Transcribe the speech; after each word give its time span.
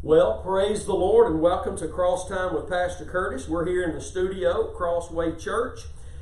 Well, 0.00 0.42
praise 0.44 0.86
the 0.86 0.94
Lord 0.94 1.26
and 1.26 1.40
welcome 1.40 1.76
to 1.78 1.88
Cross 1.88 2.28
Time 2.28 2.54
with 2.54 2.68
Pastor 2.68 3.04
Curtis. 3.04 3.48
We're 3.48 3.66
here 3.66 3.82
in 3.82 3.96
the 3.96 4.00
studio, 4.00 4.68
Crossway 4.68 5.34
Church, 5.34 5.80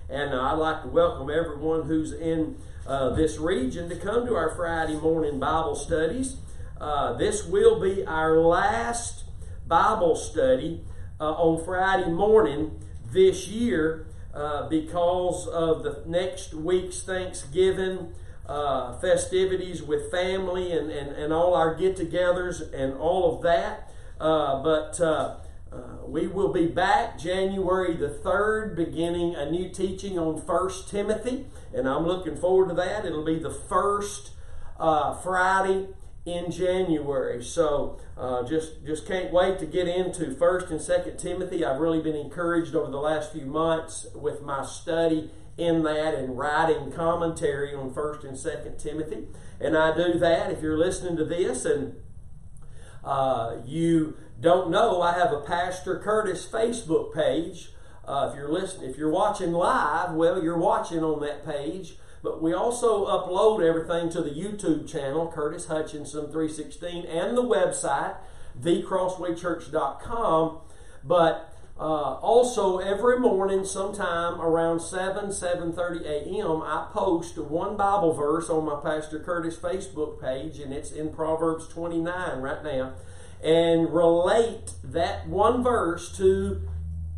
and 0.08 0.32
uh, 0.32 0.40
I'd 0.40 0.54
like 0.54 0.82
to 0.84 0.88
welcome 0.88 1.28
everyone 1.28 1.82
who's 1.82 2.14
in 2.14 2.56
uh, 2.86 3.10
this 3.10 3.36
region 3.36 3.90
to 3.90 3.96
come 3.96 4.24
to 4.24 4.34
our 4.34 4.56
Friday 4.56 4.98
morning 4.98 5.38
Bible 5.38 5.76
studies. 5.76 6.36
Uh, 6.80 7.12
this 7.18 7.44
will 7.44 7.78
be 7.78 8.02
our 8.06 8.38
last 8.38 9.24
Bible 9.68 10.16
study 10.16 10.80
uh, 11.20 11.32
on 11.32 11.62
Friday 11.62 12.08
morning 12.08 12.80
this 13.12 13.46
year 13.46 14.06
uh, 14.32 14.70
because 14.70 15.46
of 15.48 15.82
the 15.82 16.02
next 16.06 16.54
week's 16.54 17.02
Thanksgiving 17.02 18.14
uh, 18.48 18.98
festivities 18.98 19.82
with 19.82 20.10
family 20.10 20.72
and, 20.72 20.90
and, 20.90 21.10
and 21.16 21.32
all 21.32 21.54
our 21.54 21.74
get 21.74 21.96
togethers 21.96 22.72
and 22.72 22.94
all 22.94 23.36
of 23.36 23.42
that. 23.42 23.92
Uh, 24.20 24.62
but 24.62 25.00
uh, 25.00 25.36
uh, 25.72 26.06
we 26.06 26.26
will 26.26 26.52
be 26.52 26.66
back 26.66 27.18
January 27.18 27.94
the 27.96 28.08
3rd, 28.08 28.76
beginning 28.76 29.34
a 29.34 29.50
new 29.50 29.68
teaching 29.68 30.18
on 30.18 30.40
First 30.40 30.88
Timothy, 30.88 31.46
and 31.74 31.88
I'm 31.88 32.06
looking 32.06 32.36
forward 32.36 32.68
to 32.68 32.74
that. 32.76 33.04
It'll 33.04 33.24
be 33.24 33.38
the 33.38 33.50
first 33.50 34.30
uh, 34.78 35.14
Friday 35.14 35.88
in 36.24 36.50
January. 36.50 37.42
So 37.42 37.98
uh, 38.16 38.42
just 38.44 38.84
just 38.84 39.06
can't 39.06 39.32
wait 39.32 39.58
to 39.60 39.66
get 39.66 39.86
into 39.86 40.34
First 40.34 40.70
and 40.70 40.80
Second 40.80 41.18
Timothy. 41.18 41.64
I've 41.64 41.80
really 41.80 42.00
been 42.00 42.16
encouraged 42.16 42.74
over 42.74 42.90
the 42.90 42.98
last 42.98 43.32
few 43.32 43.46
months 43.46 44.06
with 44.14 44.42
my 44.42 44.64
study 44.64 45.30
in 45.56 45.82
that 45.84 46.14
and 46.14 46.36
writing 46.36 46.92
commentary 46.92 47.74
on 47.74 47.92
First 47.92 48.24
and 48.24 48.36
Second 48.38 48.78
Timothy. 48.78 49.26
And 49.58 49.76
I 49.76 49.96
do 49.96 50.18
that. 50.18 50.50
If 50.50 50.60
you're 50.62 50.78
listening 50.78 51.16
to 51.16 51.24
this 51.24 51.64
and 51.64 51.96
uh, 53.02 53.56
you 53.64 54.16
don't 54.40 54.70
know, 54.70 55.00
I 55.00 55.14
have 55.14 55.32
a 55.32 55.40
Pastor 55.40 55.98
Curtis 55.98 56.46
Facebook 56.46 57.14
page. 57.14 57.70
Uh, 58.04 58.28
if 58.30 58.36
you're 58.36 58.52
listening, 58.52 58.90
if 58.90 58.98
you're 58.98 59.10
watching 59.10 59.52
live, 59.52 60.12
well, 60.12 60.42
you're 60.42 60.58
watching 60.58 61.02
on 61.02 61.20
that 61.20 61.46
page. 61.46 61.96
But 62.22 62.42
we 62.42 62.52
also 62.52 63.06
upload 63.06 63.66
everything 63.66 64.10
to 64.10 64.20
the 64.20 64.30
YouTube 64.30 64.88
channel, 64.88 65.30
Curtis 65.32 65.66
Hutchinson 65.66 66.26
316, 66.32 67.04
and 67.04 67.36
the 67.36 67.42
website, 67.42 68.16
thecrosswaychurch.com. 68.60 70.58
But 71.04 71.55
uh, 71.78 72.14
also, 72.22 72.78
every 72.78 73.18
morning, 73.20 73.62
sometime 73.62 74.40
around 74.40 74.80
7, 74.80 75.26
7.30 75.26 76.06
a.m., 76.06 76.62
I 76.62 76.88
post 76.90 77.36
one 77.36 77.76
Bible 77.76 78.14
verse 78.14 78.48
on 78.48 78.64
my 78.64 78.80
Pastor 78.80 79.20
Curtis 79.20 79.58
Facebook 79.58 80.18
page, 80.18 80.58
and 80.58 80.72
it's 80.72 80.90
in 80.90 81.12
Proverbs 81.12 81.68
29 81.68 82.40
right 82.40 82.64
now, 82.64 82.94
and 83.44 83.92
relate 83.92 84.72
that 84.82 85.28
one 85.28 85.62
verse 85.62 86.16
to 86.16 86.62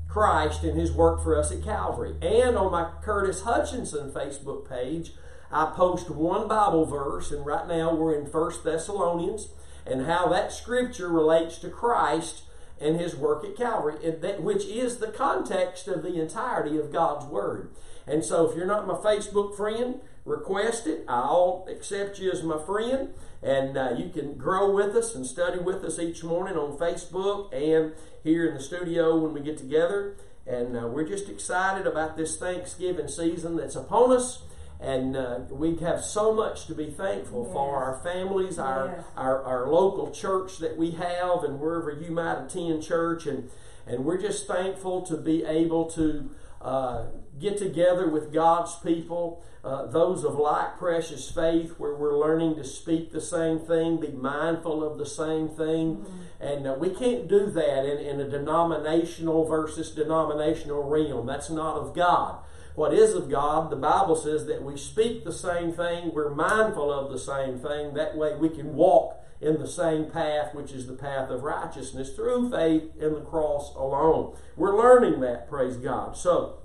Christ 0.09 0.65
and 0.65 0.77
His 0.77 0.91
work 0.91 1.23
for 1.23 1.39
us 1.39 1.53
at 1.53 1.63
Calvary. 1.63 2.17
And 2.21 2.57
on 2.57 2.73
my 2.73 2.91
Curtis 3.01 3.43
Hutchinson 3.43 4.11
Facebook 4.11 4.69
page, 4.69 5.13
I 5.53 5.67
post 5.67 6.11
one 6.11 6.49
Bible 6.49 6.85
verse, 6.85 7.31
and 7.31 7.47
right 7.47 7.69
now 7.69 7.95
we're 7.95 8.19
in 8.19 8.25
1 8.25 8.53
Thessalonians, 8.65 9.51
and 9.87 10.07
how 10.07 10.27
that 10.31 10.51
scripture 10.51 11.09
relates 11.09 11.59
to 11.59 11.71
Christ 11.71 12.43
and 12.81 13.01
his 13.01 13.17
work 13.17 13.45
at 13.45 13.57
Calvary, 13.57 13.97
which 14.39 14.65
is 14.65 14.99
the 14.99 15.09
context 15.09 15.89
of 15.89 16.03
the 16.03 16.21
entirety 16.21 16.79
of 16.79 16.93
God's 16.93 17.27
Word. 17.27 17.71
And 18.07 18.25
so, 18.25 18.49
if 18.49 18.57
you're 18.57 18.67
not 18.67 18.87
my 18.87 18.95
Facebook 18.95 19.57
friend, 19.57 20.01
request 20.25 20.87
it. 20.87 21.05
I'll 21.09 21.67
accept 21.69 22.19
you 22.19 22.31
as 22.31 22.43
my 22.43 22.59
friend, 22.59 23.11
and 23.43 23.77
uh, 23.77 23.95
you 23.97 24.11
can 24.11 24.35
grow 24.35 24.71
with 24.71 24.95
us 24.95 25.15
and 25.15 25.27
study 25.27 25.59
with 25.59 25.85
us 25.85 25.99
each 25.99 26.23
morning 26.23 26.57
on 26.57 26.79
Facebook 26.79 27.53
and 27.53 27.93
here 28.23 28.49
in 28.49 28.55
the 28.55 28.63
studio 28.63 29.17
when 29.17 29.33
we 29.33 29.41
get 29.41 29.59
together. 29.59 30.17
And 30.47 30.77
uh, 30.77 30.87
we're 30.87 31.07
just 31.07 31.29
excited 31.29 31.87
about 31.87 32.17
this 32.17 32.37
Thanksgiving 32.39 33.09
season 33.09 33.57
that's 33.57 33.77
upon 33.77 34.13
us. 34.13 34.43
And 34.81 35.17
uh, 35.17 35.41
we 35.51 35.77
have 35.77 36.05
so 36.05 36.33
much 36.33 36.67
to 36.67 36.75
be 36.75 36.91
thankful 36.91 37.45
yes. 37.45 37.53
for 37.53 37.77
our 37.77 38.01
families, 38.03 38.59
our, 38.59 38.95
yes. 38.97 39.05
our, 39.17 39.43
our 39.43 39.69
local 39.69 40.13
church 40.13 40.59
that 40.59 40.77
we 40.77 40.93
have, 40.93 41.43
and 41.43 41.59
wherever 41.59 41.91
you 41.91 42.13
might 42.13 42.45
attend 42.45 42.83
church. 42.83 43.27
And, 43.27 43.51
and 43.87 44.05
we're 44.05 44.21
just 44.21 44.47
thankful 44.47 45.03
to 45.07 45.17
be 45.17 45.45
able 45.45 45.87
to 45.91 46.31
uh, 46.63 47.07
get 47.41 47.57
together 47.57 48.09
with 48.09 48.33
God's 48.33 48.77
people, 48.77 49.43
uh, 49.65 49.87
those 49.87 50.23
of 50.23 50.37
like 50.37 50.79
precious 50.79 51.29
faith, 51.29 51.75
where 51.79 51.97
we're 51.97 52.17
learning 52.17 52.55
to 52.55 52.65
speak 52.65 53.11
the 53.11 53.21
same 53.21 53.59
thing, 53.59 53.99
be 53.99 54.13
mindful 54.13 54.85
of 54.85 54.97
the 54.97 55.07
same 55.07 55.49
thing. 55.49 55.97
Mm-hmm. 55.97 56.19
And 56.41 56.67
uh, 56.69 56.77
we 56.79 56.91
can't 56.91 57.27
do 57.27 57.47
that 57.47 57.85
in, 57.85 57.99
in 57.99 58.21
a 58.21 58.29
denominational 58.29 59.45
versus 59.45 59.91
denominational 59.91 60.85
realm. 60.85 61.27
That's 61.27 61.51
not 61.51 61.77
of 61.77 61.97
God 61.97 62.39
what 62.79 62.95
is 62.95 63.13
of 63.13 63.29
God, 63.29 63.71
the 63.71 63.77
Bible 63.77 64.15
says 64.15 64.47
that 64.47 64.63
we 64.63 64.77
speak 64.77 65.25
the 65.25 65.33
same 65.33 65.73
thing, 65.73 66.15
we're 66.15 66.33
mindful 66.33 66.93
of 66.93 67.11
the 67.11 67.19
same 67.19 67.59
thing. 67.59 67.95
That 67.95 68.17
way 68.17 68.37
we 68.37 68.49
can 68.49 68.77
walk 68.77 69.21
in 69.41 69.59
the 69.59 69.67
same 69.67 70.13
path, 70.13 70.55
which 70.55 70.71
is 70.71 70.87
the 70.87 70.93
path 70.93 71.29
of 71.29 71.43
righteousness 71.43 72.15
through 72.15 72.53
faith 72.53 72.85
in 72.97 73.15
the 73.15 73.21
cross 73.21 73.75
alone. 73.75 74.37
We're 74.57 74.79
learning 74.79 75.19
that, 75.23 75.49
praise 75.51 75.77
God. 75.77 76.17
So, 76.17 76.61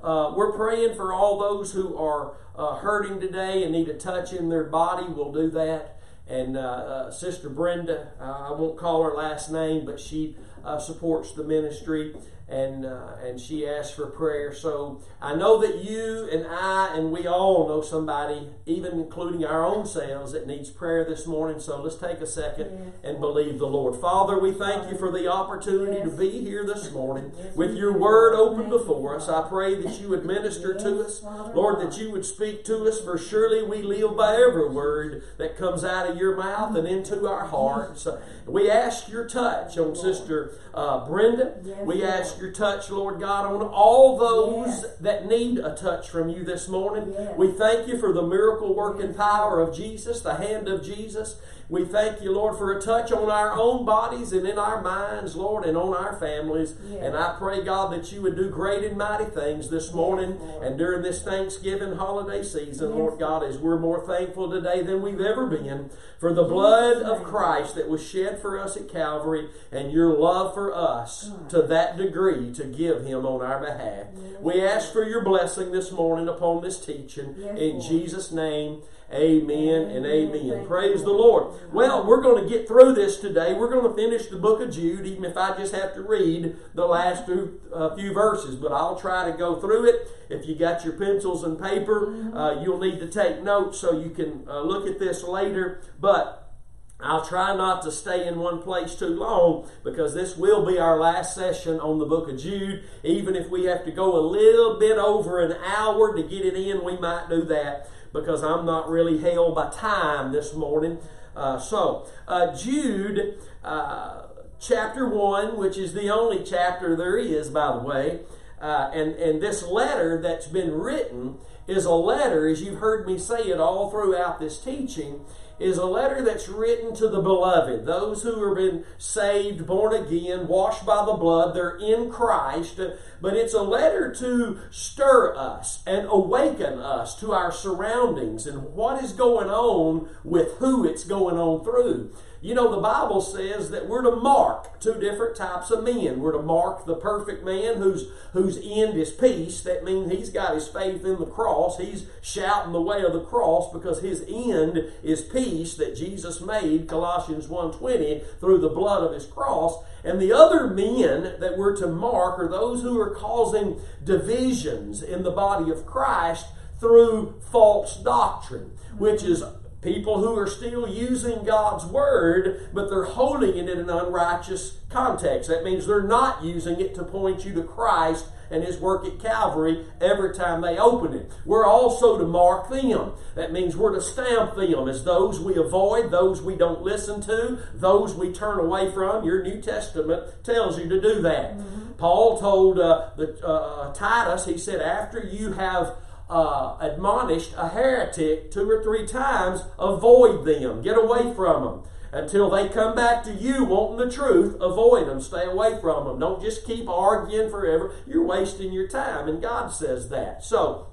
uh, 0.00 0.32
we're 0.36 0.52
praying 0.52 0.94
for 0.94 1.12
all 1.12 1.40
those 1.40 1.72
who 1.72 1.96
are 1.96 2.36
uh, 2.54 2.76
hurting 2.76 3.18
today 3.18 3.64
and 3.64 3.72
need 3.72 3.88
a 3.88 3.94
touch 3.94 4.32
in 4.32 4.48
their 4.48 4.64
body. 4.64 5.06
We'll 5.08 5.32
do 5.32 5.50
that. 5.50 6.00
And 6.28 6.56
uh, 6.56 6.60
uh 6.60 7.10
Sister 7.10 7.48
Brenda, 7.48 8.12
I 8.20 8.52
won't 8.52 8.78
call 8.78 9.02
her 9.02 9.14
last 9.14 9.50
name, 9.50 9.84
but 9.84 9.98
she 9.98 10.36
uh, 10.64 10.78
supports 10.78 11.32
the 11.32 11.42
ministry 11.42 12.14
and 12.50 12.84
uh, 12.84 13.14
and 13.22 13.40
she 13.40 13.66
asked 13.66 13.94
for 13.94 14.06
prayer. 14.06 14.52
So 14.52 15.00
I 15.22 15.34
know 15.34 15.60
that 15.60 15.84
you 15.84 16.28
and 16.30 16.46
I 16.46 16.96
and 16.96 17.12
we 17.12 17.26
all 17.26 17.68
know 17.68 17.80
somebody, 17.80 18.48
even 18.66 18.92
including 18.92 19.44
our 19.44 19.64
own 19.64 19.86
selves, 19.86 20.32
that 20.32 20.46
needs 20.46 20.68
prayer 20.70 21.04
this 21.04 21.26
morning. 21.26 21.60
So 21.60 21.80
let's 21.80 21.96
take 21.96 22.20
a 22.20 22.26
second 22.26 22.70
yes. 22.72 22.92
and 23.04 23.20
believe 23.20 23.58
the 23.58 23.66
Lord. 23.66 24.00
Father, 24.00 24.38
we 24.38 24.52
thank 24.52 24.90
you 24.90 24.98
for 24.98 25.12
the 25.12 25.30
opportunity 25.30 25.98
yes. 25.98 26.10
to 26.10 26.16
be 26.16 26.30
here 26.40 26.66
this 26.66 26.90
morning 26.90 27.32
yes. 27.36 27.54
with 27.54 27.76
your 27.76 27.96
word 27.96 28.34
open 28.34 28.68
before 28.68 29.16
us. 29.16 29.28
I 29.28 29.48
pray 29.48 29.80
that 29.80 30.00
you 30.00 30.08
would 30.08 30.26
minister 30.26 30.74
to 30.74 31.04
us, 31.04 31.22
Lord, 31.22 31.80
that 31.80 31.98
you 31.98 32.10
would 32.10 32.24
speak 32.24 32.64
to 32.64 32.88
us. 32.88 33.00
For 33.00 33.16
surely 33.16 33.62
we 33.62 33.82
live 33.82 34.16
by 34.16 34.34
every 34.34 34.68
word 34.68 35.22
that 35.38 35.56
comes 35.56 35.84
out 35.84 36.08
of 36.08 36.16
your 36.16 36.36
mouth 36.36 36.76
and 36.76 36.88
into 36.88 37.28
our 37.28 37.46
hearts. 37.46 38.08
We 38.46 38.68
ask 38.68 39.08
your 39.08 39.28
touch 39.28 39.78
on 39.78 39.94
Sister 39.94 40.58
uh, 40.74 41.06
Brenda. 41.06 41.54
We 41.84 42.02
ask 42.02 42.39
your 42.40 42.52
touch, 42.52 42.90
Lord 42.90 43.20
God, 43.20 43.46
on 43.46 43.62
all 43.62 44.18
those 44.18 44.82
yes. 44.82 44.96
that 45.00 45.26
need 45.26 45.58
a 45.58 45.74
touch 45.74 46.08
from 46.08 46.28
you 46.28 46.44
this 46.44 46.68
morning. 46.68 47.12
Yes. 47.12 47.34
We 47.36 47.52
thank 47.52 47.88
you 47.88 47.98
for 47.98 48.12
the 48.12 48.22
miracle 48.22 48.74
working 48.74 49.14
power 49.14 49.60
of 49.60 49.74
Jesus, 49.74 50.20
the 50.20 50.34
hand 50.34 50.68
of 50.68 50.82
Jesus. 50.82 51.36
We 51.70 51.84
thank 51.84 52.20
you, 52.20 52.32
Lord, 52.32 52.58
for 52.58 52.76
a 52.76 52.82
touch 52.82 53.12
on 53.12 53.30
our 53.30 53.52
own 53.56 53.84
bodies 53.84 54.32
and 54.32 54.44
in 54.44 54.58
our 54.58 54.82
minds, 54.82 55.36
Lord, 55.36 55.64
and 55.64 55.76
on 55.76 55.94
our 55.94 56.18
families. 56.18 56.74
Yes. 56.90 57.00
And 57.04 57.16
I 57.16 57.36
pray, 57.38 57.62
God, 57.64 57.92
that 57.92 58.10
you 58.10 58.22
would 58.22 58.34
do 58.34 58.50
great 58.50 58.82
and 58.82 58.98
mighty 58.98 59.26
things 59.26 59.70
this 59.70 59.94
morning 59.94 60.36
yes, 60.40 60.58
and 60.62 60.76
during 60.76 61.02
this 61.02 61.22
Thanksgiving 61.22 61.94
holiday 61.94 62.42
season, 62.42 62.88
yes. 62.88 62.98
Lord 62.98 63.20
God, 63.20 63.44
as 63.44 63.56
we're 63.58 63.78
more 63.78 64.04
thankful 64.04 64.50
today 64.50 64.82
than 64.82 65.00
we've 65.00 65.20
ever 65.20 65.46
been 65.46 65.90
for 66.18 66.34
the 66.34 66.42
blood 66.42 67.04
of 67.04 67.22
Christ 67.22 67.76
that 67.76 67.88
was 67.88 68.04
shed 68.04 68.40
for 68.40 68.58
us 68.58 68.76
at 68.76 68.88
Calvary 68.88 69.48
and 69.70 69.92
your 69.92 70.18
love 70.18 70.52
for 70.54 70.74
us 70.74 71.30
to 71.50 71.62
that 71.62 71.96
degree 71.96 72.52
to 72.52 72.64
give 72.64 73.04
him 73.04 73.24
on 73.24 73.42
our 73.42 73.60
behalf. 73.60 74.08
We 74.40 74.60
ask 74.60 74.92
for 74.92 75.04
your 75.04 75.22
blessing 75.22 75.70
this 75.70 75.92
morning 75.92 76.28
upon 76.28 76.62
this 76.62 76.84
teaching. 76.84 77.36
In 77.56 77.80
Jesus' 77.80 78.32
name, 78.32 78.82
Amen 79.12 79.90
and 79.90 80.06
amen. 80.06 80.64
Praise 80.66 81.02
the 81.02 81.10
Lord. 81.10 81.52
Well, 81.72 82.06
we're 82.06 82.22
going 82.22 82.44
to 82.44 82.48
get 82.48 82.68
through 82.68 82.94
this 82.94 83.18
today. 83.18 83.54
We're 83.54 83.70
going 83.70 83.88
to 83.88 83.94
finish 83.94 84.28
the 84.28 84.36
book 84.36 84.60
of 84.60 84.72
Jude, 84.72 85.04
even 85.04 85.24
if 85.24 85.36
I 85.36 85.56
just 85.56 85.74
have 85.74 85.94
to 85.94 86.02
read 86.02 86.56
the 86.74 86.86
last 86.86 87.26
two, 87.26 87.60
uh, 87.74 87.96
few 87.96 88.12
verses. 88.12 88.54
But 88.54 88.70
I'll 88.70 88.94
try 88.94 89.28
to 89.28 89.36
go 89.36 89.60
through 89.60 89.88
it. 89.88 90.08
If 90.28 90.46
you 90.46 90.54
got 90.54 90.84
your 90.84 90.92
pencils 90.92 91.42
and 91.42 91.60
paper, 91.60 92.30
uh, 92.32 92.62
you'll 92.62 92.78
need 92.78 93.00
to 93.00 93.08
take 93.08 93.42
notes 93.42 93.80
so 93.80 93.98
you 93.98 94.10
can 94.10 94.44
uh, 94.48 94.60
look 94.60 94.86
at 94.86 95.00
this 95.00 95.24
later. 95.24 95.82
But 95.98 96.52
I'll 97.00 97.24
try 97.24 97.56
not 97.56 97.82
to 97.82 97.90
stay 97.90 98.28
in 98.28 98.38
one 98.38 98.62
place 98.62 98.94
too 98.94 99.08
long 99.08 99.68
because 99.82 100.14
this 100.14 100.36
will 100.36 100.64
be 100.64 100.78
our 100.78 101.00
last 101.00 101.34
session 101.34 101.80
on 101.80 101.98
the 101.98 102.06
book 102.06 102.28
of 102.28 102.38
Jude. 102.38 102.84
Even 103.02 103.34
if 103.34 103.48
we 103.48 103.64
have 103.64 103.84
to 103.86 103.90
go 103.90 104.16
a 104.16 104.22
little 104.22 104.78
bit 104.78 104.98
over 104.98 105.40
an 105.40 105.58
hour 105.64 106.14
to 106.14 106.22
get 106.22 106.44
it 106.44 106.54
in, 106.54 106.84
we 106.84 106.96
might 106.96 107.28
do 107.28 107.42
that 107.46 107.88
because 108.12 108.42
I'm 108.42 108.66
not 108.66 108.88
really 108.88 109.18
held 109.18 109.54
by 109.54 109.70
time 109.70 110.32
this 110.32 110.54
morning. 110.54 110.98
Uh, 111.36 111.58
so, 111.58 112.06
uh, 112.26 112.54
Jude, 112.54 113.38
uh, 113.64 114.22
chapter 114.58 115.08
1, 115.08 115.56
which 115.56 115.78
is 115.78 115.94
the 115.94 116.10
only 116.10 116.42
chapter 116.44 116.96
there 116.96 117.16
is, 117.16 117.48
by 117.48 117.72
the 117.72 117.78
way, 117.78 118.20
uh, 118.60 118.90
and, 118.92 119.14
and 119.14 119.42
this 119.42 119.62
letter 119.62 120.20
that's 120.20 120.46
been 120.46 120.72
written 120.72 121.38
is 121.66 121.84
a 121.84 121.92
letter, 121.94 122.48
as 122.48 122.62
you've 122.62 122.80
heard 122.80 123.06
me 123.06 123.16
say 123.16 123.44
it 123.44 123.60
all 123.60 123.90
throughout 123.90 124.38
this 124.38 124.58
teaching, 124.62 125.24
is 125.60 125.76
a 125.76 125.84
letter 125.84 126.22
that's 126.22 126.48
written 126.48 126.94
to 126.96 127.08
the 127.08 127.20
beloved, 127.20 127.84
those 127.84 128.22
who 128.22 128.46
have 128.46 128.56
been 128.56 128.84
saved, 128.96 129.66
born 129.66 129.94
again, 129.94 130.48
washed 130.48 130.86
by 130.86 131.04
the 131.04 131.12
blood, 131.12 131.54
they're 131.54 131.76
in 131.76 132.10
Christ. 132.10 132.80
But 133.20 133.34
it's 133.34 133.54
a 133.54 133.62
letter 133.62 134.12
to 134.14 134.58
stir 134.70 135.36
us 135.36 135.82
and 135.86 136.06
awaken 136.08 136.78
us 136.78 137.18
to 137.20 137.32
our 137.32 137.52
surroundings 137.52 138.46
and 138.46 138.72
what 138.74 139.04
is 139.04 139.12
going 139.12 139.50
on 139.50 140.08
with 140.24 140.56
who 140.58 140.86
it's 140.86 141.04
going 141.04 141.36
on 141.36 141.62
through. 141.62 142.14
You 142.42 142.54
know, 142.54 142.74
the 142.74 142.80
Bible 142.80 143.20
says 143.20 143.68
that 143.70 143.86
we're 143.86 144.00
to 144.00 144.16
mark 144.16 144.80
two 144.80 144.94
different 144.94 145.36
types 145.36 145.70
of 145.70 145.84
men. 145.84 146.20
We're 146.20 146.32
to 146.32 146.42
mark 146.42 146.86
the 146.86 146.94
perfect 146.94 147.44
man 147.44 147.76
whose 147.76 148.06
whose 148.32 148.56
end 148.56 148.96
is 148.96 149.10
peace. 149.10 149.60
That 149.60 149.84
means 149.84 150.10
he's 150.10 150.30
got 150.30 150.54
his 150.54 150.66
faith 150.66 151.04
in 151.04 151.18
the 151.18 151.26
cross. 151.26 151.76
He's 151.76 152.06
shouting 152.22 152.72
the 152.72 152.80
way 152.80 153.02
of 153.02 153.12
the 153.12 153.20
cross 153.20 153.70
because 153.70 154.00
his 154.00 154.24
end 154.26 154.90
is 155.02 155.20
peace 155.20 155.74
that 155.74 155.94
Jesus 155.94 156.40
made, 156.40 156.88
Colossians 156.88 157.46
1:20, 157.46 158.22
through 158.40 158.58
the 158.58 158.70
blood 158.70 159.02
of 159.02 159.12
his 159.12 159.26
cross. 159.26 159.76
And 160.02 160.18
the 160.18 160.32
other 160.32 160.66
men 160.66 161.34
that 161.40 161.58
we're 161.58 161.76
to 161.76 161.88
mark 161.88 162.38
are 162.38 162.48
those 162.48 162.80
who 162.80 162.98
are 162.98 163.14
causing 163.14 163.78
divisions 164.02 165.02
in 165.02 165.24
the 165.24 165.30
body 165.30 165.70
of 165.70 165.84
Christ 165.84 166.46
through 166.78 167.34
false 167.42 167.96
doctrine, 167.96 168.72
which 168.96 169.22
is 169.22 169.44
People 169.82 170.18
who 170.18 170.38
are 170.38 170.46
still 170.46 170.86
using 170.86 171.44
God's 171.44 171.86
word, 171.86 172.68
but 172.74 172.90
they're 172.90 173.04
holding 173.04 173.56
it 173.56 173.68
in 173.68 173.78
an 173.78 173.88
unrighteous 173.88 174.76
context. 174.90 175.48
That 175.48 175.64
means 175.64 175.86
they're 175.86 176.02
not 176.02 176.44
using 176.44 176.80
it 176.80 176.94
to 176.96 177.04
point 177.04 177.46
you 177.46 177.54
to 177.54 177.62
Christ 177.62 178.26
and 178.50 178.62
his 178.64 178.78
work 178.78 179.06
at 179.06 179.20
Calvary 179.20 179.86
every 180.00 180.34
time 180.34 180.60
they 180.60 180.76
open 180.76 181.14
it. 181.14 181.30
We're 181.46 181.64
also 181.64 182.18
to 182.18 182.26
mark 182.26 182.68
them. 182.68 183.12
That 183.36 183.52
means 183.52 183.76
we're 183.76 183.94
to 183.94 184.02
stamp 184.02 184.56
them 184.56 184.88
as 184.88 185.04
those 185.04 185.40
we 185.40 185.56
avoid, 185.56 186.10
those 186.10 186.42
we 186.42 186.56
don't 186.56 186.82
listen 186.82 187.20
to, 187.22 187.58
those 187.74 188.14
we 188.14 188.32
turn 188.32 188.58
away 188.58 188.90
from. 188.92 189.24
Your 189.24 189.42
New 189.42 189.62
Testament 189.62 190.44
tells 190.44 190.78
you 190.78 190.88
to 190.88 191.00
do 191.00 191.22
that. 191.22 191.56
Mm-hmm. 191.56 191.92
Paul 191.92 192.38
told 192.38 192.78
uh, 192.78 193.10
the, 193.16 193.46
uh, 193.46 193.94
Titus, 193.94 194.46
he 194.46 194.58
said, 194.58 194.80
after 194.80 195.20
you 195.20 195.52
have 195.52 195.94
uh, 196.30 196.76
admonished 196.80 197.52
a 197.56 197.68
heretic 197.68 198.50
two 198.50 198.70
or 198.70 198.82
three 198.82 199.06
times, 199.06 199.62
avoid 199.78 200.44
them, 200.44 200.80
get 200.80 200.96
away 200.96 201.34
from 201.34 201.64
them. 201.64 201.82
Until 202.12 202.50
they 202.50 202.68
come 202.68 202.96
back 202.96 203.22
to 203.24 203.32
you 203.32 203.64
wanting 203.64 203.98
the 203.98 204.12
truth, 204.12 204.56
avoid 204.60 205.06
them, 205.06 205.20
stay 205.20 205.44
away 205.44 205.80
from 205.80 206.06
them. 206.06 206.18
Don't 206.18 206.42
just 206.42 206.64
keep 206.64 206.88
arguing 206.88 207.50
forever. 207.50 207.94
You're 208.06 208.24
wasting 208.24 208.72
your 208.72 208.88
time, 208.88 209.28
and 209.28 209.40
God 209.40 209.68
says 209.68 210.08
that. 210.08 210.44
So, 210.44 210.88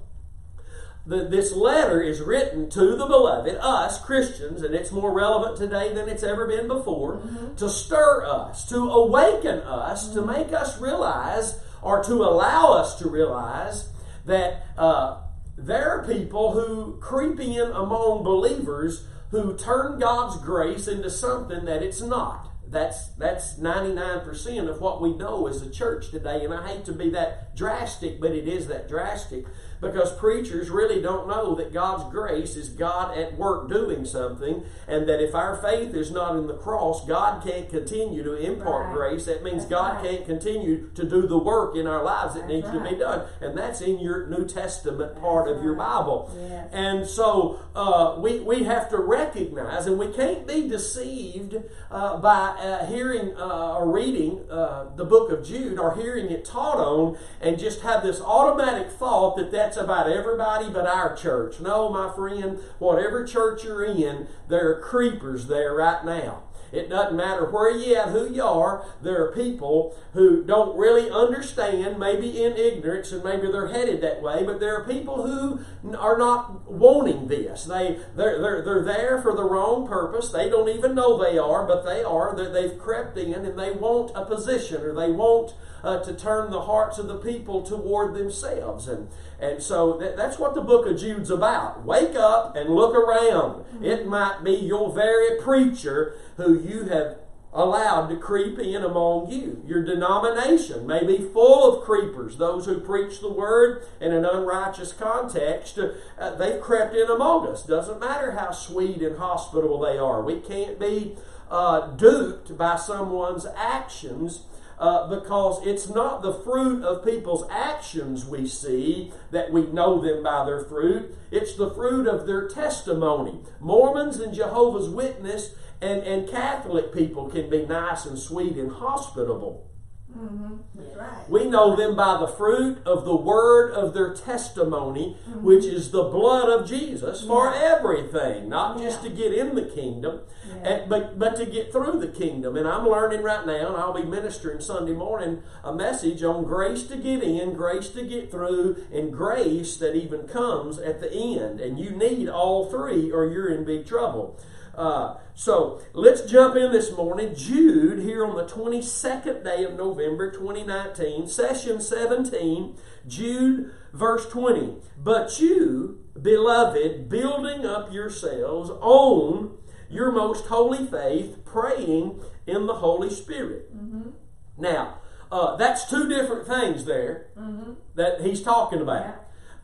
the, 1.06 1.24
this 1.24 1.52
letter 1.52 2.02
is 2.02 2.20
written 2.20 2.68
to 2.70 2.94
the 2.96 3.06
beloved, 3.06 3.56
us 3.60 4.00
Christians, 4.00 4.62
and 4.62 4.74
it's 4.74 4.92
more 4.92 5.12
relevant 5.12 5.56
today 5.56 5.92
than 5.92 6.08
it's 6.08 6.22
ever 6.22 6.46
been 6.46 6.68
before, 6.68 7.16
mm-hmm. 7.16 7.54
to 7.56 7.68
stir 7.68 8.24
us, 8.24 8.68
to 8.68 8.76
awaken 8.76 9.60
us, 9.60 10.08
mm-hmm. 10.08 10.20
to 10.20 10.26
make 10.26 10.52
us 10.52 10.80
realize, 10.80 11.58
or 11.82 12.02
to 12.04 12.14
allow 12.14 12.74
us 12.74 12.96
to 12.98 13.08
realize 13.08 13.88
that 14.26 14.66
uh, 14.76 15.22
there 15.58 15.90
are 15.90 16.06
people 16.06 16.52
who 16.52 16.98
creep 17.00 17.40
in 17.40 17.72
among 17.72 18.22
believers 18.22 19.04
who 19.30 19.56
turn 19.56 19.98
God's 19.98 20.40
grace 20.40 20.86
into 20.86 21.10
something 21.10 21.64
that 21.64 21.82
it's 21.82 22.00
not. 22.00 22.52
That's 22.70 23.08
that's 23.08 23.58
99% 23.58 24.68
of 24.68 24.80
what 24.80 25.02
we 25.02 25.14
know 25.14 25.46
as 25.48 25.60
a 25.60 25.70
church 25.70 26.10
today. 26.10 26.44
And 26.44 26.54
I 26.54 26.68
hate 26.68 26.84
to 26.84 26.92
be 26.92 27.10
that 27.10 27.56
drastic, 27.56 28.20
but 28.20 28.32
it 28.32 28.46
is 28.46 28.68
that 28.68 28.88
drastic 28.88 29.46
because 29.80 30.12
preachers 30.16 30.70
really 30.70 31.00
don't 31.00 31.28
know 31.28 31.54
that 31.54 31.72
God's 31.72 32.10
grace 32.12 32.56
is 32.56 32.68
God 32.68 33.16
at 33.16 33.36
work 33.36 33.68
doing 33.68 34.04
something, 34.04 34.64
and 34.86 35.08
that 35.08 35.22
if 35.22 35.34
our 35.34 35.56
faith 35.56 35.94
is 35.94 36.10
not 36.10 36.36
in 36.36 36.46
the 36.46 36.54
cross, 36.54 37.06
God 37.06 37.42
can't 37.42 37.68
continue 37.68 38.22
to 38.22 38.34
impart 38.34 38.86
right. 38.86 38.94
grace. 38.94 39.26
That 39.26 39.42
means 39.42 39.62
that's 39.64 39.70
God 39.70 39.96
right. 39.96 40.04
can't 40.04 40.26
continue 40.26 40.90
to 40.94 41.08
do 41.08 41.26
the 41.26 41.38
work 41.38 41.76
in 41.76 41.86
our 41.86 42.02
lives 42.02 42.34
that 42.34 42.40
that's 42.40 42.52
needs 42.52 42.68
right. 42.68 42.84
to 42.84 42.90
be 42.90 42.96
done. 42.96 43.26
And 43.40 43.56
that's 43.56 43.80
in 43.80 44.00
your 44.00 44.26
New 44.26 44.46
Testament 44.46 45.20
part 45.20 45.48
of 45.48 45.62
your 45.62 45.74
Bible. 45.74 46.34
Yes. 46.36 46.68
And 46.72 47.06
so 47.06 47.60
uh, 47.74 48.16
we, 48.18 48.40
we 48.40 48.64
have 48.64 48.88
to 48.90 48.98
recognize, 48.98 49.86
and 49.86 49.98
we 49.98 50.12
can't 50.12 50.46
be 50.46 50.68
deceived 50.68 51.56
uh, 51.90 52.16
by 52.18 52.48
uh, 52.48 52.86
hearing 52.86 53.34
uh, 53.36 53.78
or 53.78 53.90
reading 53.90 54.44
uh, 54.50 54.86
the 54.96 55.04
book 55.04 55.30
of 55.30 55.44
Jude 55.44 55.78
or 55.78 55.94
hearing 55.94 56.30
it 56.30 56.44
taught 56.44 56.78
on 56.78 57.16
and 57.40 57.58
just 57.58 57.82
have 57.82 58.02
this 58.02 58.20
automatic 58.20 58.90
thought 58.90 59.36
that 59.36 59.50
that 59.52 59.67
that's 59.68 59.76
about 59.76 60.10
everybody 60.10 60.70
but 60.70 60.86
our 60.86 61.14
church. 61.14 61.60
No, 61.60 61.90
my 61.90 62.10
friend, 62.14 62.58
whatever 62.78 63.26
church 63.26 63.64
you're 63.64 63.84
in, 63.84 64.26
there 64.48 64.70
are 64.70 64.80
creepers 64.80 65.46
there 65.46 65.74
right 65.74 66.02
now. 66.06 66.44
It 66.72 66.88
doesn't 66.88 67.16
matter 67.16 67.50
where 67.50 67.70
you 67.70 67.94
at, 67.96 68.08
who 68.08 68.32
you 68.32 68.42
are. 68.42 68.84
There 69.02 69.22
are 69.24 69.32
people 69.32 69.96
who 70.12 70.42
don't 70.44 70.76
really 70.76 71.10
understand, 71.10 71.98
maybe 71.98 72.42
in 72.42 72.56
ignorance, 72.56 73.12
and 73.12 73.24
maybe 73.24 73.50
they're 73.50 73.68
headed 73.68 74.00
that 74.02 74.22
way. 74.22 74.42
But 74.44 74.60
there 74.60 74.76
are 74.76 74.86
people 74.86 75.26
who 75.26 75.60
are 75.96 76.18
not 76.18 76.70
wanting 76.70 77.28
this. 77.28 77.64
They 77.64 77.98
they're 78.14 78.40
they're, 78.40 78.62
they're 78.62 78.84
there 78.84 79.20
for 79.22 79.34
the 79.34 79.44
wrong 79.44 79.86
purpose. 79.86 80.30
They 80.30 80.50
don't 80.50 80.68
even 80.68 80.94
know 80.94 81.16
they 81.16 81.38
are, 81.38 81.66
but 81.66 81.84
they 81.86 82.02
are. 82.02 82.36
They're, 82.36 82.52
they've 82.52 82.78
crept 82.78 83.16
in 83.16 83.32
and 83.32 83.58
they 83.58 83.70
want 83.70 84.12
a 84.14 84.26
position 84.26 84.82
or 84.82 84.94
they 84.94 85.10
want 85.10 85.54
uh, 85.82 85.98
to 86.00 86.14
turn 86.14 86.50
the 86.50 86.62
hearts 86.62 86.98
of 86.98 87.08
the 87.08 87.18
people 87.18 87.62
toward 87.62 88.14
themselves. 88.14 88.88
And 88.88 89.08
and 89.40 89.62
so 89.62 89.96
that, 89.98 90.16
that's 90.16 90.38
what 90.38 90.54
the 90.54 90.60
book 90.60 90.86
of 90.86 90.98
Jude's 90.98 91.30
about. 91.30 91.84
Wake 91.84 92.16
up 92.16 92.56
and 92.56 92.70
look 92.70 92.94
around. 92.94 93.64
Mm-hmm. 93.64 93.84
It 93.84 94.06
might 94.06 94.42
be 94.42 94.52
your 94.52 94.92
very 94.92 95.40
preacher 95.40 96.16
who 96.36 96.58
you 96.58 96.84
have 96.84 97.18
allowed 97.52 98.08
to 98.08 98.16
creep 98.16 98.58
in 98.58 98.84
among 98.84 99.30
you. 99.30 99.62
Your 99.66 99.82
denomination 99.82 100.86
may 100.86 101.04
be 101.04 101.18
full 101.18 101.72
of 101.72 101.84
creepers, 101.84 102.36
those 102.36 102.66
who 102.66 102.78
preach 102.80 103.20
the 103.20 103.32
word 103.32 103.84
in 104.00 104.12
an 104.12 104.24
unrighteous 104.24 104.92
context. 104.92 105.78
Uh, 106.18 106.34
they've 106.34 106.60
crept 106.60 106.94
in 106.94 107.08
among 107.08 107.46
us. 107.46 107.64
Doesn't 107.64 108.00
matter 108.00 108.32
how 108.32 108.50
sweet 108.50 109.00
and 109.00 109.18
hospitable 109.18 109.80
they 109.80 109.96
are. 109.96 110.22
We 110.22 110.40
can't 110.40 110.78
be 110.78 111.16
uh, 111.50 111.88
duped 111.92 112.56
by 112.58 112.76
someone's 112.76 113.46
actions 113.56 114.42
uh, 114.78 115.08
because 115.08 115.64
it's 115.66 115.88
not 115.88 116.22
the 116.22 116.32
fruit 116.32 116.84
of 116.84 117.04
people's 117.04 117.48
actions 117.50 118.24
we 118.24 118.46
see 118.46 119.12
that 119.30 119.52
we 119.52 119.66
know 119.66 120.00
them 120.00 120.22
by 120.22 120.44
their 120.44 120.64
fruit. 120.64 121.16
It's 121.30 121.54
the 121.54 121.70
fruit 121.70 122.06
of 122.06 122.26
their 122.26 122.48
testimony. 122.48 123.40
Mormons 123.60 124.20
and 124.20 124.32
Jehovah's 124.32 124.88
Witness 124.88 125.54
and, 125.80 126.02
and 126.02 126.28
Catholic 126.28 126.92
people 126.92 127.28
can 127.28 127.50
be 127.50 127.66
nice 127.66 128.06
and 128.06 128.18
sweet 128.18 128.56
and 128.56 128.72
hospitable. 128.72 129.67
Mm-hmm. 130.16 130.98
Right. 130.98 131.28
We 131.28 131.44
know 131.44 131.76
them 131.76 131.94
by 131.94 132.18
the 132.18 132.26
fruit 132.26 132.78
of 132.86 133.04
the 133.04 133.14
word 133.14 133.72
of 133.72 133.92
their 133.92 134.14
testimony, 134.14 135.16
mm-hmm. 135.28 135.42
which 135.42 135.64
is 135.64 135.90
the 135.90 136.04
blood 136.04 136.48
of 136.48 136.66
Jesus 136.66 137.22
yeah. 137.22 137.28
for 137.28 137.54
everything, 137.54 138.48
not 138.48 138.78
yeah. 138.78 138.86
just 138.86 139.02
to 139.02 139.10
get 139.10 139.34
in 139.34 139.54
the 139.54 139.66
kingdom, 139.66 140.20
yeah. 140.48 140.68
and, 140.68 140.88
but, 140.88 141.18
but 141.18 141.36
to 141.36 141.44
get 141.44 141.70
through 141.70 142.00
the 142.00 142.08
kingdom. 142.08 142.56
And 142.56 142.66
I'm 142.66 142.88
learning 142.88 143.22
right 143.22 143.46
now, 143.46 143.68
and 143.68 143.76
I'll 143.76 143.92
be 143.92 144.02
ministering 144.02 144.60
Sunday 144.60 144.94
morning 144.94 145.42
a 145.62 145.74
message 145.74 146.22
on 146.22 146.44
grace 146.44 146.84
to 146.84 146.96
get 146.96 147.22
in, 147.22 147.52
grace 147.52 147.90
to 147.90 148.02
get 148.02 148.30
through, 148.30 148.82
and 148.90 149.12
grace 149.12 149.76
that 149.76 149.94
even 149.94 150.26
comes 150.26 150.78
at 150.78 151.00
the 151.00 151.12
end. 151.12 151.60
And 151.60 151.78
you 151.78 151.90
need 151.90 152.28
all 152.28 152.70
three, 152.70 153.12
or 153.12 153.26
you're 153.26 153.52
in 153.52 153.64
big 153.64 153.86
trouble. 153.86 154.40
Uh, 154.78 155.16
so 155.34 155.82
let's 155.92 156.22
jump 156.22 156.54
in 156.54 156.70
this 156.70 156.92
morning. 156.92 157.34
Jude, 157.34 157.98
here 157.98 158.24
on 158.24 158.36
the 158.36 158.44
22nd 158.44 159.42
day 159.42 159.64
of 159.64 159.74
November 159.74 160.30
2019, 160.30 161.26
session 161.26 161.80
17, 161.80 162.76
Jude, 163.08 163.72
verse 163.92 164.28
20. 164.28 164.76
But 164.96 165.40
you, 165.40 166.04
beloved, 166.20 167.08
building 167.08 167.66
up 167.66 167.92
yourselves 167.92 168.70
on 168.70 169.58
your 169.90 170.12
most 170.12 170.46
holy 170.46 170.86
faith, 170.86 171.44
praying 171.44 172.20
in 172.46 172.66
the 172.66 172.74
Holy 172.74 173.10
Spirit. 173.10 173.76
Mm-hmm. 173.76 174.10
Now, 174.58 174.98
uh, 175.32 175.56
that's 175.56 175.90
two 175.90 176.08
different 176.08 176.46
things 176.46 176.84
there 176.84 177.30
mm-hmm. 177.36 177.72
that 177.96 178.20
he's 178.20 178.42
talking 178.42 178.80
about. 178.80 179.04
Yeah 179.06 179.14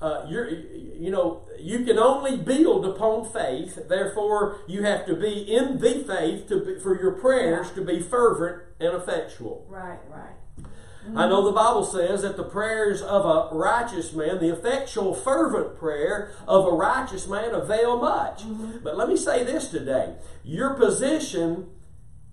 uh, 0.05 0.27
you're, 0.29 0.51
you 0.51 1.11
know, 1.11 1.49
you 1.59 1.83
can 1.83 1.99
only 1.99 2.37
build 2.37 2.85
upon 2.85 3.25
faith. 3.25 3.89
Therefore, 3.89 4.59
you 4.69 4.83
have 4.83 5.07
to 5.07 5.17
be 5.17 5.33
in 5.33 5.79
the 5.79 6.05
faith 6.05 6.47
to 6.49 6.61
be, 6.63 6.79
for 6.79 7.01
your 7.01 7.13
prayers 7.13 7.71
to 7.71 7.81
be 7.83 8.01
fervent 8.01 8.65
and 8.79 8.95
effectual. 8.95 9.67
Right, 9.67 9.99
right. 10.11 10.35
Mm-hmm. 10.59 11.17
I 11.17 11.27
know 11.27 11.43
the 11.43 11.53
Bible 11.53 11.85
says 11.85 12.21
that 12.21 12.37
the 12.37 12.45
prayers 12.45 13.01
of 13.01 13.25
a 13.25 13.55
righteous 13.57 14.13
man, 14.13 14.41
the 14.41 14.53
effectual, 14.53 15.15
fervent 15.15 15.79
prayer 15.79 16.33
of 16.47 16.67
a 16.67 16.73
righteous 16.73 17.27
man, 17.27 17.55
avail 17.55 17.99
much. 17.99 18.43
Mm-hmm. 18.43 18.85
But 18.85 18.99
let 18.99 19.09
me 19.09 19.17
say 19.17 19.43
this 19.43 19.69
today: 19.69 20.17
your 20.43 20.75
position 20.75 21.71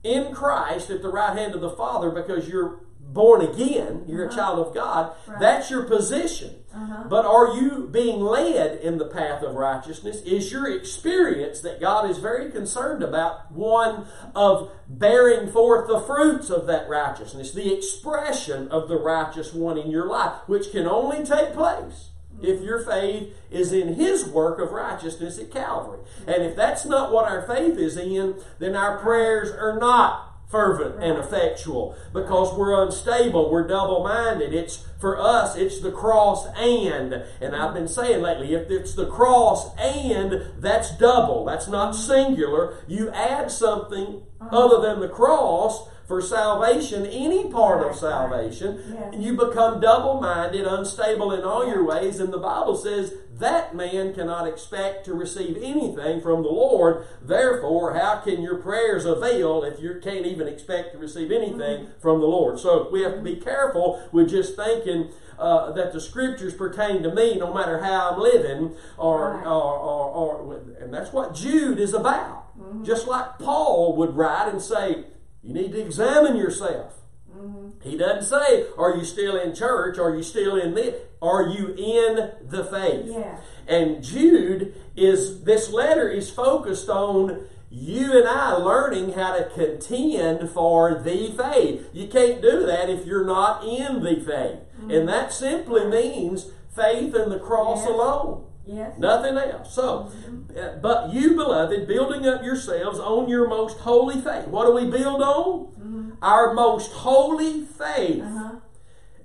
in 0.04 0.34
Christ 0.34 0.90
at 0.90 1.02
the 1.02 1.10
right 1.10 1.38
hand 1.38 1.56
of 1.56 1.62
the 1.62 1.70
Father, 1.70 2.12
because 2.12 2.50
you're 2.50 2.82
born 3.14 3.42
again, 3.42 4.04
you're 4.08 4.24
a 4.24 4.28
Uh-huh. 4.28 4.36
child 4.38 4.68
of 4.68 4.74
God, 4.74 5.12
Right. 5.28 5.40
that's 5.40 5.70
your 5.70 5.84
position. 5.84 6.56
Uh-huh. 6.74 7.04
But 7.10 7.26
are 7.26 7.50
you 7.56 7.90
being 7.92 8.22
led 8.24 8.80
in 8.80 8.98
the 8.98 9.06
path 9.06 9.44
of 9.44 9.56
righteousness? 9.56 10.22
Is 10.22 10.52
your 10.52 10.70
experience 10.70 11.60
that 11.62 11.82
God 11.82 12.10
is 12.10 12.18
very 12.20 12.50
concerned 12.50 13.04
about 13.04 13.52
one 13.52 14.06
of 14.34 14.70
bearing 14.88 15.50
forth 15.52 15.88
the 15.88 16.00
fruits 16.00 16.50
of 16.50 16.68
that 16.68 16.88
righteousness, 16.88 17.52
the 17.52 17.74
expression 17.74 18.70
of 18.70 18.88
the 18.88 18.98
righteous 18.98 19.54
one 19.54 19.78
in 19.78 19.92
your 19.92 20.08
life, 20.08 20.32
which 20.48 20.72
can 20.72 20.88
only 20.88 21.26
take 21.26 21.54
place 21.54 22.10
if 22.42 22.62
your 22.62 22.80
faith 22.80 23.36
is 23.52 23.74
in 23.74 23.96
His 23.96 24.26
work 24.26 24.60
of 24.60 24.72
righteousness 24.72 25.38
at 25.38 25.52
Calvary. 25.52 26.00
And 26.26 26.42
if 26.44 26.56
that's 26.56 26.86
not 26.86 27.12
what 27.12 27.26
our 27.30 27.42
faith 27.42 27.78
is 27.78 27.98
in, 27.98 28.36
then 28.60 28.76
our 28.76 28.98
prayers 28.98 29.52
are 29.52 29.78
not 29.78 30.31
fervent 30.52 31.02
and 31.02 31.18
effectual 31.18 31.96
because 32.14 32.54
we're 32.58 32.84
unstable, 32.84 33.50
we're 33.50 33.68
double 33.68 34.04
minded. 34.04 34.54
It's 34.54 34.86
for 35.00 35.20
us, 35.20 35.56
it's 35.56 35.80
the 35.80 35.92
cross 35.92 36.46
and. 36.58 37.24
And 37.40 37.56
I've 37.56 37.74
been 37.74 37.88
saying 37.88 38.22
lately, 38.22 38.54
if 38.54 38.70
it's 38.70 38.94
the 38.94 39.08
cross 39.08 39.76
and, 39.78 40.62
that's 40.62 40.96
double, 40.98 41.46
that's 41.46 41.68
not 41.68 41.94
singular. 41.94 42.84
You 42.88 43.10
add 43.12 43.50
something 43.50 44.24
uh-huh. 44.40 44.56
other 44.56 44.88
than 44.88 45.00
the 45.00 45.10
cross 45.10 45.88
for 46.12 46.22
salvation, 46.22 47.06
any 47.06 47.50
part 47.50 47.88
of 47.88 47.96
salvation, 47.96 48.84
Yes. 48.94 49.14
you 49.18 49.38
become 49.38 49.80
double 49.80 50.20
minded, 50.20 50.68
unstable 50.68 51.32
in 51.32 51.44
all 51.46 51.66
your 51.66 51.86
ways, 51.86 52.20
and 52.20 52.34
the 52.34 52.38
Bible 52.38 52.76
says 52.76 53.14
that 53.40 53.74
man 53.74 54.14
cannot 54.14 54.46
expect 54.46 55.06
to 55.06 55.14
receive 55.14 55.56
anything 55.64 56.20
from 56.20 56.44
the 56.44 56.50
Lord. 56.50 57.06
Therefore, 57.22 57.94
how 57.94 58.18
can 58.18 58.42
your 58.42 58.58
prayers 58.58 59.06
avail 59.06 59.64
if 59.64 59.80
you 59.80 60.02
can't 60.04 60.26
even 60.26 60.50
expect 60.50 60.92
to 60.92 60.98
receive 60.98 61.32
anything 61.32 61.88
from 62.02 62.20
the 62.20 62.28
Lord? 62.28 62.60
So 62.60 62.90
we 62.92 63.04
have 63.04 63.16
to 63.16 63.22
be 63.22 63.38
careful 63.38 64.04
with 64.12 64.30
just 64.30 64.58
thinking. 64.58 65.12
Uh, 65.40 65.72
that 65.72 65.92
the 65.92 66.00
scriptures 66.00 66.54
pertain 66.54 67.02
to 67.02 67.10
me 67.16 67.36
no 67.36 67.52
matter 67.52 67.80
how 67.84 68.12
I'm 68.12 68.20
living, 68.20 68.76
or, 68.96 69.32
Right. 69.38 69.48
or, 69.48 69.74
or, 69.90 70.36
or, 70.38 70.62
and 70.80 70.94
that's 70.94 71.12
what 71.12 71.34
Jude 71.34 71.80
is 71.80 71.96
about. 71.96 72.44
Just 72.84 73.08
like 73.08 73.40
Paul 73.40 73.96
would 73.98 74.16
write 74.16 74.50
and 74.50 74.62
say, 74.62 75.06
you 75.44 75.54
need 75.54 75.72
to 75.72 75.82
examine 75.82 76.36
yourself. 76.36 76.94
Mm-hmm. 77.36 77.70
He 77.82 77.98
doesn't 77.98 78.30
say, 78.30 78.66
Are 78.78 78.96
you 78.96 79.04
still 79.06 79.38
in 79.38 79.56
church? 79.56 79.98
Are 79.98 80.16
you 80.16 80.24
still 80.24 80.56
in 80.56 80.74
this? 80.74 80.96
Are 81.22 81.48
you 81.48 81.70
in 81.70 82.32
the 82.48 82.64
faith? 82.64 83.06
Yeah. 83.08 83.38
And 83.68 84.04
Jude 84.04 84.76
is, 84.96 85.44
this 85.44 85.70
letter 85.70 86.10
is 86.10 86.30
focused 86.30 86.90
on 86.90 87.48
you 87.70 88.18
and 88.18 88.28
I 88.28 88.54
learning 88.54 89.14
how 89.14 89.38
to 89.38 89.46
contend 89.46 90.50
for 90.50 91.02
the 91.02 91.32
faith. 91.32 91.90
You 91.94 92.08
can't 92.08 92.42
do 92.42 92.66
that 92.66 92.90
if 92.90 93.06
you're 93.06 93.26
not 93.26 93.64
in 93.64 94.04
the 94.04 94.16
faith. 94.16 94.60
And 94.82 94.92
mm-hmm. 94.92 95.06
that 95.06 95.32
simply 95.32 95.86
means 95.86 96.52
faith 96.76 97.16
in 97.16 97.30
the 97.30 97.40
cross 97.40 97.80
Yes. 97.80 97.90
alone. 97.90 98.46
Yes. 98.66 98.98
Nothing 98.98 99.38
else. 99.38 99.74
So, 99.74 100.12
uh, 100.58 100.78
but 100.82 101.14
you, 101.14 101.36
beloved, 101.36 101.88
building 101.88 102.28
up 102.28 102.44
yourselves 102.44 103.00
on 103.00 103.28
your 103.28 103.48
most 103.48 103.80
holy 103.80 104.22
faith. 104.22 104.48
What 104.48 104.66
do 104.66 104.74
we 104.74 104.90
build 104.90 105.22
on? 105.22 106.18
Our 106.22 106.54
most 106.54 106.92
holy 106.92 107.64
faith. 107.66 108.24
Uh-huh. 108.24 108.56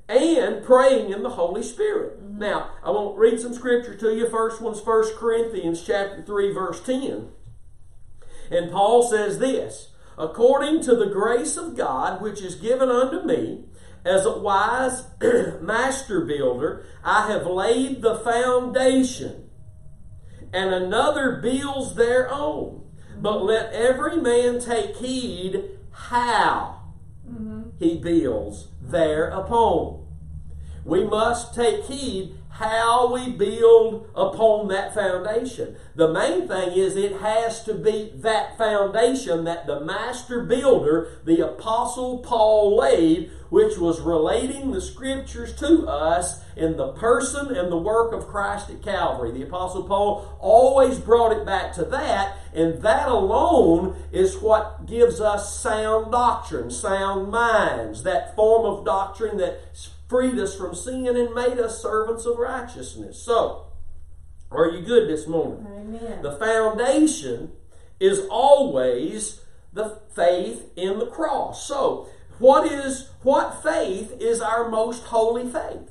And 0.08 0.64
praying 0.64 1.12
in 1.12 1.22
the 1.22 1.30
Holy 1.30 1.62
Spirit. 1.62 2.22
Now, 2.22 2.70
I 2.84 2.90
want 2.90 3.16
to 3.16 3.20
read 3.20 3.40
some 3.40 3.54
scripture 3.54 3.94
to 3.96 4.14
you. 4.14 4.28
First 4.28 4.60
one's 4.60 4.80
1 4.80 5.16
Corinthians 5.16 5.82
chapter 5.82 6.22
3, 6.22 6.52
verse 6.52 6.80
10. 6.80 7.30
And 8.50 8.70
Paul 8.70 9.02
says 9.02 9.38
this 9.38 9.90
According 10.18 10.82
to 10.82 10.94
the 10.94 11.06
grace 11.06 11.56
of 11.56 11.76
God 11.76 12.22
which 12.22 12.40
is 12.40 12.54
given 12.54 12.88
unto 12.88 13.26
me, 13.26 13.64
as 14.06 14.24
a 14.24 14.38
wise 14.38 15.04
master 15.60 16.20
builder, 16.20 16.84
I 17.04 17.30
have 17.30 17.46
laid 17.46 18.02
the 18.02 18.16
foundation, 18.16 19.50
and 20.52 20.72
another 20.72 21.40
builds 21.42 21.94
their 21.94 22.30
own. 22.32 22.84
But 23.18 23.42
let 23.42 23.72
every 23.72 24.16
man 24.16 24.60
take 24.60 24.96
heed 24.96 25.70
how 25.90 26.82
mm-hmm. 27.28 27.70
he 27.78 27.96
builds 27.96 28.68
thereupon. 28.80 30.06
We 30.84 31.04
must 31.04 31.54
take 31.54 31.84
heed 31.84 32.36
how 32.58 33.12
we 33.12 33.30
build 33.30 34.08
upon 34.14 34.68
that 34.68 34.94
foundation. 34.94 35.76
The 35.94 36.12
main 36.12 36.48
thing 36.48 36.72
is 36.72 36.96
it 36.96 37.20
has 37.20 37.62
to 37.64 37.74
be 37.74 38.12
that 38.16 38.56
foundation 38.56 39.44
that 39.44 39.66
the 39.66 39.80
master 39.80 40.42
builder, 40.42 41.20
the 41.24 41.46
apostle 41.46 42.18
Paul, 42.20 42.76
laid, 42.76 43.30
which 43.50 43.76
was 43.76 44.00
relating 44.00 44.70
the 44.70 44.80
scriptures 44.80 45.54
to 45.56 45.86
us 45.86 46.42
in 46.56 46.78
the 46.78 46.92
person 46.92 47.54
and 47.54 47.70
the 47.70 47.76
work 47.76 48.14
of 48.14 48.26
Christ 48.26 48.70
at 48.70 48.82
Calvary. 48.82 49.32
The 49.32 49.44
apostle 49.44 49.84
Paul 49.84 50.38
always 50.40 50.98
brought 50.98 51.32
it 51.32 51.44
back 51.44 51.74
to 51.74 51.84
that, 51.84 52.38
and 52.54 52.80
that 52.82 53.08
alone 53.08 53.96
is 54.12 54.38
what 54.38 54.86
gives 54.86 55.20
us 55.20 55.58
sound 55.58 56.10
doctrine, 56.10 56.70
sound 56.70 57.30
minds, 57.30 58.02
that 58.04 58.34
form 58.34 58.64
of 58.64 58.86
doctrine 58.86 59.36
that 59.36 59.60
freed 60.08 60.38
us 60.38 60.56
from 60.56 60.74
sin 60.74 61.06
and 61.06 61.34
made 61.34 61.58
us 61.58 61.82
servants 61.82 62.26
of 62.26 62.38
righteousness. 62.38 63.20
So, 63.20 63.66
are 64.50 64.68
you 64.70 64.84
good 64.84 65.08
this 65.08 65.26
morning? 65.26 65.66
Amen. 65.66 66.22
The 66.22 66.32
foundation 66.32 67.52
is 67.98 68.26
always 68.30 69.40
the 69.72 70.00
faith 70.14 70.70
in 70.76 70.98
the 70.98 71.06
cross. 71.06 71.66
So, 71.66 72.08
what 72.38 72.70
is 72.70 73.10
what 73.22 73.62
faith 73.62 74.14
is 74.20 74.40
our 74.40 74.68
most 74.68 75.04
holy 75.04 75.50
faith? 75.50 75.90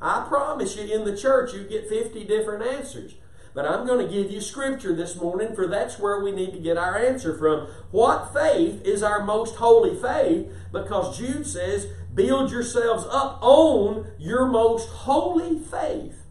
I 0.00 0.26
promise 0.28 0.76
you 0.76 0.82
in 0.84 1.04
the 1.04 1.16
church 1.16 1.54
you 1.54 1.64
get 1.64 1.88
50 1.88 2.24
different 2.24 2.66
answers. 2.66 3.14
But 3.54 3.64
I'm 3.64 3.86
going 3.86 4.06
to 4.06 4.12
give 4.12 4.30
you 4.30 4.42
scripture 4.42 4.94
this 4.94 5.16
morning 5.16 5.54
for 5.54 5.66
that's 5.66 5.98
where 5.98 6.20
we 6.20 6.30
need 6.30 6.52
to 6.52 6.58
get 6.58 6.76
our 6.76 6.98
answer 6.98 7.36
from. 7.38 7.68
What 7.90 8.34
faith 8.34 8.82
is 8.84 9.02
our 9.02 9.24
most 9.24 9.54
holy 9.56 9.96
faith? 9.96 10.52
Because 10.72 11.16
Jude 11.16 11.46
says, 11.46 11.86
build 12.16 12.50
yourselves 12.50 13.04
up 13.10 13.38
on 13.40 14.10
your 14.18 14.46
most 14.46 14.88
holy 14.88 15.58
faith. 15.60 16.24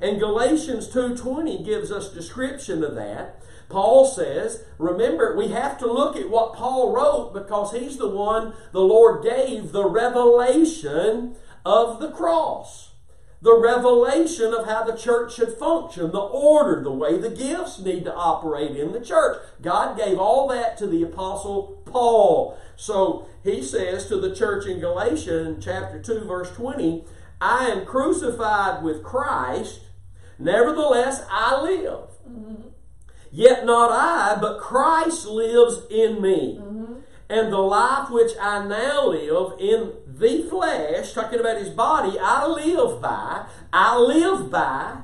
And 0.00 0.18
Galatians 0.18 0.88
2:20 0.88 1.62
gives 1.62 1.92
us 1.92 2.08
description 2.08 2.82
of 2.82 2.94
that. 2.94 3.42
Paul 3.68 4.06
says, 4.06 4.64
remember, 4.78 5.36
we 5.36 5.48
have 5.48 5.78
to 5.78 5.92
look 5.92 6.16
at 6.16 6.30
what 6.30 6.54
Paul 6.54 6.92
wrote 6.92 7.34
because 7.34 7.72
he's 7.72 7.96
the 7.96 8.08
one 8.08 8.54
the 8.72 8.80
Lord 8.80 9.22
gave 9.22 9.72
the 9.72 9.86
revelation 9.86 11.36
of 11.64 11.98
the 11.98 12.10
cross. 12.10 12.93
The 13.42 13.58
revelation 13.58 14.54
of 14.54 14.66
how 14.66 14.84
the 14.84 14.96
church 14.96 15.34
should 15.34 15.58
function, 15.58 16.12
the 16.12 16.20
order, 16.20 16.82
the 16.82 16.90
way 16.90 17.18
the 17.18 17.30
gifts 17.30 17.78
need 17.78 18.04
to 18.04 18.14
operate 18.14 18.76
in 18.76 18.92
the 18.92 19.00
church. 19.00 19.38
God 19.60 19.98
gave 19.98 20.18
all 20.18 20.48
that 20.48 20.78
to 20.78 20.86
the 20.86 21.02
apostle 21.02 21.82
Paul. 21.84 22.58
So 22.76 23.28
he 23.42 23.62
says 23.62 24.06
to 24.06 24.16
the 24.16 24.34
church 24.34 24.66
in 24.66 24.80
Galatia 24.80 25.44
in 25.44 25.60
chapter 25.60 26.00
2 26.00 26.24
verse 26.24 26.50
20, 26.52 27.04
I 27.40 27.66
am 27.66 27.84
crucified 27.84 28.82
with 28.82 29.02
Christ, 29.02 29.80
nevertheless 30.38 31.26
I 31.30 31.60
live. 31.60 32.08
Yet 33.34 33.66
not 33.66 33.90
I, 33.90 34.38
but 34.40 34.60
Christ 34.60 35.26
lives 35.26 35.82
in 35.90 36.22
me. 36.22 36.60
Mm-hmm. 36.62 36.94
And 37.28 37.52
the 37.52 37.58
life 37.58 38.08
which 38.08 38.30
I 38.40 38.64
now 38.64 39.08
live 39.08 39.58
in 39.58 39.92
the 40.16 40.46
flesh, 40.48 41.12
talking 41.12 41.40
about 41.40 41.58
his 41.58 41.70
body, 41.70 42.18
I 42.20 42.46
live 42.46 43.00
by, 43.00 43.46
I 43.72 43.98
live 43.98 44.50
by, 44.50 44.98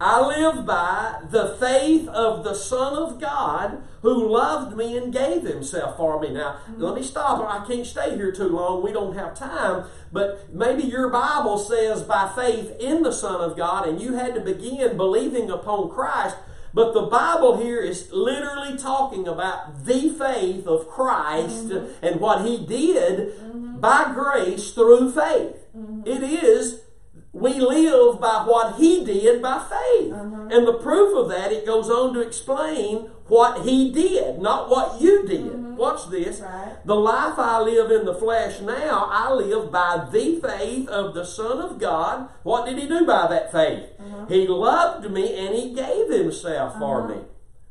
I 0.00 0.20
live 0.20 0.66
by 0.66 1.20
the 1.30 1.56
faith 1.60 2.08
of 2.08 2.44
the 2.44 2.54
Son 2.54 2.94
of 2.94 3.20
God 3.20 3.82
who 4.02 4.28
loved 4.28 4.76
me 4.76 4.96
and 4.96 5.12
gave 5.12 5.42
himself 5.42 5.96
for 5.96 6.20
me. 6.20 6.30
Now, 6.30 6.58
let 6.76 6.94
me 6.94 7.02
stop. 7.02 7.40
I 7.48 7.64
can't 7.66 7.86
stay 7.86 8.16
here 8.16 8.32
too 8.32 8.48
long. 8.48 8.82
We 8.82 8.92
don't 8.92 9.16
have 9.16 9.38
time. 9.38 9.86
But 10.12 10.52
maybe 10.52 10.82
your 10.82 11.08
Bible 11.08 11.58
says 11.58 12.02
by 12.02 12.30
faith 12.34 12.76
in 12.78 13.02
the 13.02 13.12
Son 13.12 13.40
of 13.40 13.56
God, 13.56 13.88
and 13.88 14.00
you 14.00 14.14
had 14.14 14.34
to 14.34 14.40
begin 14.40 14.96
believing 14.96 15.50
upon 15.50 15.90
Christ. 15.90 16.36
But 16.74 16.92
the 16.92 17.02
Bible 17.02 17.62
here 17.62 17.80
is 17.80 18.10
literally 18.10 18.76
talking 18.76 19.28
about 19.28 19.84
the 19.84 20.10
faith 20.10 20.66
of 20.66 20.88
Christ 20.88 21.68
mm-hmm. 21.68 22.04
and 22.04 22.20
what 22.20 22.44
He 22.44 22.66
did 22.66 23.38
mm-hmm. 23.38 23.73
By 23.84 24.14
grace 24.14 24.72
through 24.72 25.12
faith. 25.12 25.66
Mm-hmm. 25.76 26.02
It 26.06 26.22
is 26.22 26.80
we 27.32 27.54
live 27.54 28.20
by 28.20 28.44
what 28.46 28.76
he 28.76 29.04
did 29.04 29.42
by 29.42 29.58
faith. 29.58 30.12
Mm-hmm. 30.12 30.52
And 30.52 30.66
the 30.66 30.78
proof 30.78 31.16
of 31.16 31.28
that, 31.28 31.52
it 31.52 31.66
goes 31.66 31.90
on 31.90 32.14
to 32.14 32.20
explain 32.20 33.10
what 33.26 33.62
he 33.62 33.90
did, 33.90 34.38
not 34.38 34.70
what 34.70 35.00
you 35.00 35.26
did. 35.26 35.52
Mm-hmm. 35.52 35.76
Watch 35.76 36.08
this. 36.10 36.40
Right. 36.40 36.76
The 36.86 36.94
life 36.94 37.34
I 37.36 37.60
live 37.60 37.90
in 37.90 38.06
the 38.06 38.14
flesh 38.14 38.60
now, 38.60 39.08
I 39.10 39.32
live 39.32 39.70
by 39.70 40.08
the 40.10 40.40
faith 40.40 40.88
of 40.88 41.14
the 41.14 41.24
Son 41.26 41.58
of 41.58 41.78
God. 41.78 42.28
What 42.42 42.66
did 42.66 42.78
he 42.78 42.86
do 42.86 43.04
by 43.04 43.26
that 43.26 43.52
faith? 43.52 43.90
He 44.28 44.46
loved 44.46 45.10
me 45.10 45.36
and 45.36 45.54
he 45.54 45.74
gave 45.74 46.08
himself 46.08 46.78
for 46.78 47.06
me. 47.08 47.16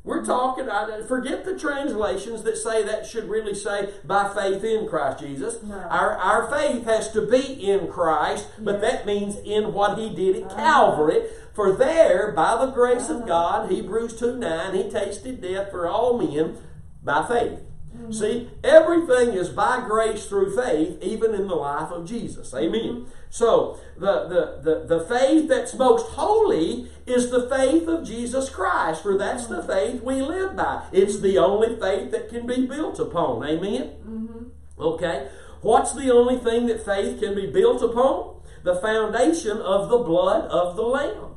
We're 0.04 0.22
talking, 0.22 0.68
I, 0.68 1.02
forget 1.08 1.46
the 1.46 1.58
translations 1.58 2.42
that 2.42 2.58
say 2.58 2.82
that 2.84 3.06
should 3.06 3.24
really 3.24 3.54
say 3.54 3.88
by 4.04 4.28
faith 4.34 4.62
in 4.62 4.86
Christ 4.86 5.20
Jesus. 5.20 5.62
No. 5.62 5.76
Our, 5.78 6.12
our 6.18 6.50
faith 6.50 6.84
has 6.84 7.10
to 7.12 7.26
be 7.26 7.40
in 7.70 7.88
Christ, 7.88 8.46
but 8.58 8.82
that 8.82 9.06
means 9.06 9.36
in 9.38 9.72
what 9.72 9.98
He 9.98 10.14
did 10.14 10.42
at. 10.42 10.50
Calvary. 10.50 11.22
For 11.54 11.72
there, 11.72 12.32
by 12.32 12.62
the 12.64 12.72
grace 12.72 13.08
of 13.08 13.18
Uh-huh. 13.18 13.26
God, 13.26 13.70
Hebrews 13.70 14.18
2 14.18 14.36
9, 14.36 14.74
He 14.74 14.90
tasted 14.90 15.40
death 15.40 15.70
for 15.70 15.88
all 15.88 16.18
men 16.18 16.58
by 17.02 17.26
faith. 17.26 17.60
Mm-hmm. 17.96 18.12
See, 18.12 18.50
everything 18.62 19.34
is 19.34 19.48
by 19.48 19.84
grace 19.86 20.26
through 20.26 20.54
faith, 20.54 21.00
even 21.00 21.32
in 21.34 21.46
the 21.48 21.54
life 21.54 21.90
of 21.90 22.06
Jesus. 22.06 22.52
Amen. 22.52 22.80
Mm-hmm. 22.80 23.10
So, 23.34 23.80
the, 23.98 24.28
the, 24.28 24.60
the, 24.62 24.86
the 24.86 25.04
faith 25.06 25.48
that's 25.48 25.74
most 25.74 26.06
holy 26.10 26.88
is 27.04 27.32
the 27.32 27.50
faith 27.50 27.88
of 27.88 28.06
Jesus 28.06 28.48
Christ, 28.48 29.02
for 29.02 29.18
that's 29.18 29.46
the 29.46 29.60
faith 29.60 30.04
we 30.04 30.22
live 30.22 30.54
by. 30.54 30.84
It's 30.92 31.18
the 31.18 31.36
only 31.38 31.74
faith 31.74 32.12
that 32.12 32.28
can 32.28 32.46
be 32.46 32.64
built 32.64 33.00
upon. 33.00 33.44
Amen? 33.44 33.90
Mm-hmm. 34.06 34.44
Okay. 34.80 35.26
What's 35.62 35.94
the 35.94 36.12
only 36.12 36.38
thing 36.38 36.66
that 36.66 36.84
faith 36.84 37.18
can 37.18 37.34
be 37.34 37.48
built 37.48 37.82
upon? 37.82 38.40
The 38.62 38.76
foundation 38.76 39.58
of 39.58 39.88
the 39.88 39.98
blood 39.98 40.48
of 40.48 40.76
the 40.76 40.82
Lamb. 40.82 41.34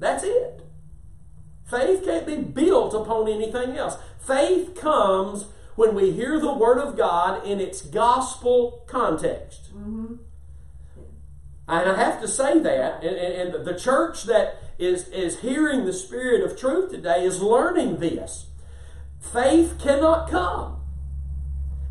That's 0.00 0.24
it. 0.24 0.62
Faith 1.64 2.04
can't 2.04 2.26
be 2.26 2.38
built 2.38 2.92
upon 2.92 3.28
anything 3.28 3.76
else. 3.76 3.98
Faith 4.18 4.74
comes 4.74 5.46
when 5.76 5.94
we 5.94 6.10
hear 6.10 6.40
the 6.40 6.52
Word 6.52 6.78
of 6.78 6.96
God 6.96 7.46
in 7.46 7.60
its 7.60 7.82
gospel 7.82 8.84
context. 8.88 9.72
Mm-hmm. 9.72 10.16
And 11.68 11.90
I 11.90 11.96
have 11.96 12.20
to 12.20 12.28
say 12.28 12.60
that, 12.60 13.02
and, 13.02 13.16
and, 13.16 13.54
and 13.54 13.66
the 13.66 13.74
church 13.74 14.24
that 14.24 14.62
is, 14.78 15.08
is 15.08 15.40
hearing 15.40 15.84
the 15.84 15.92
Spirit 15.92 16.44
of 16.44 16.58
truth 16.58 16.90
today 16.90 17.24
is 17.24 17.42
learning 17.42 17.98
this. 17.98 18.46
Faith 19.20 19.78
cannot 19.80 20.30
come 20.30 20.80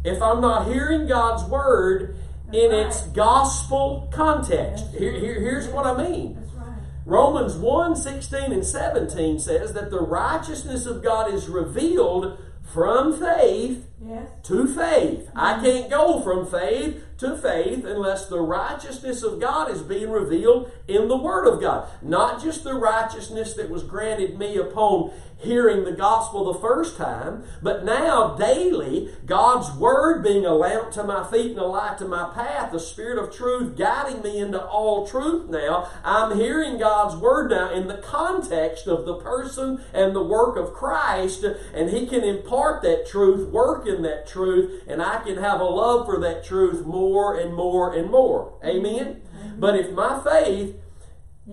if 0.06 0.22
I'm 0.22 0.40
not 0.40 0.68
hearing 0.68 1.08
God's 1.08 1.44
Word 1.50 2.16
in 2.54 2.72
its 2.72 3.02
gospel 3.08 4.10
context. 4.14 4.86
Here, 4.98 5.12
here, 5.12 5.42
here's 5.42 5.68
what 5.68 5.86
I 5.86 6.10
mean. 6.10 6.38
Right. 6.56 6.78
Romans 7.06 7.56
1 7.56 7.96
16 7.96 8.54
and 8.54 8.66
17 8.66 9.40
says 9.40 9.74
that 9.74 9.90
the 9.90 10.00
righteousness 10.00 10.86
of 10.86 11.04
God 11.04 11.34
is 11.34 11.50
revealed 11.50 12.38
from 12.62 13.20
faith 13.20 13.88
Yes. 14.08 14.30
to 14.44 14.68
faith. 14.68 15.30
I 15.36 15.60
can't 15.62 15.90
go 15.90 16.22
from 16.22 16.46
faith 16.46 17.04
to 17.18 17.38
faith 17.38 17.86
unless 17.86 18.28
the 18.28 18.40
righteousness 18.40 19.24
of 19.24 19.40
God 19.40 19.72
is 19.72 19.82
being 19.82 20.10
revealed 20.12 20.72
in 20.88 21.08
the 21.08 21.18
Word 21.18 21.48
of 21.48 21.62
God. 21.62 21.88
Not 22.02 22.42
just 22.42 22.64
the 22.64 22.74
righteousness 22.74 23.54
that 23.54 23.70
was 23.70 23.84
granted 23.84 24.38
me 24.38 24.58
upon 24.58 25.12
hearing 25.38 25.84
the 25.84 25.92
gospel 25.92 26.52
the 26.52 26.60
first 26.60 26.98
time, 26.98 27.44
but 27.62 27.84
now 27.84 28.36
daily, 28.36 29.10
God's 29.26 29.72
Word 29.78 30.24
being 30.24 30.46
a 30.46 30.54
lamp 30.54 30.92
to 30.92 31.04
my 31.04 31.26
feet 31.30 31.52
and 31.52 31.60
a 31.60 31.66
light 31.66 31.98
to 32.00 32.08
my 32.08 32.32
path, 32.34 32.72
the 32.72 32.80
Spirit 32.80 33.22
of 33.22 33.34
truth 33.34 33.78
guiding 33.78 34.22
me 34.22 34.40
into 34.40 34.64
all 34.64 35.06
truth 35.08 35.50
now. 35.50 35.90
I'm 36.04 36.38
hearing 36.38 36.78
God's 36.78 37.16
Word 37.16 37.52
now 37.52 37.72
in 37.72 37.88
the 37.88 37.98
context 37.98 38.88
of 38.88 39.06
the 39.06 39.16
person 39.16 39.82
and 39.94 40.16
the 40.16 40.24
work 40.24 40.58
of 40.58 40.74
Christ, 40.74 41.44
and 41.74 41.90
He 41.90 42.08
can 42.08 42.24
impart 42.24 42.82
that 42.84 43.08
truth, 43.08 43.50
work 43.50 43.88
in 43.88 43.95
that 44.04 44.28
truth, 44.28 44.84
and 44.88 45.02
I 45.02 45.24
can 45.24 45.38
have 45.38 45.60
a 45.60 45.66
love 45.66 46.06
for 46.06 46.20
that 46.20 46.44
truth 46.44 46.86
more 46.86 47.38
and 47.40 47.54
more 47.54 47.94
and 47.94 48.10
more. 48.10 48.60
Amen? 48.64 49.22
Mm-hmm. 49.22 49.60
But 49.60 49.76
if 49.76 49.92
my 49.92 50.22
faith 50.24 50.76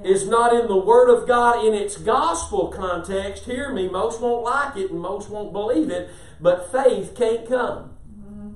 is 0.04 0.26
not 0.26 0.54
in 0.54 0.68
the 0.68 0.76
Word 0.76 1.10
of 1.10 1.28
God 1.28 1.64
in 1.64 1.74
its 1.74 1.96
gospel 1.96 2.68
context, 2.68 3.44
hear 3.44 3.72
me, 3.72 3.88
most 3.88 4.20
won't 4.20 4.42
like 4.42 4.76
it 4.76 4.90
and 4.90 5.00
most 5.00 5.28
won't 5.28 5.52
believe 5.52 5.90
it, 5.90 6.08
but 6.40 6.72
faith 6.72 7.14
can't 7.14 7.46
come. 7.46 7.90
Mm-hmm. 8.10 8.52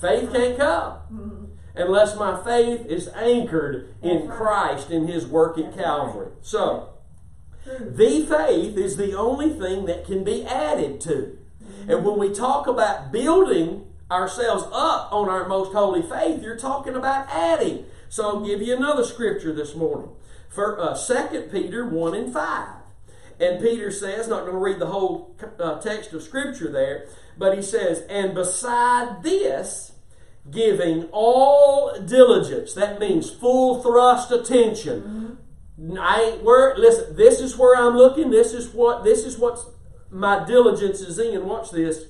Faith 0.00 0.32
can't 0.32 0.56
come 0.56 0.92
mm-hmm. 1.12 1.44
unless 1.74 2.16
my 2.16 2.42
faith 2.42 2.86
is 2.86 3.08
anchored 3.08 3.94
in 4.02 4.28
right. 4.28 4.36
Christ 4.36 4.90
in 4.90 5.08
His 5.08 5.26
work 5.26 5.58
at 5.58 5.72
That's 5.72 5.76
Calvary. 5.76 6.32
So, 6.42 6.90
the 7.80 8.24
faith 8.26 8.76
is 8.76 8.96
the 8.96 9.14
only 9.14 9.50
thing 9.50 9.86
that 9.86 10.06
can 10.06 10.24
be 10.24 10.44
added 10.44 11.00
to. 11.02 11.37
And 11.88 12.04
when 12.04 12.18
we 12.18 12.32
talk 12.32 12.66
about 12.66 13.10
building 13.10 13.86
ourselves 14.10 14.64
up 14.72 15.12
on 15.12 15.28
our 15.28 15.48
most 15.48 15.72
holy 15.72 16.02
faith, 16.02 16.42
you're 16.42 16.58
talking 16.58 16.94
about 16.94 17.28
adding. 17.30 17.86
So 18.08 18.28
I'll 18.28 18.44
give 18.44 18.60
you 18.60 18.76
another 18.76 19.04
scripture 19.04 19.52
this 19.52 19.74
morning. 19.74 20.10
For 20.48 20.80
uh, 20.80 20.96
2 20.96 21.48
Peter 21.50 21.86
1 21.86 22.14
and 22.14 22.32
5. 22.32 22.68
And 23.40 23.60
Peter 23.60 23.90
says, 23.90 24.28
not 24.28 24.40
going 24.40 24.52
to 24.52 24.58
read 24.58 24.78
the 24.78 24.86
whole 24.86 25.36
uh, 25.58 25.80
text 25.80 26.12
of 26.12 26.22
scripture 26.22 26.70
there, 26.70 27.06
but 27.36 27.56
he 27.56 27.62
says, 27.62 28.02
and 28.08 28.34
beside 28.34 29.22
this, 29.22 29.92
giving 30.50 31.04
all 31.12 31.98
diligence. 32.00 32.74
That 32.74 32.98
means 32.98 33.30
full 33.30 33.82
thrust 33.82 34.30
attention. 34.30 35.38
I 36.00 36.22
ain't 36.22 36.42
where 36.42 36.76
listen, 36.76 37.16
this 37.16 37.40
is 37.40 37.56
where 37.56 37.76
I'm 37.76 37.96
looking, 37.96 38.30
this 38.30 38.52
is 38.52 38.68
what 38.70 39.04
this 39.04 39.24
is 39.24 39.38
what 39.38 39.60
my 40.10 40.44
diligence 40.44 41.00
is 41.00 41.18
in. 41.18 41.46
Watch 41.46 41.70
this. 41.70 42.06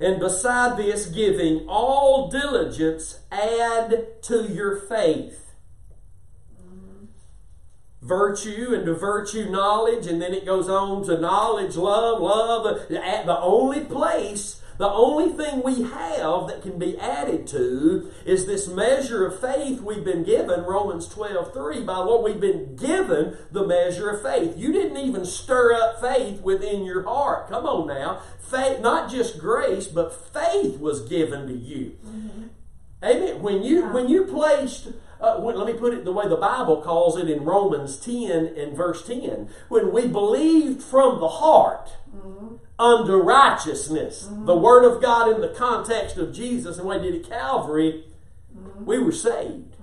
And 0.00 0.18
beside 0.18 0.76
this, 0.76 1.06
giving 1.06 1.66
all 1.68 2.28
diligence, 2.28 3.20
add 3.30 4.22
to 4.22 4.42
your 4.44 4.76
faith 4.76 5.44
virtue, 8.04 8.74
and 8.74 8.84
to 8.84 8.94
virtue, 8.94 9.48
knowledge, 9.50 10.06
and 10.06 10.20
then 10.20 10.34
it 10.34 10.44
goes 10.44 10.68
on 10.68 11.04
to 11.06 11.18
knowledge, 11.18 11.74
love, 11.76 12.20
love. 12.20 12.90
At 12.92 13.26
the 13.26 13.38
only 13.40 13.80
place, 13.80 14.60
the 14.76 14.88
only 14.88 15.32
thing 15.32 15.62
we 15.62 15.82
have 15.82 16.48
that 16.48 16.60
can 16.62 16.78
be 16.78 16.98
added 16.98 17.46
to 17.48 18.10
is 18.24 18.46
this 18.46 18.66
measure 18.66 19.26
of 19.26 19.40
faith 19.40 19.80
we've 19.80 20.04
been 20.04 20.24
given, 20.24 20.62
Romans 20.62 21.06
12 21.08 21.52
3. 21.52 21.84
By 21.84 22.00
what 22.00 22.24
we've 22.24 22.40
been 22.40 22.74
given, 22.74 23.36
the 23.52 23.66
measure 23.66 24.10
of 24.10 24.22
faith. 24.22 24.56
You 24.56 24.72
didn't 24.72 24.96
even 24.96 25.24
stir 25.24 25.72
up 25.74 26.00
faith 26.00 26.40
within 26.40 26.84
your 26.84 27.04
heart. 27.04 27.48
Come 27.48 27.66
on 27.66 27.86
now. 27.86 28.20
Faith, 28.40 28.80
not 28.80 29.10
just 29.10 29.38
grace, 29.38 29.86
but 29.86 30.12
faith 30.32 30.80
was 30.80 31.08
given 31.08 31.46
to 31.46 31.54
you. 31.54 31.96
Amen. 33.02 33.42
When 33.42 33.62
you 33.62 33.86
when 33.88 34.08
you 34.08 34.24
placed, 34.24 34.88
uh, 35.20 35.36
when, 35.36 35.56
let 35.56 35.66
me 35.66 35.74
put 35.74 35.94
it 35.94 36.04
the 36.04 36.12
way 36.12 36.26
the 36.26 36.36
Bible 36.36 36.80
calls 36.80 37.16
it 37.18 37.28
in 37.28 37.44
Romans 37.44 37.96
ten 37.96 38.46
and 38.56 38.76
verse 38.76 39.06
ten. 39.06 39.50
When 39.68 39.92
we 39.92 40.08
believed 40.08 40.82
from 40.82 41.20
the 41.20 41.28
heart 41.28 41.90
unto 42.78 43.14
righteousness, 43.14 44.24
mm-hmm. 44.24 44.46
the 44.46 44.56
Word 44.56 44.84
of 44.84 45.00
God 45.00 45.30
in 45.32 45.40
the 45.40 45.48
context 45.48 46.16
of 46.16 46.32
Jesus 46.32 46.78
and 46.78 46.86
what 46.86 47.02
He 47.02 47.10
did 47.10 47.24
at 47.24 47.30
Calvary, 47.30 48.04
mm-hmm. 48.56 48.84
we 48.84 48.98
were 48.98 49.12
saved. 49.12 49.76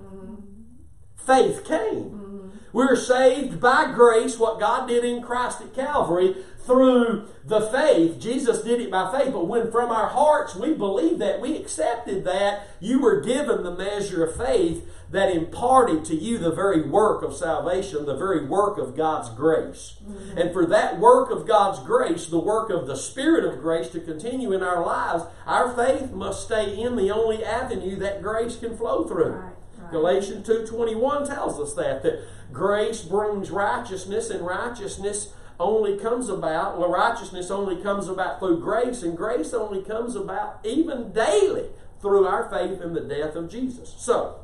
Faith 1.26 1.64
came. 1.64 2.22
We 2.72 2.86
were 2.86 2.96
saved 2.96 3.60
by 3.60 3.92
grace, 3.92 4.38
what 4.38 4.58
God 4.58 4.88
did 4.88 5.04
in 5.04 5.22
Christ 5.22 5.60
at 5.60 5.74
Calvary, 5.74 6.36
through 6.64 7.28
the 7.44 7.60
faith. 7.60 8.18
Jesus 8.18 8.62
did 8.62 8.80
it 8.80 8.90
by 8.90 9.12
faith, 9.12 9.32
but 9.32 9.46
when 9.46 9.70
from 9.70 9.90
our 9.90 10.08
hearts 10.08 10.54
we 10.54 10.72
believed 10.72 11.20
that, 11.20 11.40
we 11.40 11.56
accepted 11.56 12.24
that, 12.24 12.68
you 12.80 13.00
were 13.00 13.20
given 13.20 13.62
the 13.62 13.76
measure 13.76 14.24
of 14.24 14.36
faith 14.36 14.88
that 15.10 15.30
imparted 15.30 16.04
to 16.06 16.14
you 16.14 16.38
the 16.38 16.54
very 16.54 16.80
work 16.80 17.22
of 17.22 17.36
salvation, 17.36 18.06
the 18.06 18.16
very 18.16 18.46
work 18.46 18.78
of 18.78 18.96
God's 18.96 19.28
grace. 19.28 19.98
And 20.36 20.52
for 20.52 20.64
that 20.66 20.98
work 20.98 21.30
of 21.30 21.46
God's 21.46 21.80
grace, 21.80 22.26
the 22.26 22.38
work 22.38 22.70
of 22.70 22.86
the 22.86 22.96
Spirit 22.96 23.44
of 23.44 23.60
grace 23.60 23.90
to 23.90 24.00
continue 24.00 24.52
in 24.52 24.62
our 24.62 24.84
lives, 24.84 25.24
our 25.44 25.74
faith 25.74 26.12
must 26.12 26.44
stay 26.44 26.80
in 26.80 26.96
the 26.96 27.10
only 27.10 27.44
avenue 27.44 27.96
that 27.96 28.22
grace 28.22 28.56
can 28.56 28.74
flow 28.76 29.04
through. 29.04 29.32
Right. 29.32 29.52
Galatians 29.92 30.46
2.21 30.48 31.28
tells 31.28 31.60
us 31.60 31.74
that, 31.74 32.02
that 32.02 32.24
grace 32.52 33.02
brings 33.02 33.50
righteousness 33.50 34.30
and 34.30 34.44
righteousness 34.44 35.32
only 35.60 35.96
comes 35.96 36.28
about, 36.28 36.78
well, 36.78 36.90
righteousness 36.90 37.50
only 37.50 37.80
comes 37.80 38.08
about 38.08 38.40
through 38.40 38.60
grace, 38.60 39.02
and 39.02 39.16
grace 39.16 39.54
only 39.54 39.82
comes 39.82 40.16
about 40.16 40.58
even 40.64 41.12
daily 41.12 41.68
through 42.00 42.26
our 42.26 42.50
faith 42.50 42.80
in 42.80 42.94
the 42.94 43.00
death 43.00 43.36
of 43.36 43.48
Jesus. 43.48 43.94
So, 43.96 44.41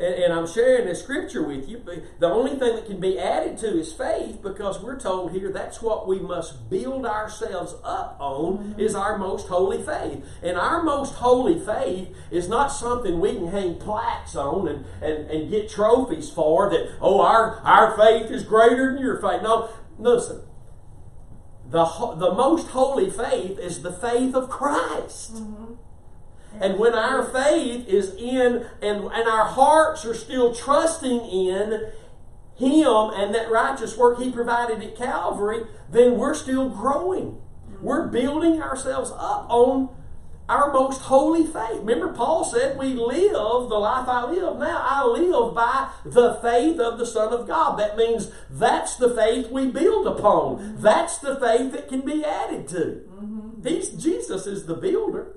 and, 0.00 0.14
and 0.14 0.32
I'm 0.32 0.46
sharing 0.46 0.86
this 0.86 1.02
scripture 1.02 1.42
with 1.42 1.68
you. 1.68 1.82
But 1.84 2.18
the 2.18 2.28
only 2.28 2.52
thing 2.52 2.76
that 2.76 2.86
can 2.86 3.00
be 3.00 3.18
added 3.18 3.58
to 3.58 3.78
is 3.78 3.92
faith 3.92 4.42
because 4.42 4.82
we're 4.82 4.98
told 4.98 5.32
here 5.32 5.52
that's 5.52 5.82
what 5.82 6.08
we 6.08 6.18
must 6.18 6.70
build 6.70 7.06
ourselves 7.06 7.74
up 7.84 8.16
on 8.18 8.58
mm-hmm. 8.58 8.80
is 8.80 8.94
our 8.94 9.18
most 9.18 9.48
holy 9.48 9.82
faith. 9.82 10.24
And 10.42 10.56
our 10.56 10.82
most 10.82 11.14
holy 11.16 11.60
faith 11.60 12.08
is 12.30 12.48
not 12.48 12.68
something 12.68 13.20
we 13.20 13.34
can 13.34 13.48
hang 13.48 13.76
plaques 13.76 14.34
on 14.34 14.68
and, 14.68 14.86
and, 15.02 15.30
and 15.30 15.50
get 15.50 15.68
trophies 15.68 16.30
for 16.30 16.70
that, 16.70 16.96
oh, 17.00 17.20
our, 17.20 17.60
our 17.60 17.96
faith 17.96 18.30
is 18.30 18.42
greater 18.42 18.94
than 18.94 19.02
your 19.02 19.20
faith. 19.20 19.42
No, 19.42 19.68
listen. 19.98 20.42
The, 21.66 21.84
the 22.16 22.34
most 22.34 22.68
holy 22.68 23.10
faith 23.10 23.58
is 23.58 23.82
the 23.82 23.92
faith 23.92 24.34
of 24.34 24.50
Christ. 24.50 25.36
Mm-hmm. 25.36 25.69
And 26.60 26.78
when 26.78 26.94
our 26.94 27.24
faith 27.24 27.86
is 27.86 28.14
in 28.14 28.66
and, 28.82 29.04
and 29.04 29.28
our 29.28 29.46
hearts 29.46 30.04
are 30.04 30.14
still 30.14 30.54
trusting 30.54 31.20
in 31.26 31.90
Him 32.56 33.10
and 33.14 33.34
that 33.34 33.50
righteous 33.50 33.96
work 33.96 34.18
He 34.18 34.30
provided 34.30 34.82
at 34.82 34.96
Calvary, 34.96 35.64
then 35.90 36.18
we're 36.18 36.34
still 36.34 36.68
growing. 36.68 37.40
We're 37.80 38.08
building 38.08 38.60
ourselves 38.60 39.10
up 39.10 39.46
on 39.48 39.88
our 40.50 40.72
most 40.72 41.02
holy 41.02 41.46
faith. 41.46 41.78
Remember, 41.78 42.12
Paul 42.12 42.44
said, 42.44 42.76
We 42.76 42.88
live 42.88 43.32
the 43.32 43.78
life 43.78 44.08
I 44.08 44.28
live 44.28 44.58
now. 44.58 44.84
I 44.84 45.06
live 45.06 45.54
by 45.54 45.90
the 46.04 46.34
faith 46.42 46.80
of 46.80 46.98
the 46.98 47.06
Son 47.06 47.32
of 47.32 47.46
God. 47.46 47.78
That 47.78 47.96
means 47.96 48.32
that's 48.50 48.96
the 48.96 49.14
faith 49.14 49.50
we 49.50 49.70
build 49.70 50.08
upon. 50.08 50.80
That's 50.80 51.18
the 51.18 51.38
faith 51.38 51.72
that 51.72 51.88
can 51.88 52.00
be 52.00 52.24
added 52.24 52.66
to. 52.68 53.02
Mm-hmm. 53.08 53.66
He's, 53.66 53.90
Jesus 53.90 54.46
is 54.46 54.66
the 54.66 54.74
builder. 54.74 55.36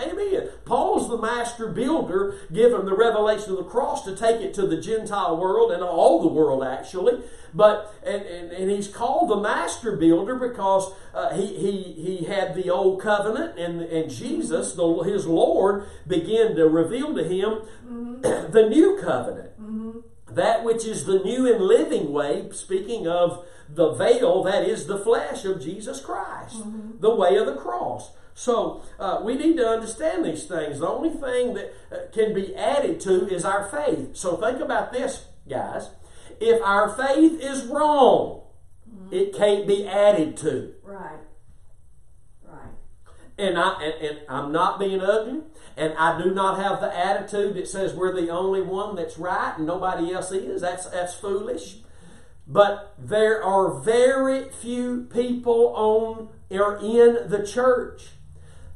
Amen. 0.00 0.48
Paul's 0.64 1.08
the 1.08 1.18
master 1.18 1.68
builder, 1.68 2.36
given 2.52 2.86
the 2.86 2.96
revelation 2.96 3.52
of 3.52 3.58
the 3.58 3.64
cross 3.64 4.04
to 4.04 4.16
take 4.16 4.40
it 4.40 4.54
to 4.54 4.66
the 4.66 4.80
Gentile 4.80 5.36
world 5.36 5.72
and 5.72 5.82
all 5.82 6.20
the 6.22 6.28
world, 6.28 6.64
actually. 6.64 7.22
But 7.54 7.94
and, 8.04 8.22
and, 8.22 8.52
and 8.52 8.70
he's 8.70 8.88
called 8.88 9.30
the 9.30 9.36
master 9.36 9.96
builder 9.96 10.36
because 10.36 10.92
uh, 11.12 11.34
he, 11.34 11.46
he 11.46 11.82
he 11.92 12.24
had 12.24 12.54
the 12.54 12.70
old 12.70 13.00
covenant 13.02 13.58
and 13.58 13.82
and 13.82 14.10
Jesus, 14.10 14.72
the, 14.72 15.02
his 15.02 15.26
Lord, 15.26 15.86
began 16.06 16.54
to 16.56 16.68
reveal 16.68 17.14
to 17.14 17.24
him 17.24 17.62
mm-hmm. 17.86 18.22
the 18.52 18.68
new 18.68 18.98
covenant, 19.02 19.60
mm-hmm. 19.60 20.34
that 20.34 20.64
which 20.64 20.86
is 20.86 21.04
the 21.04 21.18
new 21.18 21.52
and 21.52 21.62
living 21.62 22.12
way. 22.12 22.48
Speaking 22.52 23.06
of 23.06 23.44
the 23.68 23.92
veil, 23.92 24.42
that 24.44 24.64
is 24.64 24.86
the 24.86 24.98
flesh 24.98 25.44
of 25.44 25.60
Jesus 25.60 26.00
Christ, 26.00 26.56
mm-hmm. 26.56 27.00
the 27.00 27.14
way 27.14 27.36
of 27.36 27.46
the 27.46 27.56
cross. 27.56 28.12
So 28.34 28.82
uh, 28.98 29.20
we 29.22 29.34
need 29.34 29.56
to 29.56 29.66
understand 29.66 30.24
these 30.24 30.44
things. 30.44 30.80
The 30.80 30.88
only 30.88 31.10
thing 31.10 31.54
that 31.54 31.74
uh, 31.90 31.96
can 32.12 32.34
be 32.34 32.54
added 32.56 33.00
to 33.00 33.28
is 33.28 33.44
our 33.44 33.64
faith. 33.68 34.16
So 34.16 34.36
think 34.36 34.60
about 34.60 34.92
this, 34.92 35.26
guys. 35.48 35.90
If 36.40 36.62
our 36.62 36.88
faith 36.88 37.40
is 37.40 37.66
wrong, 37.66 38.42
mm-hmm. 38.88 39.14
it 39.14 39.34
can't 39.34 39.66
be 39.66 39.86
added 39.86 40.36
to. 40.38 40.74
Right. 40.82 41.20
Right. 42.44 42.70
And 43.38 43.58
I 43.58 43.82
and, 43.82 44.06
and 44.06 44.18
I'm 44.28 44.50
not 44.50 44.78
being 44.78 45.00
ugly, 45.00 45.40
and 45.76 45.94
I 45.98 46.20
do 46.20 46.32
not 46.32 46.58
have 46.58 46.80
the 46.80 46.96
attitude 46.96 47.54
that 47.56 47.68
says 47.68 47.94
we're 47.94 48.14
the 48.14 48.30
only 48.30 48.62
one 48.62 48.96
that's 48.96 49.18
right 49.18 49.54
and 49.56 49.66
nobody 49.66 50.12
else 50.12 50.32
is. 50.32 50.62
That's 50.62 50.86
that's 50.86 51.14
foolish. 51.14 51.78
But 52.46 52.94
there 52.98 53.42
are 53.42 53.78
very 53.80 54.48
few 54.48 55.06
people 55.12 55.72
on 55.76 56.28
or 56.50 56.76
in 56.78 57.30
the 57.30 57.46
church 57.46 58.10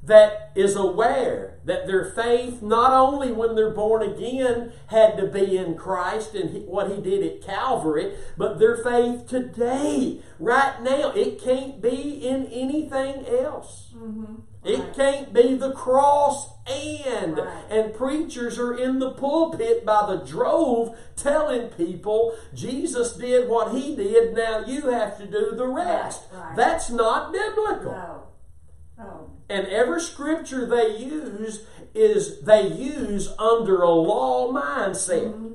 that 0.07 0.53
is 0.55 0.77
aware 0.77 1.59
that 1.65 1.87
their 1.87 2.05
faith, 2.05 2.63
not 2.63 2.93
only 2.93 3.33
when 3.33 3.57
they're 3.57 3.71
born 3.71 4.03
again, 4.03 4.73
had 4.87 5.17
to 5.17 5.27
be 5.27 5.57
in 5.57 5.75
Christ 5.75 6.35
and 6.35 6.67
what 6.67 6.91
He 6.91 7.03
did 7.03 7.25
at 7.25 7.43
Calvary, 7.43 8.15
but 8.37 8.59
their 8.59 8.77
faith 8.77 9.27
today, 9.27 10.21
right 10.39 10.81
now, 10.81 11.11
it 11.11 11.43
can't 11.43 11.83
be 11.83 12.25
in 12.25 12.47
anything 12.47 13.27
else. 13.27 13.93
Mm-hmm. 13.97 14.35
It 14.65 14.79
right. 14.79 14.95
can't 14.95 15.33
be 15.33 15.55
the 15.55 15.73
cross 15.73 16.51
and. 16.67 17.39
Right. 17.39 17.65
And 17.71 17.95
preachers 17.95 18.59
are 18.59 18.77
in 18.77 18.99
the 19.01 19.11
pulpit 19.11 19.85
by 19.85 20.07
the 20.07 20.25
drove 20.25 20.97
telling 21.17 21.69
people 21.69 22.37
Jesus 22.55 23.13
did 23.13 23.49
what 23.49 23.73
He 23.73 23.95
did, 23.97 24.35
now 24.35 24.65
you 24.65 24.89
have 24.89 25.19
to 25.19 25.27
do 25.27 25.53
the 25.57 25.67
rest. 25.67 26.23
Right. 26.33 26.57
That's 26.57 26.91
not 26.91 27.33
biblical. 27.33 27.93
No. 27.93 28.26
Oh. 28.99 29.31
And 29.49 29.67
every 29.67 30.01
scripture 30.01 30.67
they 30.67 30.97
use 30.97 31.67
is 31.95 32.41
they 32.43 32.67
use 32.67 33.29
under 33.39 33.83
a 33.83 33.91
law 33.91 34.53
mindset. 34.53 35.35
Mm-hmm. 35.35 35.53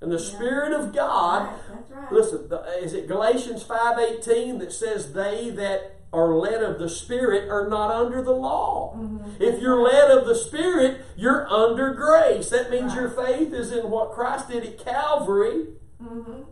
And 0.00 0.12
the 0.12 0.18
yeah. 0.18 0.30
Spirit 0.30 0.72
of 0.72 0.94
God, 0.94 1.58
right. 1.90 2.12
listen, 2.12 2.48
the, 2.48 2.62
is 2.82 2.94
it 2.94 3.08
Galatians 3.08 3.64
5.18 3.64 4.60
that 4.60 4.72
says 4.72 5.12
they 5.12 5.50
that 5.50 5.96
are 6.12 6.34
led 6.34 6.62
of 6.62 6.78
the 6.78 6.88
Spirit 6.88 7.50
are 7.50 7.68
not 7.68 7.90
under 7.90 8.22
the 8.22 8.32
law. 8.32 8.94
Mm-hmm. 8.96 9.42
If 9.42 9.60
you're 9.60 9.82
led 9.82 10.10
of 10.10 10.26
the 10.26 10.34
Spirit, 10.34 11.04
you're 11.16 11.46
under 11.48 11.92
grace. 11.92 12.48
That 12.48 12.70
means 12.70 12.94
right. 12.94 13.02
your 13.02 13.10
faith 13.10 13.52
is 13.52 13.72
in 13.72 13.90
what 13.90 14.12
Christ 14.12 14.48
did 14.48 14.64
at 14.64 14.82
Calvary. 14.82 15.66
Mm-hmm. 16.02 16.42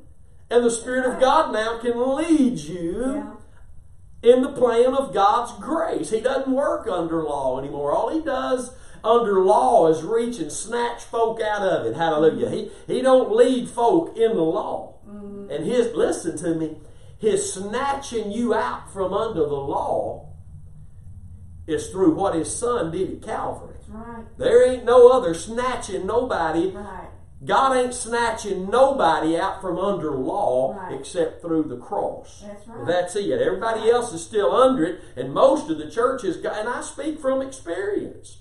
And 0.50 0.64
the 0.64 0.70
Spirit 0.70 1.06
of 1.06 1.20
God 1.20 1.52
now 1.52 1.78
can 1.78 2.16
lead 2.16 2.58
you 2.58 3.14
yeah 3.14 3.35
in 4.22 4.42
the 4.42 4.52
plan 4.52 4.94
of 4.94 5.14
God's 5.14 5.52
grace. 5.60 6.10
He 6.10 6.20
doesn't 6.20 6.52
work 6.52 6.86
under 6.88 7.22
law 7.22 7.58
anymore. 7.58 7.92
All 7.92 8.12
he 8.12 8.20
does 8.20 8.74
under 9.04 9.44
law 9.44 9.88
is 9.88 10.02
reach 10.02 10.38
and 10.38 10.50
snatch 10.50 11.02
folk 11.04 11.40
out 11.40 11.62
of 11.62 11.86
it. 11.86 11.94
Hallelujah. 11.94 12.50
He, 12.50 12.70
he 12.86 13.02
don't 13.02 13.34
lead 13.34 13.68
folk 13.68 14.16
in 14.16 14.34
the 14.34 14.42
law. 14.42 14.98
Mm-hmm. 15.08 15.50
And 15.50 15.64
his, 15.64 15.94
listen 15.94 16.36
to 16.38 16.54
me, 16.54 16.76
his 17.18 17.52
snatching 17.52 18.32
you 18.32 18.54
out 18.54 18.92
from 18.92 19.12
under 19.12 19.40
the 19.40 19.54
law 19.54 20.28
is 21.66 21.88
through 21.90 22.14
what 22.14 22.34
his 22.34 22.54
son 22.54 22.90
did 22.90 23.12
at 23.12 23.22
Calvary. 23.22 23.76
Right. 23.88 24.24
There 24.38 24.68
ain't 24.68 24.84
no 24.84 25.10
other 25.10 25.34
snatching 25.34 26.06
nobody 26.06 26.70
right. 26.70 27.08
God 27.44 27.76
ain't 27.76 27.94
snatching 27.94 28.70
nobody 28.70 29.36
out 29.36 29.60
from 29.60 29.78
under 29.78 30.12
law 30.12 30.74
right. 30.74 30.98
except 30.98 31.42
through 31.42 31.64
the 31.64 31.76
cross. 31.76 32.42
That's 32.46 32.66
right. 32.66 32.86
That's 32.86 33.16
it. 33.16 33.30
Everybody 33.30 33.90
else 33.90 34.12
is 34.14 34.24
still 34.24 34.54
under 34.54 34.84
it, 34.84 35.00
and 35.16 35.34
most 35.34 35.70
of 35.70 35.76
the 35.76 35.90
church 35.90 36.24
is, 36.24 36.36
and 36.36 36.68
I 36.68 36.80
speak 36.80 37.20
from 37.20 37.42
experience. 37.42 38.38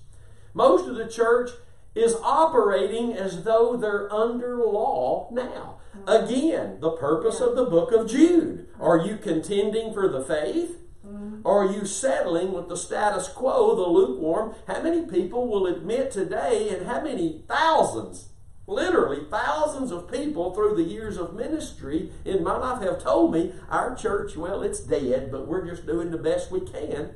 Most 0.54 0.88
of 0.88 0.96
the 0.96 1.10
church 1.10 1.52
is 1.94 2.16
operating 2.24 3.14
as 3.14 3.44
though 3.44 3.76
they're 3.76 4.12
under 4.14 4.58
law 4.66 5.30
now. 5.32 5.80
Mm-hmm. 5.98 6.26
Again, 6.26 6.78
the 6.80 6.92
purpose 6.92 7.40
yeah. 7.42 7.48
of 7.48 7.56
the 7.58 7.66
book 7.66 7.92
of 7.92 8.10
Jude. 8.10 8.68
Are 8.80 8.98
you 8.98 9.18
contending 9.18 9.94
for 9.94 10.08
the 10.08 10.24
faith? 10.24 10.78
Mm-hmm. 11.06 11.46
Are 11.46 11.66
you 11.66 11.86
settling 11.86 12.54
with 12.54 12.70
the 12.70 12.78
status 12.78 13.28
quo, 13.28 13.76
the 13.76 13.84
lukewarm? 13.84 14.56
How 14.68 14.82
many 14.82 15.06
people 15.06 15.48
will 15.48 15.68
admit 15.68 16.12
today, 16.12 16.70
and 16.70 16.88
how 16.88 17.02
many 17.02 17.44
thousands 17.48 18.30
Literally, 18.68 19.26
thousands 19.30 19.92
of 19.92 20.12
people 20.12 20.54
through 20.54 20.76
the 20.76 20.90
years 20.90 21.18
of 21.18 21.36
ministry 21.36 22.12
in 22.24 22.44
my 22.44 22.58
life 22.58 22.82
have 22.82 23.04
told 23.04 23.32
me 23.32 23.54
our 23.70 23.96
church, 23.96 24.36
well, 24.36 24.64
it's 24.64 24.80
dead, 24.80 25.32
but 25.32 25.48
we're 25.48 25.68
just 25.68 25.86
doing 25.86 26.10
the 26.10 26.18
best 26.18 26.52
we 26.52 26.62
can. 26.62 27.12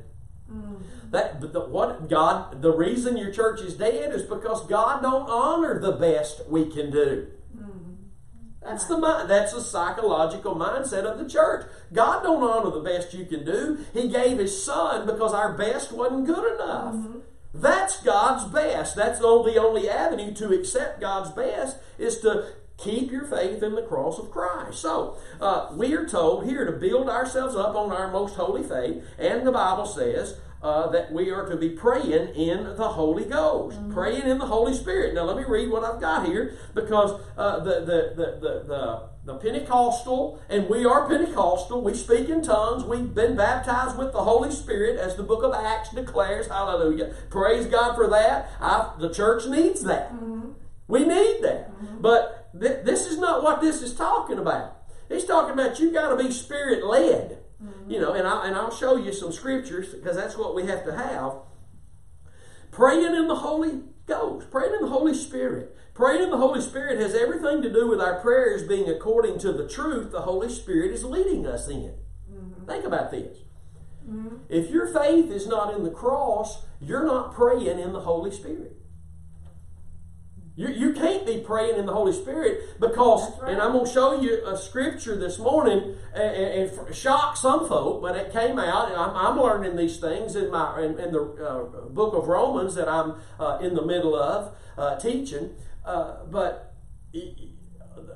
Mm. 0.52 0.82
That 1.10 1.42
the, 1.42 1.62
what 1.62 2.08
God 2.08 2.62
the 2.62 2.72
reason 2.72 3.18
your 3.18 3.32
church 3.32 3.62
is 3.62 3.76
dead 3.76 4.14
is 4.14 4.24
because 4.24 4.68
God 4.68 5.02
don't 5.02 5.28
honor 5.28 5.80
the 5.80 5.94
best 5.94 6.48
we 6.48 6.66
can 6.66 6.92
do. 6.92 7.28
Mm. 7.58 7.96
That's 8.62 8.86
the 8.86 9.00
mind. 9.00 9.28
That's 9.28 9.54
the 9.54 9.62
psychological 9.62 10.56
mindset 10.56 11.06
of 11.06 11.18
the 11.18 11.28
church. 11.28 11.66
God 11.92 12.22
don't 12.22 12.44
honor 12.44 12.70
the 12.70 12.82
best 12.82 13.14
you 13.16 13.26
can 13.26 13.44
do. 13.44 13.86
He 13.92 14.08
gave 14.08 14.38
His 14.38 14.64
Son 14.64 15.08
because 15.08 15.34
our 15.34 15.58
best 15.58 15.92
wasn't 15.92 16.28
good 16.28 16.54
enough. 16.56 16.94
Mm-hmm. 16.94 17.20
That's 17.54 18.02
God's 18.04 18.46
best. 18.52 18.96
That's 18.96 19.20
the 19.20 19.28
only 19.28 19.90
avenue 19.90 20.34
to 20.36 20.54
accept 20.54 21.02
God's 21.02 21.32
best 21.32 21.78
is 21.98 22.20
to 22.20 22.54
keep 22.78 23.12
your 23.12 23.26
faith 23.26 23.62
in 23.64 23.76
the 23.76 23.82
cross 23.82 24.20
of 24.20 24.32
Christ. 24.32 24.80
So, 24.80 25.18
uh, 25.42 25.70
we 25.74 25.94
are 25.94 26.08
told 26.08 26.46
here 26.46 26.66
to 26.66 26.72
build 26.72 27.10
ourselves 27.10 27.56
up 27.56 27.76
on 27.76 27.92
our 27.92 28.10
most 28.10 28.36
holy 28.36 28.64
faith, 28.64 29.04
and 29.18 29.46
the 29.46 29.52
Bible 29.52 29.86
says 29.86 30.38
uh, 30.62 30.90
that 30.90 31.12
we 31.12 31.30
are 31.30 31.48
to 31.48 31.56
be 31.56 31.70
praying 31.70 32.36
in 32.36 32.76
the 32.76 32.90
Holy 32.90 33.26
Ghost, 33.26 33.78
mm-hmm. 33.78 33.94
praying 33.94 34.28
in 34.28 34.38
the 34.38 34.46
Holy 34.46 34.74
Spirit. 34.74 35.14
Now, 35.14 35.24
let 35.24 35.38
me 35.38 35.44
read 35.48 35.70
what 35.70 35.84
I've 35.84 36.02
got 36.02 36.26
here 36.26 36.58
because 36.74 37.20
uh, 37.38 37.60
the, 37.60 37.80
the, 37.82 38.14
the, 38.16 38.40
the, 38.40 38.64
the 38.68 39.10
the 39.26 39.36
Pentecostal, 39.36 40.42
and 40.50 40.70
we 40.70 40.86
are 40.86 41.08
Pentecostal. 41.08 41.82
We 41.82 41.94
speak 41.94 42.30
in 42.30 42.42
tongues. 42.42 42.84
We've 42.84 43.14
been 43.14 43.36
baptized 43.36 43.98
with 43.98 44.12
the 44.12 44.24
Holy 44.24 44.52
Spirit, 44.52 44.98
as 44.98 45.16
the 45.16 45.24
book 45.24 45.44
of 45.44 45.54
Acts 45.54 45.92
declares. 45.92 46.48
Hallelujah. 46.48 47.14
Praise 47.30 47.68
God 47.68 47.96
for 47.96 48.08
that. 48.08 48.52
I, 48.60 48.94
the 48.98 49.14
church 49.14 49.46
needs 49.46 49.84
that. 49.84 50.14
Mm-hmm. 50.14 50.52
We 50.88 51.02
need 51.02 51.42
that. 51.42 51.72
Mm-hmm. 51.72 52.02
But 52.02 52.50
th- 52.60 52.86
this 52.86 53.06
is 53.06 53.20
not 53.20 53.44
what 53.44 53.62
this 53.62 53.82
is 53.82 53.94
talking 53.94 54.40
about. 54.40 54.78
He's 55.10 55.26
talking 55.26 55.54
about 55.54 55.80
you 55.80 55.92
got 55.92 56.16
to 56.16 56.24
be 56.24 56.32
spirit 56.32 56.86
led. 56.86 57.40
Mm-hmm. 57.64 57.92
You 57.92 58.00
know, 58.00 58.14
and, 58.14 58.28
I, 58.28 58.48
and 58.48 58.56
I'll 58.56 58.76
show 58.76 58.96
you 58.96 59.12
some 59.12 59.32
scriptures 59.32 59.94
because 59.94 60.16
that's 60.16 60.38
what 60.38 60.56
we 60.56 60.66
have 60.68 60.86
to 60.86 60.96
have. 60.96 61.34
Praying 62.72 63.16
in 63.16 63.28
the 63.28 63.36
Holy 63.36 63.82
Ghost, 64.06 64.50
praying 64.50 64.74
in 64.76 64.82
the 64.82 64.88
Holy 64.88 65.14
Spirit. 65.14 65.76
Praying 66.00 66.24
in 66.24 66.30
the 66.30 66.38
Holy 66.38 66.62
Spirit 66.62 67.02
has 67.02 67.14
everything 67.14 67.62
to 67.62 67.70
do 67.70 67.86
with 67.86 68.00
our 68.00 68.22
prayers 68.22 68.64
being 68.64 68.90
according 68.90 69.38
to 69.40 69.52
the 69.52 69.68
truth 69.68 70.14
the 70.14 70.22
Holy 70.22 70.48
Spirit 70.48 70.92
is 70.92 71.04
leading 71.04 71.46
us 71.46 71.68
in. 71.68 71.94
Mm-hmm. 72.32 72.66
Think 72.66 72.86
about 72.86 73.12
this. 73.12 73.40
Mm-hmm. 74.10 74.38
If 74.48 74.70
your 74.70 74.88
faith 74.94 75.30
is 75.30 75.46
not 75.46 75.74
in 75.76 75.84
the 75.84 75.90
cross, 75.90 76.64
you're 76.80 77.06
not 77.06 77.36
praying 77.36 77.80
in 77.80 77.92
the 77.92 78.00
Holy 78.00 78.32
Spirit. 78.32 78.78
You, 80.56 80.70
you 80.70 80.94
can't 80.94 81.26
be 81.26 81.40
praying 81.40 81.78
in 81.78 81.86
the 81.86 81.94
Holy 81.94 82.14
Spirit 82.14 82.80
because, 82.80 83.38
right. 83.42 83.52
and 83.52 83.62
I'm 83.62 83.74
going 83.74 83.86
to 83.86 83.92
show 83.92 84.22
you 84.22 84.42
a 84.46 84.58
scripture 84.58 85.18
this 85.18 85.38
morning 85.38 85.96
and, 86.14 86.36
and, 86.36 86.96
shock 86.96 87.36
some 87.36 87.68
folk, 87.68 88.02
but 88.02 88.16
it 88.16 88.32
came 88.32 88.58
out, 88.58 88.90
and 88.90 88.98
I'm, 88.98 89.16
I'm 89.16 89.38
learning 89.38 89.76
these 89.76 90.00
things 90.00 90.38
in 90.38 90.50
my 90.50 90.82
in, 90.82 90.98
in 90.98 91.12
the 91.12 91.22
uh, 91.22 91.90
book 91.90 92.14
of 92.14 92.30
Romans 92.30 92.76
that 92.76 92.88
I'm 92.88 93.16
uh, 93.38 93.60
in 93.62 93.74
the 93.74 93.86
middle 93.86 94.16
of 94.16 94.56
uh, 94.78 94.98
teaching. 94.98 95.56
Uh, 95.90 96.24
but 96.30 96.76
the, 97.12 97.34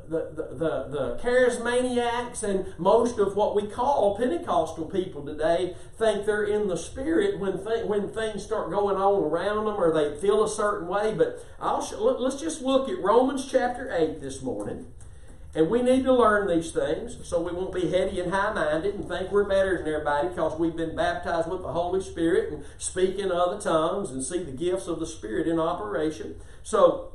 the, 0.07 0.47
the, 0.51 0.87
the 0.89 1.19
charismaniacs 1.23 2.43
and 2.43 2.67
most 2.77 3.17
of 3.17 3.35
what 3.35 3.55
we 3.55 3.65
call 3.65 4.15
Pentecostal 4.15 4.85
people 4.85 5.25
today 5.25 5.75
think 5.97 6.27
they're 6.27 6.43
in 6.43 6.67
the 6.67 6.77
spirit 6.77 7.39
when 7.39 7.65
th- 7.65 7.85
when 7.87 8.09
things 8.09 8.43
start 8.43 8.69
going 8.69 8.95
on 8.95 9.23
around 9.23 9.65
them 9.65 9.75
or 9.75 9.91
they 9.91 10.15
feel 10.21 10.43
a 10.43 10.49
certain 10.49 10.87
way. 10.87 11.15
But 11.15 11.43
I'll 11.59 11.81
sh- 11.81 11.93
let's 11.97 12.39
just 12.39 12.61
look 12.61 12.89
at 12.89 12.99
Romans 12.99 13.49
chapter 13.49 13.91
8 13.91 14.21
this 14.21 14.43
morning. 14.43 14.85
And 15.55 15.71
we 15.71 15.81
need 15.81 16.03
to 16.03 16.13
learn 16.13 16.47
these 16.47 16.71
things 16.71 17.17
so 17.23 17.41
we 17.41 17.51
won't 17.51 17.73
be 17.73 17.89
heady 17.89 18.19
and 18.19 18.31
high 18.31 18.53
minded 18.53 18.93
and 18.93 19.07
think 19.07 19.31
we're 19.31 19.49
better 19.49 19.79
than 19.79 19.87
everybody 19.87 20.27
because 20.27 20.59
we've 20.59 20.75
been 20.75 20.95
baptized 20.95 21.49
with 21.49 21.63
the 21.63 21.71
Holy 21.71 22.01
Spirit 22.01 22.53
and 22.53 22.63
speak 22.77 23.17
in 23.17 23.31
other 23.31 23.59
tongues 23.59 24.11
and 24.11 24.23
see 24.23 24.43
the 24.43 24.51
gifts 24.51 24.87
of 24.87 24.99
the 24.99 25.07
Spirit 25.07 25.47
in 25.47 25.59
operation. 25.59 26.35
So, 26.61 27.12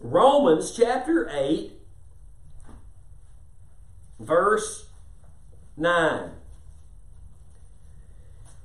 Romans 0.00 0.72
chapter 0.72 1.28
8, 1.30 1.72
verse 4.18 4.86
9. 5.76 6.30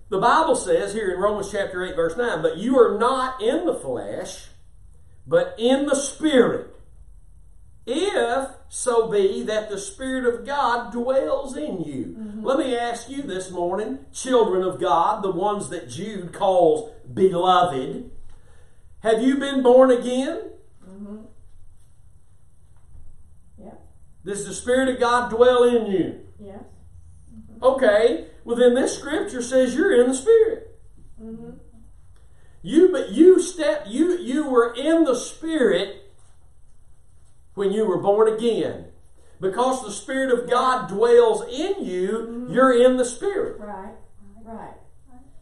The 0.10 0.19
Bible 0.19 0.56
says 0.56 0.93
here 0.93 1.12
in 1.12 1.19
Romans 1.19 1.52
chapter 1.52 1.84
8, 1.84 1.95
verse 1.95 2.15
9, 2.15 2.41
but 2.41 2.58
you 2.58 2.80
are 2.80 2.98
not 2.98 3.41
in 3.41 3.65
the 3.65 3.76
flesh, 3.76 4.48
but 5.28 5.56
in 5.58 5.86
the 5.88 5.95
Spirit. 5.95 6.74
If 7.86 8.50
so 8.69 9.10
be 9.12 9.43
that 9.43 9.69
the 9.69 9.78
Spirit 9.78 10.26
of 10.34 10.45
God 10.45 10.91
dwells 10.91 11.56
in 11.58 11.82
you. 11.82 12.15
Mm-hmm. 12.17 12.45
Let 12.45 12.60
me 12.60 12.78
ask 12.78 13.10
you 13.10 13.21
this 13.21 13.52
morning, 13.52 14.06
children 14.13 14.63
of 14.63 14.80
God, 14.80 15.24
the 15.24 15.32
ones 15.32 15.69
that 15.69 15.89
Jude 15.89 16.34
calls 16.34 16.91
beloved, 17.13 18.10
have 19.02 19.21
you 19.21 19.38
been 19.38 19.62
born 19.62 19.91
again? 19.91 20.52
Does 24.25 24.45
the 24.45 24.53
Spirit 24.53 24.89
of 24.89 24.99
God 24.99 25.29
dwell 25.29 25.63
in 25.63 25.85
you? 25.85 26.19
Yes. 26.39 26.63
Mm-hmm. 27.31 27.63
Okay. 27.63 28.25
Well, 28.43 28.57
then 28.57 28.73
this 28.73 28.97
scripture 28.97 29.41
says 29.41 29.75
you're 29.75 30.01
in 30.01 30.09
the 30.09 30.15
Spirit. 30.15 30.79
Mm-hmm. 31.21 31.51
You, 32.63 32.89
but 32.91 33.11
you 33.11 33.39
step, 33.39 33.85
you 33.88 34.17
you 34.17 34.49
were 34.49 34.73
in 34.73 35.03
the 35.03 35.15
Spirit 35.15 36.11
when 37.53 37.71
you 37.71 37.85
were 37.85 38.01
born 38.01 38.33
again. 38.33 38.88
Because 39.39 39.83
the 39.83 39.91
Spirit 39.91 40.33
of 40.38 40.49
God 40.49 40.89
dwells 40.89 41.43
in 41.43 41.85
you, 41.85 42.27
mm-hmm. 42.27 42.53
you're 42.53 42.83
in 42.83 42.97
the 42.97 43.05
Spirit. 43.05 43.59
Right. 43.59 43.93
Right. 44.43 44.73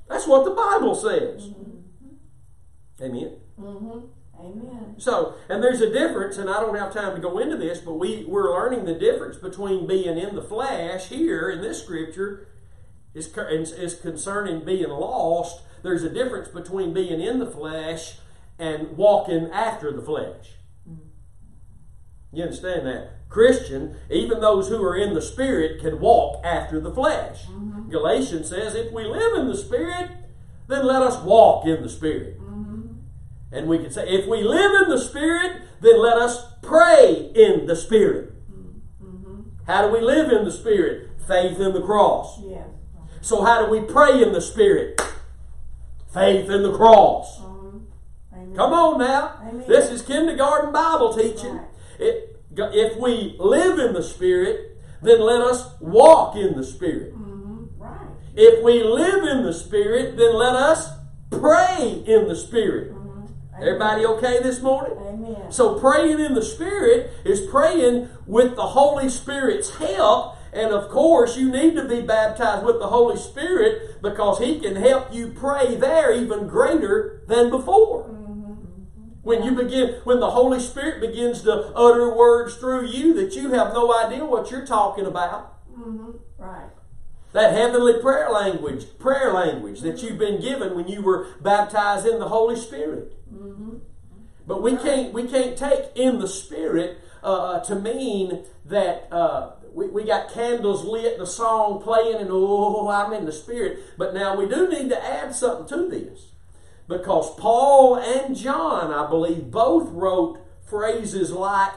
That's 0.10 0.28
what 0.28 0.44
the 0.44 0.52
Bible 0.52 0.96
says. 0.96 1.50
Mm-hmm. 1.50 3.04
Amen. 3.04 3.38
Mm-hmm. 3.60 4.00
Amen. 4.44 4.96
So, 4.98 5.36
and 5.48 5.64
there's 5.64 5.82
a 5.82 5.92
difference, 5.92 6.38
and 6.38 6.50
I 6.50 6.60
don't 6.60 6.78
have 6.78 6.94
time 6.94 7.16
to 7.16 7.22
go 7.22 7.40
into 7.40 7.58
this, 7.58 7.80
but 7.80 7.94
we, 7.94 8.26
we're 8.28 8.52
learning 8.52 8.86
the 8.86 8.94
difference 8.94 9.38
between 9.38 9.88
being 9.88 10.18
in 10.18 10.36
the 10.36 10.42
flesh 10.42 11.08
here 11.08 11.50
in 11.50 11.62
this 11.62 11.82
scripture 11.82 12.48
is, 13.14 13.28
is 13.72 13.96
concerning 13.96 14.66
being 14.66 14.90
lost. 14.90 15.62
There's 15.82 16.04
a 16.04 16.10
difference 16.10 16.50
between 16.50 16.94
being 16.94 17.22
in 17.22 17.40
the 17.40 17.50
flesh 17.50 18.18
and 18.60 18.98
walking 18.98 19.50
after 19.52 19.92
the 19.92 20.02
flesh. 20.02 20.52
You 22.34 22.44
understand 22.44 22.88
that? 22.88 23.30
Christian, 23.30 23.96
even 24.10 24.42
those 24.42 24.68
who 24.68 24.84
are 24.84 24.98
in 24.98 25.14
the 25.14 25.22
Spirit 25.22 25.80
can 25.80 26.00
walk 26.00 26.44
after 26.44 26.80
the 26.80 26.94
flesh. 26.94 27.46
Mm-hmm. 27.46 27.92
Galatians 27.92 28.50
says, 28.50 28.74
if 28.74 28.92
we 28.92 29.06
live 29.06 29.36
in 29.40 29.48
the 29.48 29.58
Spirit, 29.58 30.10
then 30.68 30.86
let 30.86 31.04
us 31.04 31.22
walk 31.24 31.68
in 31.68 31.84
the 31.84 31.90
Spirit. 31.90 32.40
And 33.54 33.68
we 33.68 33.78
can 33.78 33.92
say, 33.92 34.10
if 34.10 34.28
we 34.28 34.42
live 34.42 34.82
in 34.82 34.90
the 34.90 34.98
Spirit, 34.98 35.62
then 35.80 36.02
let 36.02 36.18
us 36.18 36.44
pray 36.64 37.32
in 37.36 37.68
the 37.68 37.76
Spirit. 37.76 38.34
Mm-hmm. 38.52 39.42
How 39.68 39.86
do 39.86 39.94
we 39.94 40.02
live 40.02 40.32
in 40.32 40.44
the 40.44 40.52
Spirit? 40.52 41.12
Faith 41.28 41.60
in 41.60 41.74
the 41.74 41.82
cross. 41.82 42.40
Yeah. 42.42 42.64
So, 43.22 43.44
how 43.44 43.64
do 43.64 43.72
we 43.72 43.82
pray 43.82 44.24
in 44.24 44.34
the 44.34 44.42
Spirit? 44.42 45.00
Faith 46.12 46.50
in 46.50 46.64
the 46.64 46.76
cross. 46.76 47.42
Mm-hmm. 47.42 48.56
Come 48.56 48.74
on 48.74 49.00
now. 49.00 49.40
Amen. 49.48 49.66
This 49.68 49.92
is 49.92 50.02
kindergarten 50.02 50.74
Bible 50.74 51.14
teaching. 51.14 51.58
Right. 51.58 51.68
It, 52.00 52.42
if 52.58 52.98
we 52.98 53.36
live 53.40 53.78
in 53.78 53.94
the 53.94 54.04
Spirit, 54.04 54.78
then 55.04 55.22
let 55.22 55.42
us 55.42 55.80
walk 55.80 56.36
in 56.36 56.58
the 56.58 56.64
Spirit. 56.64 57.14
Mm-hmm. 57.14 57.82
Right. 57.82 58.08
If 58.36 58.64
we 58.64 58.84
live 58.84 59.24
in 59.26 59.44
the 59.44 59.54
Spirit, 59.54 60.18
then 60.18 60.34
let 60.34 60.56
us 60.56 60.90
pray 61.30 62.04
in 62.08 62.28
the 62.28 62.36
Spirit. 62.36 62.94
Everybody 63.58 64.06
okay 64.06 64.42
this 64.42 64.62
morning? 64.62 64.98
Amen. 64.98 65.52
So 65.52 65.80
praying 65.80 66.20
in 66.20 66.34
the 66.34 66.42
Spirit 66.42 67.12
is 67.24 67.42
praying 67.42 68.10
with 68.26 68.56
the 68.56 68.68
Holy 68.68 69.10
Spirit's 69.10 69.76
help. 69.76 70.38
And 70.52 70.72
of 70.72 70.90
course, 70.90 71.38
you 71.38 71.52
need 71.52 71.76
to 71.76 71.88
be 71.88 72.02
baptized 72.02 72.66
with 72.66 72.80
the 72.80 72.88
Holy 72.88 73.18
Spirit 73.18 74.02
because 74.02 74.40
He 74.40 74.60
can 74.60 74.76
help 74.76 75.14
you 75.14 75.30
pray 75.30 75.76
there 75.76 76.12
even 76.12 76.48
greater 76.48 77.24
than 77.28 77.50
before. 77.50 78.10
Mm-hmm. 78.10 78.54
When 79.22 79.44
you 79.44 79.52
begin, 79.52 80.02
when 80.04 80.20
the 80.20 80.32
Holy 80.32 80.60
Spirit 80.60 81.02
begins 81.02 81.42
to 81.44 81.72
utter 81.76 82.16
words 82.16 82.56
through 82.56 82.88
you 82.88 83.14
that 83.16 83.36
you 83.36 83.52
have 83.52 83.74
no 83.74 83.94
idea 83.98 84.26
what 84.26 84.52
you're 84.52 84.66
talking 84.66 85.06
about. 85.06 85.72
Mm-hmm. 85.72 86.12
Right. 86.38 86.70
That 87.34 87.54
heavenly 87.54 88.00
prayer 88.00 88.30
language, 88.30 88.86
prayer 89.00 89.34
language 89.34 89.82
that 89.82 90.02
you've 90.04 90.20
been 90.20 90.40
given 90.40 90.76
when 90.76 90.88
you 90.88 91.02
were 91.02 91.28
baptized 91.42 92.06
in 92.06 92.20
the 92.20 92.30
Holy 92.30 92.56
Spirit. 92.56 93.14
Mm-hmm. 93.34 93.78
But 94.46 94.62
we 94.62 94.78
can't 94.78 95.14
we 95.14 95.28
can't 95.28 95.58
take 95.58 95.92
in 95.96 96.20
the 96.20 96.28
spirit 96.28 97.00
uh, 97.24 97.62
to 97.62 97.76
mean 97.76 98.44
that 98.66 99.08
uh, 99.12 99.52
we, 99.74 99.88
we 99.88 100.04
got 100.04 100.32
candles 100.32 100.84
lit 100.84 101.14
and 101.14 101.24
a 101.24 101.28
song 101.28 101.82
playing 101.82 102.18
and 102.18 102.30
oh 102.32 102.88
I'm 102.90 103.14
in 103.14 103.26
the 103.26 103.32
spirit. 103.32 103.80
But 103.98 104.14
now 104.14 104.36
we 104.36 104.48
do 104.48 104.70
need 104.70 104.90
to 104.90 105.04
add 105.04 105.34
something 105.34 105.68
to 105.68 105.90
this 105.90 106.34
because 106.88 107.34
Paul 107.36 107.96
and 107.98 108.36
John, 108.36 108.94
I 108.94 109.10
believe, 109.10 109.50
both 109.50 109.90
wrote 109.90 110.40
phrases 110.66 111.32
like 111.32 111.74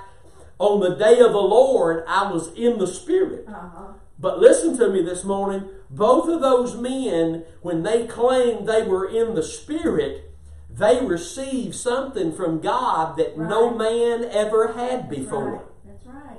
on 0.58 0.80
the 0.80 0.96
day 0.96 1.20
of 1.20 1.32
the 1.32 1.38
Lord 1.38 2.04
I 2.08 2.30
was 2.30 2.52
in 2.54 2.78
the 2.78 2.86
spirit. 2.86 3.46
Uh-huh. 3.48 3.92
But 4.18 4.38
listen 4.38 4.76
to 4.78 4.88
me 4.88 5.02
this 5.02 5.24
morning. 5.24 5.68
Both 5.90 6.28
of 6.28 6.40
those 6.40 6.76
men, 6.76 7.44
when 7.60 7.82
they 7.82 8.06
claimed 8.06 8.66
they 8.66 8.82
were 8.82 9.08
in 9.08 9.34
the 9.34 9.42
Spirit, 9.42 10.26
they 10.70 11.04
received 11.04 11.74
something 11.74 12.32
from 12.32 12.60
God 12.60 13.16
that 13.16 13.36
right. 13.36 13.48
no 13.48 13.70
man 13.70 14.24
ever 14.24 14.72
had 14.72 15.08
before. 15.08 15.52
Right. 15.52 15.64
That's 15.86 16.06
right. 16.06 16.38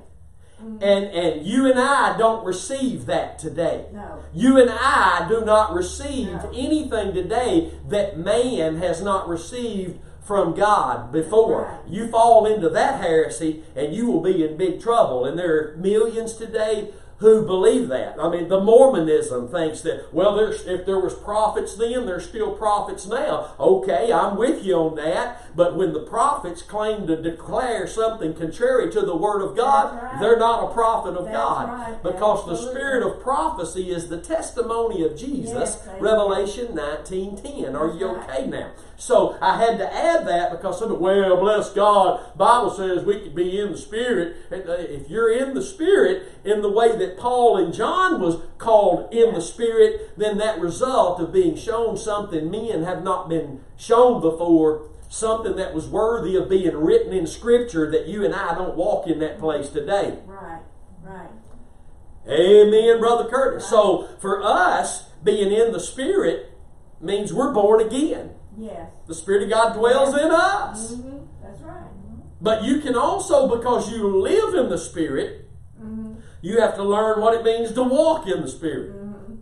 Mm-hmm. 0.61 0.83
And 0.83 1.05
and 1.05 1.45
you 1.45 1.69
and 1.69 1.79
I 1.79 2.17
don't 2.17 2.45
receive 2.45 3.05
that 3.05 3.39
today. 3.39 3.85
No. 3.93 4.23
You 4.33 4.59
and 4.59 4.69
I 4.69 5.27
do 5.29 5.45
not 5.45 5.73
receive 5.73 6.27
no. 6.27 6.51
anything 6.53 7.13
today 7.13 7.73
that 7.89 8.19
man 8.19 8.77
has 8.77 9.01
not 9.01 9.27
received 9.27 9.99
from 10.21 10.53
God 10.53 11.11
before. 11.11 11.63
Right. 11.63 11.87
You 11.87 12.09
fall 12.09 12.45
into 12.45 12.69
that 12.69 13.01
heresy 13.01 13.63
and 13.75 13.95
you 13.95 14.11
will 14.11 14.21
be 14.21 14.43
in 14.43 14.57
big 14.57 14.81
trouble. 14.81 15.25
And 15.25 15.39
there 15.39 15.57
are 15.57 15.77
millions 15.77 16.33
today 16.33 16.91
who 17.19 17.45
believe 17.45 17.87
that. 17.87 18.19
I 18.19 18.29
mean, 18.29 18.47
the 18.47 18.59
Mormonism 18.59 19.47
thinks 19.47 19.81
that, 19.81 20.13
well, 20.13 20.37
if 20.39 20.85
there 20.85 20.99
was 20.99 21.15
prophets 21.15 21.75
then, 21.75 22.05
there's 22.05 22.27
still 22.27 22.51
prophets 22.51 23.07
now. 23.07 23.55
Okay, 23.59 24.13
I'm 24.13 24.37
with 24.37 24.63
you 24.63 24.75
on 24.75 24.95
that. 24.97 25.55
But 25.55 25.75
when 25.75 25.93
the 25.93 26.01
prophets 26.01 26.61
claim 26.61 27.07
to 27.07 27.19
declare 27.19 27.87
something 27.87 28.35
contrary 28.35 28.91
to 28.91 29.01
the 29.01 29.15
Word 29.15 29.41
of 29.41 29.55
God, 29.57 29.95
right. 29.95 30.21
they're 30.21 30.37
not 30.37 30.69
a 30.69 30.73
prophet 30.73 31.17
of 31.17 31.25
That's 31.25 31.37
God. 31.37 31.69
Right. 31.69 32.03
Because 32.03 32.39
Absolutely. 32.41 32.65
the 32.65 32.71
spirit 32.71 33.07
of 33.07 33.21
prophecy 33.21 33.89
is 33.89 34.09
the 34.09 34.21
testimony 34.21 35.03
of 35.03 35.17
Jesus. 35.17 35.79
Yes, 35.83 35.87
Revelation 35.99 36.67
19.10. 36.67 37.73
Are 37.73 37.97
you 37.97 38.07
okay 38.09 38.45
now? 38.45 38.71
So 38.99 39.37
I 39.39 39.57
had 39.63 39.77
to 39.77 39.93
add 39.93 40.27
that 40.27 40.51
because 40.51 40.81
of 40.81 40.89
the, 40.89 40.95
well, 40.95 41.37
bless 41.37 41.71
God, 41.71 42.35
Bible 42.35 42.71
says 42.71 43.05
we 43.05 43.19
could 43.19 43.35
be 43.35 43.59
in 43.59 43.71
the 43.71 43.77
Spirit. 43.77 44.37
Uh, 44.51 44.71
if 44.71 45.07
you're 45.07 45.31
in 45.31 45.53
the 45.53 45.61
Spirit 45.61 46.23
in 46.43 46.63
the 46.63 46.71
way 46.71 46.97
that 46.97 47.17
Paul 47.17 47.57
and 47.57 47.71
John 47.71 48.19
was 48.19 48.41
called 48.57 49.13
in 49.13 49.35
the 49.35 49.41
Spirit, 49.41 50.17
then 50.17 50.39
that 50.39 50.59
result 50.59 51.21
of 51.21 51.31
being 51.31 51.55
shown 51.55 51.95
something 51.95 52.49
men 52.49 52.83
have 52.83 53.03
not 53.03 53.29
been 53.29 53.61
shown 53.77 54.19
before, 54.19 54.89
something 55.07 55.55
that 55.57 55.75
was 55.75 55.87
worthy 55.87 56.35
of 56.35 56.49
being 56.49 56.75
written 56.75 57.13
in 57.13 57.27
Scripture 57.27 57.91
that 57.91 58.07
you 58.07 58.25
and 58.25 58.33
I 58.33 58.55
don't 58.55 58.75
walk 58.75 59.05
in 59.05 59.19
that 59.19 59.37
place 59.39 59.69
today. 59.69 60.17
Right, 60.25 60.61
right. 61.03 61.29
Amen, 62.27 62.99
Brother 62.99 63.29
Curtis. 63.29 63.63
Right. 63.63 63.69
So 63.69 64.09
for 64.19 64.41
us, 64.43 65.09
being 65.23 65.53
in 65.53 65.71
the 65.71 65.79
Spirit 65.79 66.51
means 66.99 67.31
we're 67.31 67.53
born 67.53 67.79
again. 67.79 68.31
Yes. 68.57 68.89
The 69.05 69.13
Spirit 69.13 69.43
of 69.43 69.49
God 69.49 69.73
dwells 69.73 70.13
in 70.15 70.31
us. 70.31 70.93
Mm-hmm. 70.93 71.17
That's 71.41 71.61
right. 71.61 71.83
Mm-hmm. 71.83 72.21
But 72.41 72.63
you 72.63 72.81
can 72.81 72.95
also, 72.95 73.55
because 73.55 73.91
you 73.91 74.19
live 74.19 74.55
in 74.55 74.69
the 74.69 74.77
Spirit, 74.77 75.47
mm-hmm. 75.79 76.15
you 76.41 76.59
have 76.59 76.75
to 76.75 76.83
learn 76.83 77.21
what 77.21 77.35
it 77.35 77.43
means 77.43 77.71
to 77.73 77.83
walk 77.83 78.27
in 78.27 78.41
the 78.41 78.47
Spirit. 78.47 78.95
Mm-hmm. 78.95 79.35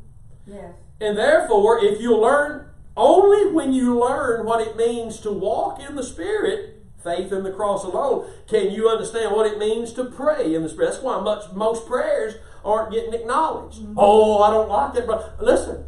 Yes. 0.48 0.74
And 1.00 1.18
therefore, 1.18 1.84
if 1.84 2.02
you 2.02 2.16
learn, 2.18 2.68
only 2.98 3.52
when 3.54 3.74
you 3.74 4.00
learn 4.00 4.46
what 4.46 4.66
it 4.66 4.76
means 4.76 5.20
to 5.22 5.32
walk 5.32 5.80
in 5.80 5.96
the 5.96 6.04
Spirit, 6.04 6.84
faith 7.04 7.32
in 7.32 7.44
the 7.44 7.52
cross 7.52 7.84
alone, 7.84 8.28
can 8.48 8.72
you 8.72 8.90
understand 8.90 9.34
what 9.34 9.46
it 9.46 9.58
means 9.58 9.94
to 9.94 10.06
pray 10.06 10.54
in 10.54 10.64
the 10.64 10.70
Spirit? 10.70 10.92
That's 10.92 11.04
why 11.04 11.22
much 11.22 11.52
most 11.54 11.88
prayers 11.88 12.36
aren't 12.66 12.92
getting 12.92 13.14
acknowledged. 13.14 13.80
Mm-hmm. 13.80 13.94
Oh, 13.98 14.42
I 14.42 14.50
don't 14.52 14.70
like 14.70 14.96
it, 14.96 15.08
but 15.08 15.42
listen. 15.42 15.86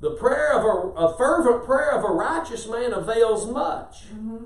The 0.00 0.12
prayer 0.12 0.52
of 0.52 0.64
a, 0.64 1.06
a 1.06 1.16
fervent 1.16 1.64
prayer 1.64 1.90
of 1.90 2.04
a 2.04 2.12
righteous 2.12 2.68
man 2.68 2.92
avails 2.92 3.50
much. 3.50 4.06
Mm-hmm. 4.12 4.44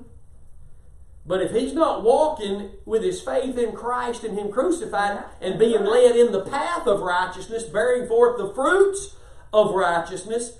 But 1.25 1.41
if 1.41 1.51
he's 1.51 1.73
not 1.73 2.03
walking 2.03 2.71
with 2.85 3.03
his 3.03 3.21
faith 3.21 3.57
in 3.57 3.71
Christ 3.71 4.23
and 4.23 4.37
Him 4.37 4.51
crucified 4.51 5.23
and 5.39 5.57
being 5.57 5.85
led 5.85 6.15
in 6.17 6.31
the 6.31 6.41
path 6.41 6.85
of 6.85 6.99
righteousness, 6.99 7.63
bearing 7.63 8.07
forth 8.07 8.37
the 8.37 8.53
fruits 8.53 9.15
of 9.53 9.73
righteousness, 9.73 10.57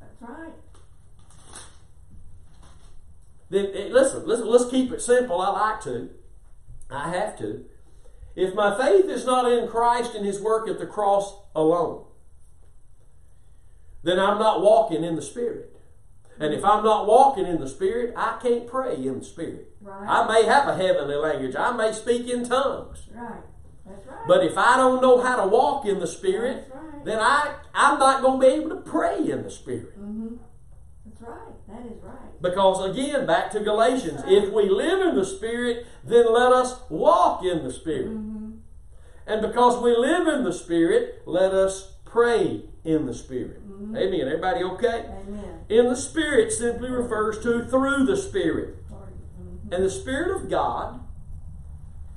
That's 0.00 0.22
right. 0.22 0.52
then 3.50 3.70
eh, 3.74 3.88
listen, 3.92 4.26
listen, 4.26 4.48
let's 4.48 4.68
keep 4.70 4.90
it 4.90 5.00
simple. 5.00 5.40
I 5.40 5.50
like 5.50 5.80
to. 5.82 6.10
I 6.90 7.10
have 7.10 7.38
to. 7.38 7.64
If 8.34 8.54
my 8.54 8.76
faith 8.76 9.04
is 9.04 9.24
not 9.24 9.50
in 9.50 9.68
Christ 9.68 10.14
and 10.14 10.26
His 10.26 10.40
work 10.40 10.68
at 10.68 10.80
the 10.80 10.86
cross 10.86 11.36
alone, 11.54 12.06
then 14.02 14.18
I'm 14.18 14.38
not 14.38 14.62
walking 14.62 15.04
in 15.04 15.16
the 15.16 15.22
Spirit. 15.22 15.72
And 16.38 16.52
if 16.52 16.64
I'm 16.64 16.82
not 16.82 17.06
walking 17.06 17.46
in 17.46 17.60
the 17.60 17.68
Spirit, 17.68 18.14
I 18.16 18.38
can't 18.42 18.66
pray 18.66 18.96
in 18.96 19.20
the 19.20 19.24
Spirit. 19.24 19.76
Right. 19.80 20.08
I 20.08 20.26
may 20.26 20.46
have 20.46 20.66
a 20.66 20.76
heavenly 20.76 21.14
language. 21.14 21.54
I 21.56 21.72
may 21.72 21.92
speak 21.92 22.28
in 22.28 22.44
tongues. 22.44 23.06
Right. 23.14 23.42
That's 23.86 24.06
right. 24.06 24.26
But 24.26 24.44
if 24.44 24.56
I 24.56 24.76
don't 24.76 25.00
know 25.00 25.20
how 25.20 25.36
to 25.42 25.46
walk 25.46 25.86
in 25.86 26.00
the 26.00 26.06
Spirit, 26.06 26.68
right. 26.74 27.04
then 27.04 27.18
I, 27.20 27.56
I'm 27.74 27.98
not 27.98 28.22
going 28.22 28.40
to 28.40 28.46
be 28.46 28.52
able 28.54 28.70
to 28.70 28.82
pray 28.82 29.18
in 29.18 29.44
the 29.44 29.50
Spirit. 29.50 30.00
Mm-hmm. 30.00 30.36
That's 31.06 31.20
right. 31.20 31.68
That 31.68 31.86
is 31.86 32.02
right. 32.02 32.42
Because 32.42 32.90
again, 32.90 33.26
back 33.26 33.50
to 33.52 33.60
Galatians, 33.60 34.22
if 34.26 34.52
we 34.52 34.68
live 34.68 35.00
in 35.06 35.14
the 35.14 35.24
Spirit, 35.24 35.86
then 36.02 36.32
let 36.32 36.50
us 36.50 36.80
walk 36.88 37.44
in 37.44 37.62
the 37.62 37.72
Spirit. 37.72 38.08
Mm-hmm. 38.08 38.50
And 39.26 39.42
because 39.42 39.80
we 39.80 39.94
live 39.96 40.26
in 40.26 40.42
the 40.42 40.52
Spirit, 40.52 41.22
let 41.24 41.52
us 41.52 41.92
pray 42.04 42.64
in 42.84 43.06
the 43.06 43.14
Spirit. 43.14 43.68
Mm-hmm. 43.68 43.96
Amen. 43.96 44.20
Everybody 44.20 44.64
okay? 44.64 45.06
Amen. 45.26 45.60
In 45.68 45.88
the 45.88 45.96
Spirit 45.96 46.52
simply 46.52 46.90
refers 46.90 47.38
to 47.42 47.64
through 47.64 48.06
the 48.06 48.16
Spirit. 48.16 48.76
Mm-hmm. 48.90 49.72
And 49.72 49.84
the 49.84 49.90
Spirit 49.90 50.42
of 50.42 50.50
God 50.50 51.00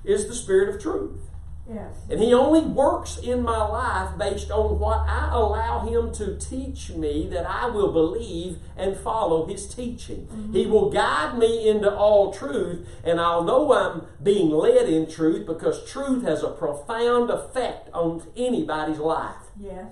is 0.03 0.27
the 0.27 0.35
Spirit 0.35 0.75
of 0.75 0.81
truth. 0.81 1.21
Yes. 1.67 1.95
And 2.11 2.19
He 2.19 2.31
only 2.31 2.61
works 2.61 3.17
in 3.17 3.41
my 3.41 3.65
life 3.67 4.17
based 4.19 4.51
on 4.51 4.79
what 4.79 4.99
I 5.07 5.31
allow 5.33 5.79
Him 5.79 6.11
to 6.13 6.37
teach 6.37 6.91
me 6.91 7.27
that 7.31 7.49
I 7.49 7.67
will 7.69 7.91
believe 7.91 8.59
and 8.77 8.95
follow 8.95 9.47
His 9.47 9.65
teaching. 9.67 10.27
He 10.53 10.67
will 10.67 10.91
guide 10.91 11.39
me 11.39 11.67
into 11.67 11.91
all 11.91 12.31
truth, 12.31 12.87
and 13.03 13.19
I'll 13.19 13.43
know 13.43 13.73
I'm 13.73 14.03
being 14.21 14.51
led 14.51 14.87
in 14.87 15.09
truth 15.09 15.47
because 15.47 15.89
truth 15.89 16.23
has 16.23 16.43
a 16.43 16.51
profound 16.51 17.31
effect 17.31 17.89
on 17.93 18.21
anybody's 18.35 18.99
life. 18.99 19.35
Yes. 19.59 19.87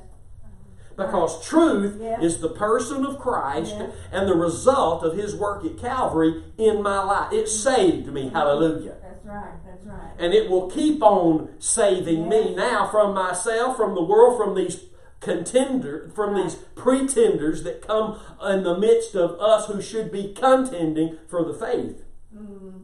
Because 0.96 1.44
truth 1.46 1.98
Yeah. 2.00 2.22
is 2.22 2.40
the 2.40 2.50
person 2.50 3.06
of 3.06 3.18
Christ 3.20 3.76
Yeah. 3.78 3.88
and 4.12 4.28
the 4.28 4.36
result 4.36 5.04
of 5.04 5.16
His 5.16 5.36
work 5.36 5.66
at 5.66 5.78
Calvary 5.78 6.44
in 6.58 6.82
my 6.82 7.04
life. 7.04 7.34
It 7.34 7.50
saved 7.50 8.12
me. 8.14 8.30
Hallelujah. 8.30 8.96
That's 9.02 9.26
right. 9.26 9.54
That's 9.66 9.86
right. 9.86 10.12
And 10.20 10.34
it 10.34 10.50
will 10.50 10.70
keep 10.70 11.02
on 11.02 11.50
saving 11.60 12.30
me 12.30 12.54
now 12.56 12.88
from 12.88 13.14
myself, 13.14 13.76
from 13.78 13.96
the 13.96 14.04
world, 14.04 14.38
from 14.38 14.56
these 14.56 14.86
contender, 15.20 16.12
from 16.14 16.36
these 16.36 16.56
pretenders 16.76 17.64
that 17.64 17.82
come 17.86 18.20
in 18.46 18.64
the 18.64 18.78
midst 18.78 19.16
of 19.16 19.40
us 19.40 19.68
who 19.68 19.82
should 19.82 20.12
be 20.12 20.34
contending 20.34 21.18
for 21.28 21.44
the 21.46 21.54
faith. 21.54 22.04
Mm-hmm. 22.36 22.80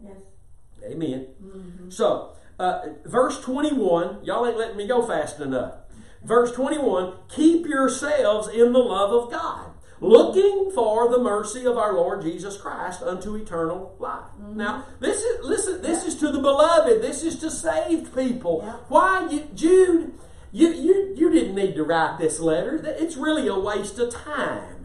Yes. 0.00 0.16
Amen. 0.84 1.26
So, 1.90 2.32
uh, 2.58 2.80
verse 3.04 3.40
21, 3.42 4.24
y'all 4.24 4.46
ain't 4.46 4.56
letting 4.56 4.76
me 4.76 4.86
go 4.86 5.02
fast 5.06 5.38
enough. 5.40 5.74
Verse 6.26 6.50
21 6.52 7.12
Keep 7.28 7.66
yourselves 7.66 8.48
in 8.48 8.72
the 8.72 8.80
love 8.80 9.12
of 9.12 9.30
God, 9.30 9.70
looking 10.00 10.72
for 10.74 11.08
the 11.08 11.22
mercy 11.22 11.64
of 11.64 11.78
our 11.78 11.94
Lord 11.94 12.22
Jesus 12.22 12.56
Christ 12.56 13.00
unto 13.00 13.36
eternal 13.36 13.94
life. 14.00 14.24
Mm-hmm. 14.40 14.58
Now, 14.58 14.84
this 14.98 15.22
is 15.22 15.44
listen, 15.44 15.82
this 15.82 16.04
is 16.04 16.16
to 16.16 16.32
the 16.32 16.40
beloved, 16.40 17.00
this 17.00 17.22
is 17.22 17.38
to 17.38 17.50
saved 17.50 18.14
people. 18.14 18.62
Yeah. 18.64 18.72
Why, 18.88 19.28
you, 19.30 19.48
Jude? 19.54 20.14
You, 20.52 20.72
you, 20.72 21.14
you 21.16 21.30
didn't 21.30 21.54
need 21.54 21.74
to 21.74 21.84
write 21.84 22.18
this 22.18 22.40
letter. 22.40 22.80
It's 22.82 23.16
really 23.16 23.46
a 23.46 23.58
waste 23.58 23.98
of 23.98 24.12
time. 24.12 24.75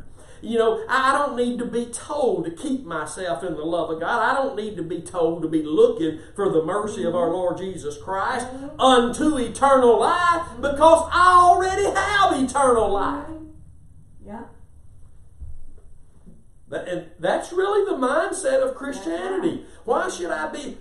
You 0.41 0.57
know, 0.57 0.83
I 0.89 1.11
don't 1.11 1.35
need 1.35 1.59
to 1.59 1.65
be 1.65 1.85
told 1.85 2.45
to 2.45 2.51
keep 2.51 2.83
myself 2.83 3.43
in 3.43 3.53
the 3.53 3.63
love 3.63 3.91
of 3.91 3.99
God. 3.99 4.21
I 4.23 4.33
don't 4.33 4.55
need 4.55 4.75
to 4.77 4.83
be 4.83 5.01
told 5.01 5.43
to 5.43 5.47
be 5.47 5.61
looking 5.61 6.19
for 6.35 6.51
the 6.51 6.63
mercy 6.63 7.03
of 7.03 7.15
our 7.15 7.25
mm-hmm. 7.25 7.33
Lord 7.35 7.57
Jesus 7.57 7.97
Christ 7.97 8.47
mm-hmm. 8.47 8.79
unto 8.79 9.37
eternal 9.37 9.99
life 9.99 10.47
because 10.59 11.09
I 11.11 11.33
already 11.33 11.85
have 11.85 12.33
eternal 12.33 12.89
mm-hmm. 12.89 12.93
life. 12.93 13.27
Yeah. 14.25 14.43
And 16.71 17.11
that's 17.19 17.51
really 17.51 17.85
the 17.85 17.97
mindset 17.97 18.67
of 18.67 18.75
Christianity. 18.75 19.65
Why 19.83 20.09
should 20.09 20.31
I 20.31 20.51
be 20.51 20.77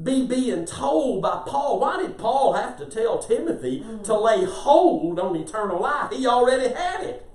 be 0.00 0.24
being 0.26 0.64
told 0.64 1.22
by 1.22 1.42
Paul? 1.46 1.80
Why 1.80 2.00
did 2.00 2.16
Paul 2.16 2.52
have 2.54 2.78
to 2.78 2.86
tell 2.86 3.18
Timothy 3.18 3.84
to 4.04 4.18
lay 4.18 4.44
hold 4.44 5.18
on 5.18 5.36
eternal 5.36 5.80
life? 5.80 6.12
He 6.12 6.26
already 6.26 6.72
had 6.72 7.02
it. 7.02 7.26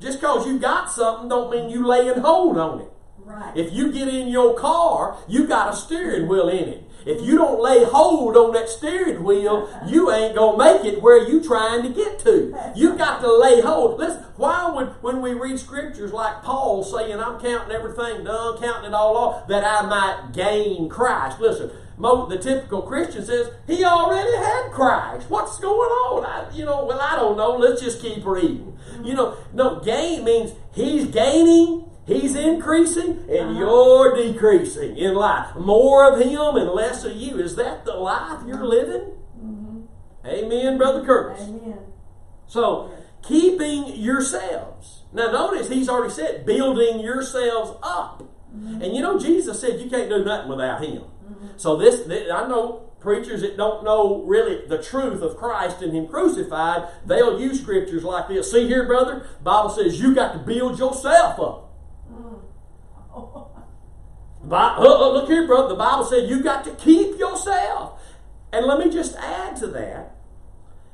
Just 0.00 0.20
because 0.20 0.46
you 0.46 0.58
got 0.58 0.90
something 0.90 1.28
don't 1.28 1.50
mean 1.50 1.70
you 1.70 1.86
laying 1.86 2.20
hold 2.20 2.58
on 2.58 2.80
it. 2.80 2.88
Right. 3.18 3.56
If 3.56 3.72
you 3.72 3.90
get 3.90 4.08
in 4.08 4.28
your 4.28 4.54
car, 4.54 5.16
you 5.26 5.46
got 5.46 5.72
a 5.72 5.76
steering 5.76 6.28
wheel 6.28 6.48
in 6.48 6.68
it. 6.68 6.84
If 7.06 7.20
you 7.22 7.36
don't 7.36 7.60
lay 7.60 7.84
hold 7.84 8.36
on 8.36 8.52
that 8.54 8.68
steering 8.68 9.24
wheel, 9.24 9.68
you 9.86 10.10
ain't 10.10 10.34
gonna 10.34 10.56
make 10.56 10.84
it 10.84 11.02
where 11.02 11.28
you 11.28 11.42
trying 11.42 11.82
to 11.82 11.90
get 11.90 12.18
to. 12.20 12.54
You 12.74 12.96
got 12.96 13.20
to 13.20 13.32
lay 13.32 13.60
hold. 13.60 13.98
Listen, 13.98 14.24
why 14.36 14.70
would 14.70 14.88
when 15.02 15.20
we 15.20 15.34
read 15.34 15.58
scriptures 15.58 16.12
like 16.12 16.42
Paul 16.42 16.82
saying, 16.82 17.20
"I'm 17.20 17.38
counting 17.40 17.74
everything 17.74 18.24
done, 18.24 18.58
counting 18.58 18.90
it 18.90 18.94
all 18.94 19.16
off, 19.16 19.48
that 19.48 19.64
I 19.64 19.86
might 19.86 20.32
gain 20.32 20.88
Christ"? 20.88 21.40
Listen, 21.40 21.70
the 21.98 22.38
typical 22.38 22.82
Christian 22.82 23.24
says 23.24 23.50
he 23.66 23.84
already 23.84 24.36
had 24.36 24.70
Christ. 24.72 25.30
What's 25.30 25.58
going 25.58 25.90
on? 25.90 26.24
I, 26.24 26.54
you 26.54 26.64
know, 26.64 26.84
well, 26.84 27.00
I 27.00 27.16
don't 27.16 27.36
know. 27.36 27.56
Let's 27.56 27.80
just 27.80 28.00
keep 28.00 28.24
reading. 28.24 28.76
Mm-hmm. 28.90 29.04
You 29.04 29.14
know, 29.14 29.36
no, 29.52 29.80
gain 29.80 30.24
means 30.24 30.52
he's 30.74 31.06
gaining. 31.06 31.90
He's 32.06 32.36
increasing 32.36 33.24
and 33.30 33.50
uh-huh. 33.50 33.58
you're 33.58 34.16
decreasing 34.16 34.98
in 34.98 35.14
life. 35.14 35.56
More 35.56 36.12
of 36.12 36.20
Him 36.20 36.56
and 36.56 36.68
less 36.70 37.02
of 37.04 37.16
you. 37.16 37.38
Is 37.38 37.56
that 37.56 37.86
the 37.86 37.94
life 37.94 38.40
you're 38.46 38.64
living? 38.64 39.12
Mm-hmm. 39.38 39.80
Amen, 40.26 40.76
Brother 40.76 41.02
Curtis. 41.02 41.42
Amen. 41.44 41.78
So, 42.46 42.92
keeping 43.22 43.96
yourselves. 43.96 45.04
Now, 45.14 45.30
notice 45.30 45.68
he's 45.70 45.88
already 45.88 46.12
said, 46.12 46.44
building 46.44 47.00
yourselves 47.00 47.78
up. 47.82 48.22
Mm-hmm. 48.54 48.82
And 48.82 48.94
you 48.94 49.00
know, 49.00 49.18
Jesus 49.18 49.60
said 49.60 49.80
you 49.80 49.88
can't 49.88 50.10
do 50.10 50.24
nothing 50.24 50.50
without 50.50 50.84
Him. 50.84 51.04
So, 51.56 51.76
this, 51.76 52.00
this, 52.02 52.30
I 52.30 52.46
know 52.48 52.90
preachers 53.00 53.42
that 53.42 53.56
don't 53.56 53.84
know 53.84 54.22
really 54.24 54.66
the 54.66 54.82
truth 54.82 55.20
of 55.22 55.36
Christ 55.36 55.82
and 55.82 55.92
Him 55.94 56.06
crucified, 56.06 56.88
they'll 57.06 57.38
use 57.40 57.60
scriptures 57.60 58.02
like 58.02 58.28
this. 58.28 58.50
See 58.50 58.66
here, 58.66 58.86
brother, 58.86 59.26
Bible 59.42 59.70
says 59.70 60.00
you 60.00 60.14
got 60.14 60.32
to 60.32 60.38
build 60.38 60.78
yourself 60.78 61.38
up. 61.38 61.70
Uh, 64.50 64.76
uh, 64.78 65.12
look 65.12 65.26
here, 65.28 65.46
brother. 65.46 65.68
The 65.68 65.74
Bible 65.74 66.04
said 66.04 66.28
you 66.28 66.42
got 66.42 66.64
to 66.64 66.70
keep 66.72 67.18
yourself. 67.18 67.98
And 68.52 68.66
let 68.66 68.78
me 68.78 68.90
just 68.90 69.16
add 69.16 69.56
to 69.56 69.66
that. 69.68 70.16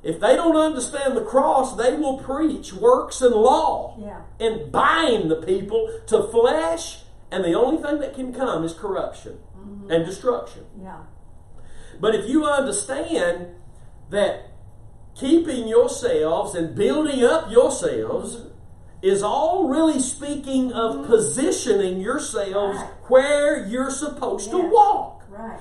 If 0.03 0.21
they 0.21 0.37
don't 0.37 0.57
understand 0.57 1.17
the 1.17 1.25
cross, 1.25 1.77
they 1.77 1.95
will 1.95 2.19
preach 2.19 2.73
works 2.73 3.21
and 3.21 3.35
law 3.35 3.99
Yeah. 4.01 4.21
and 4.39 4.71
bind 4.73 5.31
the 5.31 5.43
people 5.43 5.91
to 6.07 6.23
flesh, 6.23 7.03
and 7.31 7.45
the 7.45 7.55
only 7.55 7.83
thing 7.83 7.99
that 7.99 8.15
can 8.15 8.33
come 8.33 8.65
is 8.65 8.73
corruption 8.73 9.39
and 9.91 10.05
destruction. 10.07 10.65
Yeah. 10.83 11.01
But 12.01 12.15
if 12.15 12.29
you 12.29 12.47
understand 12.47 13.49
that 14.11 14.51
keeping 15.15 15.69
yourselves 15.69 16.55
and 16.55 16.75
building 16.75 17.23
up 17.25 17.51
yourselves 17.51 18.47
is 19.03 19.23
all 19.23 19.69
really 19.69 20.01
speaking 20.01 20.73
of 20.73 20.97
mm-hmm. 20.97 21.07
positioning 21.07 22.01
yourselves 22.01 22.79
Right. 22.79 22.91
where 23.09 23.67
you're 23.67 23.91
supposed 23.91 24.51
to 24.51 24.59
walk. 24.59 25.25
Right. 25.29 25.61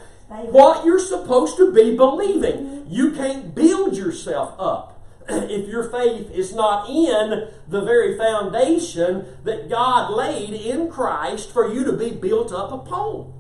What 0.52 0.86
you're 0.86 1.00
supposed 1.00 1.58
to 1.58 1.74
be 1.74 1.96
believing. 1.96 2.58
Mm-hmm. 2.58 2.94
You 2.94 3.12
can't 3.12 3.56
build 3.56 3.98
yourself 3.98 4.56
up 4.60 5.02
if 5.30 5.68
your 5.68 5.90
faith 5.90 6.32
is 6.32 6.54
not 6.54 6.90
in 6.90 7.50
the 7.68 7.82
very 7.82 8.18
foundation 8.18 9.26
that 9.44 9.70
God 9.70 10.12
laid 10.12 10.52
in 10.52 10.90
Christ 10.90 11.52
for 11.52 11.72
you 11.72 11.84
to 11.86 11.94
be 11.94 12.12
built 12.12 12.52
up 12.52 12.72
upon. 12.72 13.34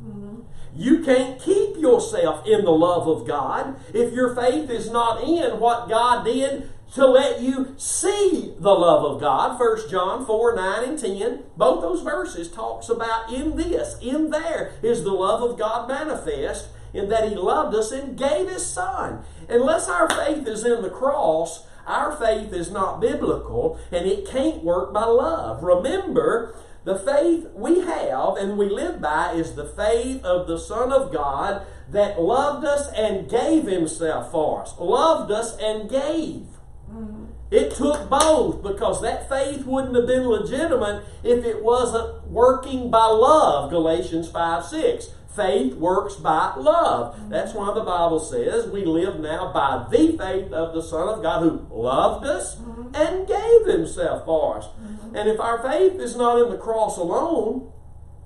You 0.79 1.03
can't 1.03 1.41
keep 1.41 1.75
yourself 1.75 2.47
in 2.47 2.63
the 2.63 2.71
love 2.71 3.05
of 3.05 3.27
God 3.27 3.75
if 3.93 4.13
your 4.13 4.33
faith 4.33 4.69
is 4.69 4.89
not 4.89 5.21
in 5.21 5.59
what 5.59 5.89
God 5.89 6.23
did 6.23 6.69
to 6.93 7.05
let 7.05 7.41
you 7.41 7.75
see 7.77 8.53
the 8.57 8.71
love 8.71 9.03
of 9.03 9.19
God. 9.19 9.59
1 9.59 9.89
John 9.89 10.25
4 10.25 10.55
9 10.55 10.83
and 10.85 10.97
10. 10.97 11.43
Both 11.57 11.81
those 11.81 12.01
verses 12.01 12.49
talks 12.49 12.87
about 12.87 13.29
in 13.29 13.57
this, 13.57 13.97
in 14.01 14.29
there 14.29 14.71
is 14.81 15.03
the 15.03 15.11
love 15.11 15.43
of 15.43 15.59
God 15.59 15.89
manifest 15.89 16.69
in 16.93 17.09
that 17.09 17.27
He 17.27 17.35
loved 17.35 17.75
us 17.75 17.91
and 17.91 18.17
gave 18.17 18.47
His 18.47 18.65
Son. 18.65 19.25
Unless 19.49 19.89
our 19.89 20.07
faith 20.09 20.47
is 20.47 20.63
in 20.63 20.81
the 20.81 20.89
cross, 20.89 21.67
our 21.85 22.15
faith 22.15 22.53
is 22.53 22.71
not 22.71 23.01
biblical 23.01 23.77
and 23.91 24.05
it 24.05 24.25
can't 24.25 24.63
work 24.63 24.93
by 24.93 25.03
love. 25.03 25.61
Remember, 25.61 26.55
the 26.85 26.97
faith 26.97 27.47
we 27.53 27.81
have 27.81 28.37
and 28.37 28.57
we 28.57 28.69
live 28.69 29.01
by 29.01 29.33
is 29.33 29.55
the 29.55 29.65
faith 29.65 30.23
of 30.23 30.47
the 30.47 30.57
Son 30.57 30.91
of 30.91 31.11
God 31.11 31.65
that 31.89 32.21
loved 32.21 32.65
us 32.65 32.91
and 32.93 33.29
gave 33.29 33.65
Himself 33.65 34.31
for 34.31 34.61
us. 34.61 34.73
Loved 34.79 35.31
us 35.31 35.57
and 35.57 35.89
gave. 35.89 36.47
Mm-hmm. 36.89 37.25
It 37.51 37.71
took 37.71 38.09
both 38.09 38.61
because 38.61 39.01
that 39.01 39.27
faith 39.27 39.65
wouldn't 39.65 39.95
have 39.95 40.05
been 40.05 40.27
legitimate 40.27 41.03
if 41.23 41.43
it 41.43 41.63
wasn't 41.63 42.27
working 42.27 42.91
by 42.91 43.07
love, 43.07 43.71
Galatians 43.71 44.29
5 44.29 44.65
6. 44.65 45.09
Faith 45.35 45.73
works 45.75 46.15
by 46.15 46.53
love. 46.57 47.15
Mm-hmm. 47.15 47.29
That's 47.29 47.53
why 47.53 47.73
the 47.73 47.83
Bible 47.83 48.19
says 48.19 48.67
we 48.67 48.85
live 48.85 49.19
now 49.19 49.51
by 49.51 49.87
the 49.89 50.17
faith 50.17 50.51
of 50.51 50.73
the 50.73 50.81
Son 50.81 51.07
of 51.07 51.23
God 51.23 51.41
who 51.41 51.67
loved 51.71 52.25
us 52.25 52.55
mm-hmm. 52.55 52.95
and 52.95 53.27
gave 53.27 53.73
Himself 53.73 54.25
for 54.25 54.57
us. 54.59 54.67
And 55.15 55.29
if 55.29 55.39
our 55.39 55.61
faith 55.61 55.99
is 55.99 56.15
not 56.15 56.41
in 56.41 56.49
the 56.49 56.57
cross 56.57 56.97
alone, 56.97 57.71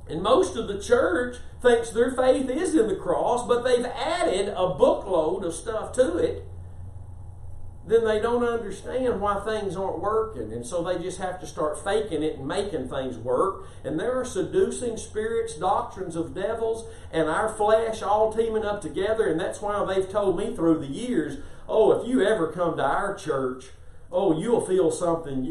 and 0.07 0.21
most 0.21 0.55
of 0.55 0.67
the 0.67 0.79
church 0.79 1.37
thinks 1.61 1.89
their 1.89 2.11
faith 2.11 2.49
is 2.49 2.75
in 2.75 2.87
the 2.87 2.95
cross, 2.95 3.47
but 3.47 3.63
they've 3.63 3.85
added 3.85 4.49
a 4.49 4.75
bookload 4.75 5.43
of 5.43 5.53
stuff 5.53 5.93
to 5.93 6.17
it 6.17 6.47
then 7.85 8.05
they 8.05 8.19
don't 8.19 8.43
understand 8.43 9.19
why 9.19 9.39
things 9.41 9.75
aren't 9.75 9.99
working. 9.99 10.53
And 10.53 10.65
so 10.65 10.83
they 10.83 11.01
just 11.01 11.17
have 11.17 11.39
to 11.41 11.47
start 11.47 11.83
faking 11.83 12.23
it 12.23 12.37
and 12.37 12.47
making 12.47 12.87
things 12.87 13.17
work. 13.17 13.67
And 13.83 13.99
there 13.99 14.17
are 14.17 14.25
seducing 14.25 14.95
spirits, 14.95 15.55
doctrines 15.55 16.15
of 16.15 16.33
devils, 16.33 16.87
and 17.11 17.27
our 17.27 17.49
flesh 17.49 18.01
all 18.01 18.31
teaming 18.31 18.63
up 18.63 18.81
together. 18.81 19.29
And 19.29 19.39
that's 19.39 19.61
why 19.61 19.83
they've 19.85 20.09
told 20.09 20.37
me 20.37 20.55
through 20.55 20.79
the 20.79 20.87
years 20.87 21.39
oh, 21.67 21.93
if 21.93 22.07
you 22.07 22.21
ever 22.21 22.51
come 22.51 22.75
to 22.75 22.83
our 22.83 23.15
church, 23.15 23.69
oh, 24.13 24.39
you'll 24.39 24.61
feel 24.61 24.91
something. 24.91 25.43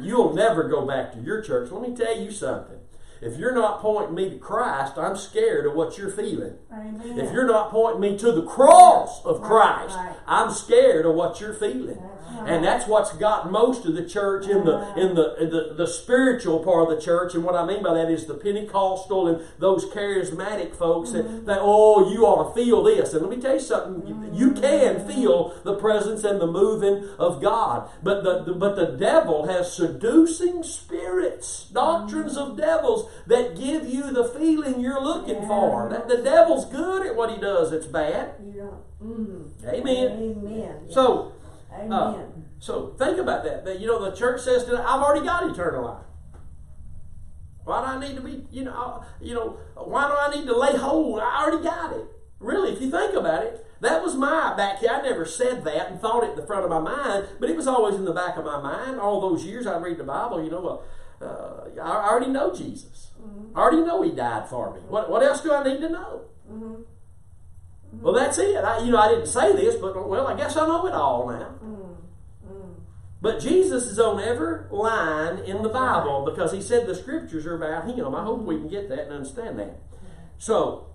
You'll 0.00 0.34
never 0.34 0.64
go 0.68 0.86
back 0.86 1.12
to 1.12 1.20
your 1.20 1.40
church. 1.42 1.70
Let 1.70 1.82
me 1.88 1.94
tell 1.94 2.18
you 2.18 2.30
something. 2.32 2.78
If 3.20 3.38
you're 3.38 3.54
not 3.54 3.80
pointing 3.80 4.14
me 4.14 4.30
to 4.30 4.38
Christ, 4.38 4.96
I'm 4.96 5.16
scared 5.16 5.66
of 5.66 5.74
what 5.74 5.98
you're 5.98 6.10
feeling. 6.10 6.58
Amen. 6.72 7.18
If 7.18 7.32
you're 7.32 7.46
not 7.46 7.70
pointing 7.70 8.00
me 8.00 8.18
to 8.18 8.32
the 8.32 8.42
cross 8.42 9.24
of 9.24 9.42
Christ, 9.42 9.96
right. 9.96 10.16
I'm 10.26 10.52
scared 10.52 11.06
of 11.06 11.14
what 11.14 11.40
you're 11.40 11.54
feeling. 11.54 12.02
And 12.46 12.64
that's 12.64 12.86
what's 12.86 13.12
got 13.14 13.50
most 13.50 13.84
of 13.84 13.94
the 13.94 14.04
church 14.04 14.46
in 14.46 14.64
the 14.64 14.94
in 14.96 15.14
the, 15.14 15.34
in 15.36 15.50
the 15.50 15.74
the 15.76 15.86
spiritual 15.86 16.60
part 16.60 16.88
of 16.88 16.96
the 16.96 17.02
church. 17.02 17.34
And 17.34 17.44
what 17.44 17.54
I 17.54 17.64
mean 17.64 17.82
by 17.82 17.94
that 17.94 18.10
is 18.10 18.26
the 18.26 18.34
Pentecostal 18.34 19.26
and 19.26 19.42
those 19.58 19.84
charismatic 19.86 20.74
folks 20.74 21.12
that, 21.12 21.26
mm-hmm. 21.26 21.46
that 21.46 21.58
oh 21.60 22.12
you 22.12 22.24
ought 22.24 22.48
to 22.48 22.54
feel 22.54 22.82
this. 22.82 23.12
And 23.12 23.22
let 23.22 23.30
me 23.36 23.42
tell 23.42 23.54
you 23.54 23.60
something, 23.60 24.06
you, 24.06 24.30
you 24.32 24.50
mm-hmm. 24.50 24.60
can 24.60 25.06
feel 25.06 25.58
the 25.64 25.74
presence 25.76 26.24
and 26.24 26.40
the 26.40 26.46
moving 26.46 27.08
of 27.18 27.42
God. 27.42 27.90
But 28.02 28.22
the, 28.22 28.44
the 28.44 28.52
but 28.52 28.76
the 28.76 28.96
devil 28.96 29.46
has 29.46 29.72
seducing 29.72 30.62
spirits, 30.62 31.68
doctrines 31.72 32.36
of 32.36 32.56
devils 32.56 33.07
that 33.26 33.56
give 33.56 33.86
you 33.86 34.10
the 34.12 34.24
feeling 34.24 34.80
you're 34.80 35.02
looking 35.02 35.46
for. 35.46 35.88
That 35.90 36.08
the 36.08 36.18
devil's 36.18 36.64
good 36.66 37.06
at 37.06 37.16
what 37.16 37.30
he 37.30 37.40
does. 37.40 37.72
It's 37.72 37.86
bad. 37.86 38.34
You 38.44 38.52
don't. 38.52 38.88
Mm. 39.02 39.74
Amen. 39.74 40.36
Amen. 40.46 40.88
So 40.90 41.32
Amen. 41.72 41.92
uh, 41.92 42.26
so 42.58 42.94
think 42.98 43.18
about 43.18 43.44
that. 43.44 43.64
That 43.64 43.80
you 43.80 43.86
know 43.86 44.10
the 44.10 44.16
church 44.16 44.42
says 44.42 44.64
today, 44.64 44.78
I've 44.78 45.00
already 45.00 45.24
got 45.24 45.48
eternal 45.48 45.84
life. 45.84 46.04
Why 47.64 47.80
do 47.82 47.86
I 47.86 48.08
need 48.08 48.16
to 48.16 48.22
be, 48.22 48.46
you 48.50 48.64
know, 48.64 49.04
you 49.20 49.34
know, 49.34 49.58
why 49.74 50.08
do 50.08 50.14
I 50.14 50.34
need 50.34 50.46
to 50.46 50.58
lay 50.58 50.74
hold? 50.74 51.20
I 51.20 51.44
already 51.44 51.62
got 51.62 51.92
it. 51.92 52.06
Really, 52.40 52.72
if 52.72 52.80
you 52.80 52.90
think 52.90 53.14
about 53.14 53.44
it, 53.44 53.66
that 53.80 54.02
was 54.02 54.14
my 54.14 54.56
back 54.56 54.78
here. 54.78 54.90
I 54.90 55.02
never 55.02 55.26
said 55.26 55.64
that 55.64 55.90
and 55.90 56.00
thought 56.00 56.24
it 56.24 56.30
in 56.30 56.36
the 56.36 56.46
front 56.46 56.64
of 56.64 56.70
my 56.70 56.80
mind, 56.80 57.26
but 57.38 57.50
it 57.50 57.56
was 57.56 57.66
always 57.66 57.96
in 57.96 58.06
the 58.06 58.12
back 58.12 58.38
of 58.38 58.44
my 58.44 58.60
mind. 58.60 58.98
All 58.98 59.20
those 59.20 59.44
years 59.44 59.66
I 59.66 59.76
read 59.76 59.98
the 59.98 60.04
Bible, 60.04 60.42
you 60.42 60.50
know, 60.50 60.82
uh, 61.20 61.80
I 61.82 62.08
already 62.08 62.30
know 62.30 62.54
Jesus. 62.54 63.10
I 63.54 63.60
already 63.60 63.82
know 63.82 64.02
He 64.02 64.10
died 64.12 64.48
for 64.48 64.74
me. 64.74 64.80
What, 64.88 65.10
what 65.10 65.22
else 65.22 65.40
do 65.40 65.52
I 65.52 65.64
need 65.64 65.80
to 65.80 65.88
know? 65.88 66.22
Mhm. 66.50 66.84
Well, 67.92 68.14
that's 68.14 68.38
it. 68.38 68.56
I, 68.56 68.84
you 68.84 68.92
know, 68.92 68.98
I 68.98 69.08
didn't 69.08 69.26
say 69.26 69.52
this, 69.52 69.76
but 69.76 70.08
well, 70.08 70.26
I 70.26 70.36
guess 70.36 70.56
I 70.56 70.66
know 70.66 70.86
it 70.86 70.92
all 70.92 71.28
now. 71.28 71.54
Mm. 71.64 71.96
Mm. 72.46 72.74
But 73.20 73.40
Jesus 73.40 73.86
is 73.86 73.98
on 73.98 74.20
every 74.20 74.68
line 74.70 75.38
in 75.38 75.62
the 75.62 75.68
Bible 75.70 76.24
because 76.24 76.52
he 76.52 76.60
said 76.60 76.86
the 76.86 76.94
scriptures 76.94 77.46
are 77.46 77.56
about 77.56 77.88
him. 77.88 78.14
I 78.14 78.24
hope 78.24 78.42
we 78.42 78.56
can 78.56 78.68
get 78.68 78.88
that 78.90 79.04
and 79.04 79.12
understand 79.12 79.58
that. 79.58 79.80
So, 80.36 80.88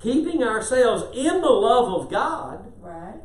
keeping 0.00 0.42
ourselves 0.42 1.04
in 1.14 1.40
the 1.40 1.50
love 1.50 1.92
of 1.92 2.10
God 2.10 2.72
Right. 2.80 3.20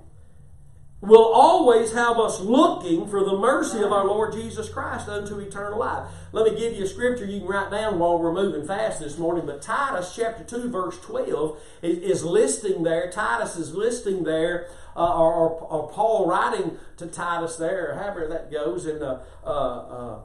Will 1.01 1.31
always 1.33 1.93
have 1.93 2.19
us 2.19 2.41
looking 2.41 3.07
for 3.07 3.23
the 3.23 3.37
mercy 3.37 3.81
of 3.81 3.91
our 3.91 4.05
Lord 4.05 4.33
Jesus 4.33 4.67
Christ 4.67 5.07
unto 5.07 5.39
eternal 5.39 5.79
life. 5.79 6.09
Let 6.33 6.51
me 6.51 6.59
give 6.59 6.73
you 6.73 6.83
a 6.83 6.87
scripture 6.87 7.25
you 7.25 7.39
can 7.39 7.47
write 7.47 7.71
down 7.71 7.99
while 7.99 8.19
we're 8.19 8.33
moving 8.33 8.67
fast 8.67 8.99
this 8.99 9.17
morning. 9.17 9.45
But 9.45 9.61
Titus 9.61 10.13
chapter 10.13 10.43
2, 10.43 10.69
verse 10.69 10.99
12 10.99 11.57
is, 11.81 11.97
is 11.99 12.23
listing 12.25 12.83
there. 12.83 13.09
Titus 13.09 13.55
is 13.55 13.73
listing 13.73 14.23
there, 14.25 14.67
uh, 14.95 15.17
or, 15.17 15.33
or, 15.33 15.49
or 15.61 15.89
Paul 15.89 16.27
writing 16.27 16.77
to 16.97 17.07
Titus 17.07 17.55
there, 17.55 17.91
or 17.91 17.95
however 17.95 18.27
that 18.27 18.51
goes. 18.51 18.85
And 18.85 19.01
uh, 19.01 19.19
uh, 19.45 19.47
uh, 19.47 20.19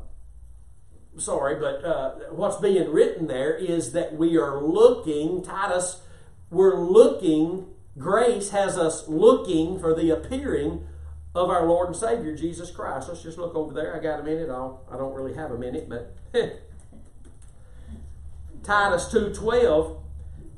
sorry, 1.19 1.55
but 1.55 1.85
uh, 1.85 2.15
what's 2.33 2.57
being 2.57 2.91
written 2.91 3.29
there 3.29 3.55
is 3.55 3.93
that 3.93 4.17
we 4.17 4.37
are 4.37 4.61
looking, 4.61 5.45
Titus, 5.45 6.01
we're 6.51 6.81
looking, 6.81 7.67
grace 7.99 8.51
has 8.51 8.77
us 8.77 9.09
looking 9.09 9.79
for 9.79 9.95
the 9.95 10.11
appearing 10.11 10.87
of 11.35 11.51
our 11.51 11.67
Lord 11.67 11.89
and 11.89 11.97
Savior 11.97 12.37
Jesus 12.37 12.71
Christ. 12.71 13.09
Let's 13.09 13.23
just 13.23 13.39
look 13.39 13.55
over 13.55 13.73
there. 13.73 13.97
I 13.97 14.01
got 14.01 14.21
a 14.21 14.23
minute. 14.23 14.51
I'll, 14.51 14.85
I 14.91 14.97
don't 14.97 15.15
really 15.15 15.35
have 15.35 15.51
a 15.51 15.59
minute, 15.59 15.89
but 15.89 16.17
Titus 18.63 19.13
2.12 19.13 20.01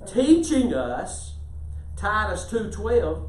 teaching 0.07 0.75
us, 0.75 1.35
Titus 1.97 2.45
2.12, 2.51 3.29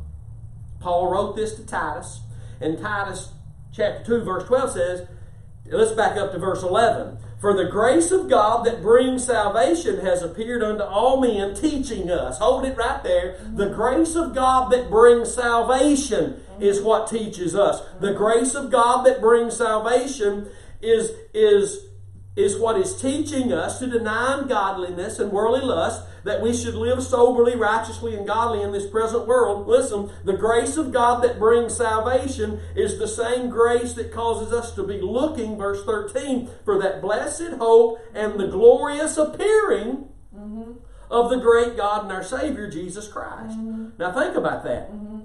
Paul 0.80 1.12
wrote 1.12 1.36
this 1.36 1.56
to 1.56 1.66
Titus, 1.66 2.22
and 2.62 2.78
Titus 2.78 3.30
chapter 3.72 4.04
2 4.20 4.24
verse 4.24 4.44
12 4.44 4.72
says, 4.72 5.08
let's 5.66 5.92
back 5.92 6.18
up 6.18 6.32
to 6.32 6.40
verse 6.40 6.64
11. 6.64 7.18
For 7.40 7.54
the 7.54 7.70
grace 7.70 8.12
of 8.12 8.30
God 8.30 8.66
that 8.66 8.82
brings 8.82 9.26
salvation 9.26 10.00
has 10.00 10.24
appeared 10.24 10.64
unto 10.64 10.84
all 10.84 11.22
men, 11.22 11.54
teaching 11.54 12.10
us. 12.10 12.40
Hold 12.40 12.66
it 12.66 12.76
right 12.76 13.04
there. 13.04 13.38
The 13.54 13.66
mm-hmm. 13.66 13.76
grace 13.76 14.16
of 14.16 14.34
God 14.34 14.72
that 14.72 14.90
brings 14.90 15.34
salvation 15.34 16.34
mm-hmm. 16.34 16.64
is 16.64 16.82
what 16.82 17.08
teaches 17.08 17.56
us. 17.56 17.82
The 18.00 18.14
grace 18.14 18.56
of 18.56 18.72
God 18.72 19.04
that 19.04 19.22
brings 19.22 19.56
salvation 19.56 20.50
is, 20.82 21.12
is, 21.32 21.90
is 22.36 22.58
what 22.58 22.78
is 22.78 23.00
teaching 23.00 23.54
us 23.54 23.78
to 23.80 23.88
deny 23.88 24.40
ungodliness 24.40 25.20
and 25.20 25.32
worldly 25.32 25.62
lust, 25.62 26.07
that 26.28 26.42
we 26.42 26.56
should 26.56 26.76
live 26.76 27.02
soberly, 27.02 27.56
righteously, 27.56 28.16
and 28.16 28.28
godly 28.28 28.62
in 28.62 28.72
this 28.72 28.88
present 28.88 29.28
world. 29.28 29.68
Listen, 29.68 30.12
the 30.24 30.38
grace 30.38 30.78
of 30.78 30.92
God 30.92 31.24
that 31.24 31.40
brings 31.40 31.76
salvation 31.76 32.60
is 32.76 33.00
the 33.00 33.08
same 33.08 33.50
grace 33.50 33.94
that 33.94 34.12
causes 34.12 34.54
us 34.54 34.76
to 34.76 34.84
be 34.84 35.00
looking, 35.02 35.58
verse 35.58 35.84
13, 35.84 36.50
for 36.66 36.80
that 36.80 37.02
blessed 37.02 37.54
hope 37.58 38.00
and 38.14 38.40
the 38.40 38.48
glorious 38.48 39.18
appearing 39.18 40.10
mm-hmm. 40.36 40.74
of 41.10 41.30
the 41.30 41.38
great 41.38 41.78
God 41.78 42.04
and 42.04 42.12
our 42.12 42.24
Savior, 42.24 42.70
Jesus 42.70 43.08
Christ. 43.08 43.58
Mm-hmm. 43.58 43.90
Now 43.98 44.12
think 44.12 44.36
about 44.36 44.64
that. 44.66 44.92
Mm-hmm. 44.92 45.22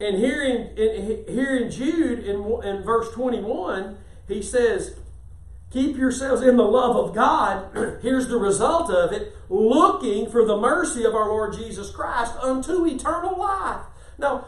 And 0.00 0.18
here 0.18 0.42
in, 0.42 0.76
in 0.76 1.24
here 1.32 1.56
in 1.56 1.70
Jude 1.70 2.18
in, 2.18 2.36
in 2.62 2.82
verse 2.82 3.10
21, 3.12 3.96
he 4.28 4.42
says, 4.42 4.96
Keep 5.76 5.98
yourselves 5.98 6.40
in 6.40 6.56
the 6.56 6.64
love 6.64 6.96
of 6.96 7.14
God. 7.14 7.68
Here's 8.00 8.28
the 8.28 8.38
result 8.38 8.90
of 8.90 9.12
it 9.12 9.36
looking 9.50 10.30
for 10.30 10.42
the 10.42 10.56
mercy 10.56 11.04
of 11.04 11.14
our 11.14 11.28
Lord 11.28 11.52
Jesus 11.52 11.90
Christ 11.90 12.32
unto 12.40 12.86
eternal 12.86 13.38
life. 13.38 13.82
Now, 14.16 14.46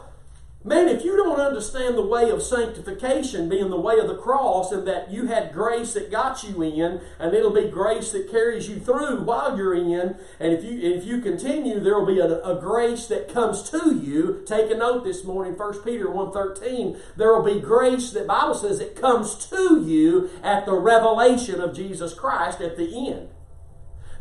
man, 0.63 0.89
if 0.89 1.05
you 1.05 1.15
don't 1.15 1.39
understand 1.39 1.97
the 1.97 2.05
way 2.05 2.29
of 2.29 2.43
sanctification 2.43 3.47
being 3.47 3.69
the 3.69 3.79
way 3.79 3.97
of 3.97 4.07
the 4.07 4.17
cross 4.17 4.71
and 4.71 4.87
that 4.87 5.09
you 5.09 5.27
had 5.27 5.53
grace 5.53 5.93
that 5.93 6.11
got 6.11 6.43
you 6.43 6.61
in, 6.61 7.01
and 7.17 7.33
it'll 7.33 7.53
be 7.53 7.69
grace 7.69 8.11
that 8.11 8.29
carries 8.29 8.67
you 8.67 8.79
through 8.79 9.23
while 9.23 9.57
you're 9.57 9.73
in, 9.73 10.17
and 10.39 10.53
if 10.53 10.63
you 10.63 10.79
if 10.79 11.05
you 11.05 11.21
continue, 11.21 11.79
there 11.79 11.97
will 11.97 12.05
be 12.05 12.19
a, 12.19 12.41
a 12.43 12.59
grace 12.59 13.07
that 13.07 13.33
comes 13.33 13.69
to 13.69 13.95
you. 13.95 14.43
Take 14.45 14.69
a 14.69 14.75
note 14.75 15.03
this 15.03 15.23
morning, 15.23 15.57
1 15.57 15.83
Peter 15.83 16.07
1.13. 16.07 16.99
There 17.15 17.33
will 17.33 17.43
be 17.43 17.61
grace 17.61 18.11
that 18.11 18.27
Bible 18.27 18.55
says 18.55 18.79
it 18.79 18.99
comes 18.99 19.35
to 19.47 19.81
you 19.81 20.29
at 20.43 20.65
the 20.65 20.73
revelation 20.73 21.61
of 21.61 21.73
Jesus 21.73 22.13
Christ 22.13 22.61
at 22.61 22.77
the 22.77 23.09
end. 23.09 23.29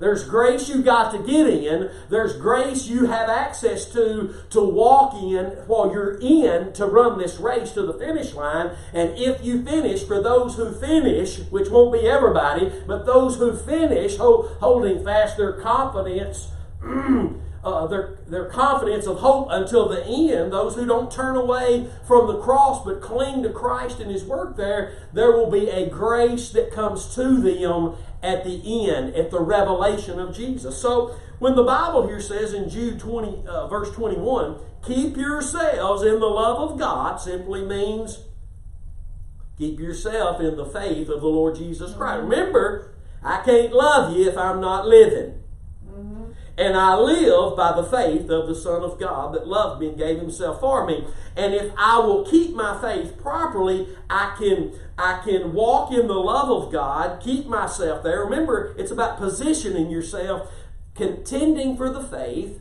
There's 0.01 0.25
grace 0.25 0.69
you 0.69 0.83
got 0.83 1.13
to 1.13 1.19
get 1.19 1.47
in. 1.49 1.91
There's 2.09 2.37
grace 2.37 2.87
you 2.87 3.07
have 3.07 3.29
access 3.29 3.85
to 3.93 4.35
to 4.51 4.61
walk 4.61 5.15
in 5.15 5.47
while 5.67 5.93
you're 5.93 6.19
in 6.19 6.73
to 6.75 6.87
run 6.87 7.19
this 7.19 7.39
race 7.39 7.73
to 7.73 7.83
the 7.83 7.95
finish 7.95 8.35
line. 8.35 8.77
And 8.93 9.19
if 9.19 9.45
you 9.45 9.65
finish, 9.65 10.05
for 10.05 10.23
those 10.23 10.57
who 10.57 10.73
finish, 10.73 11.39
which 11.51 11.69
won't 11.69 11.93
be 11.93 12.09
everybody, 12.09 12.73
but 12.87 13.07
those 13.07 13.37
who 13.37 13.57
finish 13.57 14.17
hold, 14.17 14.57
holding 14.61 15.05
fast 15.05 15.37
their 15.37 15.53
confidence. 15.53 16.49
uh, 17.65 17.87
their, 17.87 18.19
their 18.29 18.47
confidence 18.47 19.07
of 19.07 19.19
hope 19.19 19.49
until 19.51 19.89
the 19.89 20.05
end, 20.05 20.53
those 20.53 20.75
who 20.75 20.87
don't 20.87 21.11
turn 21.11 21.37
away 21.37 21.89
from 22.07 22.27
the 22.27 22.39
cross 22.39 22.85
but 22.85 23.01
cling 23.01 23.43
to 23.43 23.51
Christ 23.51 24.01
and 24.01 24.11
His 24.11 24.25
work 24.25 24.57
there, 24.57 24.93
there 25.13 25.33
will 25.33 25.51
be 25.51 25.69
a 25.69 25.89
grace 25.89 26.51
that 26.51 26.73
comes 26.73 27.15
to 27.15 27.41
them 27.41 27.97
at 28.23 28.45
the 28.45 28.91
end, 28.91 29.14
at 29.14 29.31
the 29.31 29.41
revelation 29.41 30.19
of 30.19 30.35
Jesus. 30.35 30.77
So 30.81 31.16
when 31.39 31.55
the 31.55 31.62
Bible 31.62 32.07
here 32.07 32.21
says 32.21 32.53
in 32.53 32.69
Jude 32.69 32.99
20, 32.99 33.47
uh, 33.47 33.69
verse 33.69 33.91
21, 33.93 34.59
keep 34.83 35.16
yourselves 35.16 36.03
in 36.03 36.19
the 36.21 36.27
love 36.27 36.71
of 36.71 36.79
God, 36.79 37.21
simply 37.21 37.64
means 37.64 38.21
keep 39.57 39.79
yourself 39.79 40.41
in 40.41 40.57
the 40.57 40.66
faith 40.66 41.09
of 41.09 41.21
the 41.21 41.29
Lord 41.29 41.57
Jesus 41.57 41.93
Christ. 41.93 42.23
Remember, 42.23 42.95
I 43.23 43.43
can't 43.43 43.73
love 43.73 44.16
you 44.16 44.29
if 44.29 44.37
I'm 44.37 44.61
not 44.61 44.87
living. 44.87 45.43
And 46.59 46.77
I 46.77 46.97
live 46.97 47.57
by 47.57 47.73
the 47.73 47.85
faith 47.85 48.29
of 48.31 48.49
the 48.49 48.55
Son 48.55 48.83
of 48.83 48.99
God 48.99 49.33
that 49.33 49.47
loved 49.47 49.81
me 49.81 49.91
and 49.91 49.97
gave 49.97 50.19
himself 50.19 50.59
for 50.59 50.85
me. 50.85 51.07
And 51.37 51.55
if 51.55 51.73
I 51.79 52.01
will 52.01 52.29
keep 52.29 52.53
my 52.53 52.81
faith 52.81 53.17
properly, 53.17 53.87
I 54.11 54.35
can 54.37 54.73
I 54.99 55.21
can 55.25 55.53
walk 55.53 55.93
in 55.93 56.09
the 56.09 56.15
love 56.15 56.51
of 56.51 56.73
God, 56.73 57.21
keep 57.23 57.47
myself 57.47 58.03
there. 58.03 58.25
Remember, 58.25 58.75
it's 58.77 58.91
about 58.91 59.19
positioning 59.19 59.89
yourself, 59.89 60.53
contending 60.97 61.77
for 61.77 61.91
the 61.91 62.03
faith, 62.03 62.61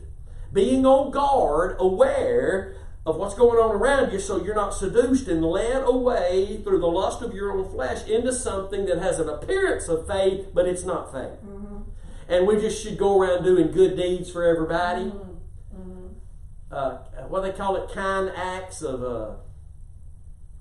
being 0.52 0.86
on 0.86 1.10
guard, 1.10 1.74
aware 1.80 2.76
of 3.04 3.16
what's 3.16 3.34
going 3.34 3.58
on 3.58 3.74
around 3.74 4.12
you 4.12 4.20
so 4.20 4.44
you're 4.44 4.54
not 4.54 4.74
seduced 4.74 5.26
and 5.26 5.42
led 5.44 5.82
away 5.82 6.60
through 6.62 6.78
the 6.78 6.86
lust 6.86 7.20
of 7.20 7.34
your 7.34 7.50
own 7.50 7.68
flesh 7.68 8.06
into 8.06 8.32
something 8.32 8.86
that 8.86 8.98
has 8.98 9.18
an 9.18 9.28
appearance 9.28 9.88
of 9.88 10.06
faith, 10.06 10.46
but 10.54 10.68
it's 10.68 10.84
not 10.84 11.10
faith. 11.10 11.40
Mm-hmm 11.44 11.77
and 12.28 12.46
we 12.46 12.60
just 12.60 12.82
should 12.82 12.98
go 12.98 13.20
around 13.20 13.42
doing 13.42 13.72
good 13.72 13.96
deeds 13.96 14.30
for 14.30 14.44
everybody. 14.44 15.06
Mm-hmm. 15.06 15.80
mm-hmm. 15.80 16.06
Uh, 16.70 16.98
what 17.28 17.42
they 17.42 17.52
call 17.52 17.76
it, 17.76 17.90
kind 17.90 18.30
acts 18.36 18.82
of 18.82 19.02
uh, 19.02 19.36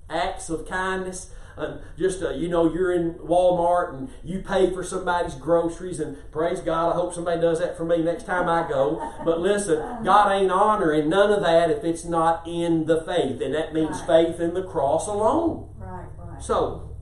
acts 0.10 0.50
of 0.50 0.68
kindness. 0.68 1.32
Uh, 1.58 1.80
just 1.98 2.22
uh, 2.22 2.30
you 2.30 2.48
know, 2.48 2.72
you're 2.72 2.94
in 2.94 3.16
Walmart 3.16 3.92
and 3.94 4.10
you 4.24 4.40
pay 4.40 4.72
for 4.72 4.84
somebody's 4.84 5.34
groceries, 5.34 6.00
and 6.00 6.16
praise 6.32 6.62
God, 6.62 6.92
I 6.92 6.96
hope 6.96 7.14
somebody 7.14 7.42
does 7.42 7.60
that 7.60 7.76
for 7.76 7.84
me 7.84 8.04
next 8.04 8.26
time 8.26 8.48
I 8.48 8.68
go. 8.70 9.14
But 9.26 9.42
listen, 9.42 10.04
God 10.04 10.32
ain't 10.32 10.52
honoring 10.52 11.10
none 11.10 11.32
of 11.32 11.42
that 11.42 11.72
if 11.72 11.84
it's 11.84 12.06
not 12.06 12.48
in 12.48 12.86
the 12.86 13.02
faith, 13.02 13.42
and 13.42 13.56
that 13.56 13.74
means 13.74 14.02
right. 14.02 14.28
faith 14.28 14.40
in 14.40 14.54
the 14.54 14.64
cross 14.64 15.08
alone. 15.08 15.74
Right, 15.78 16.06
right. 16.20 16.44
So, 16.44 16.96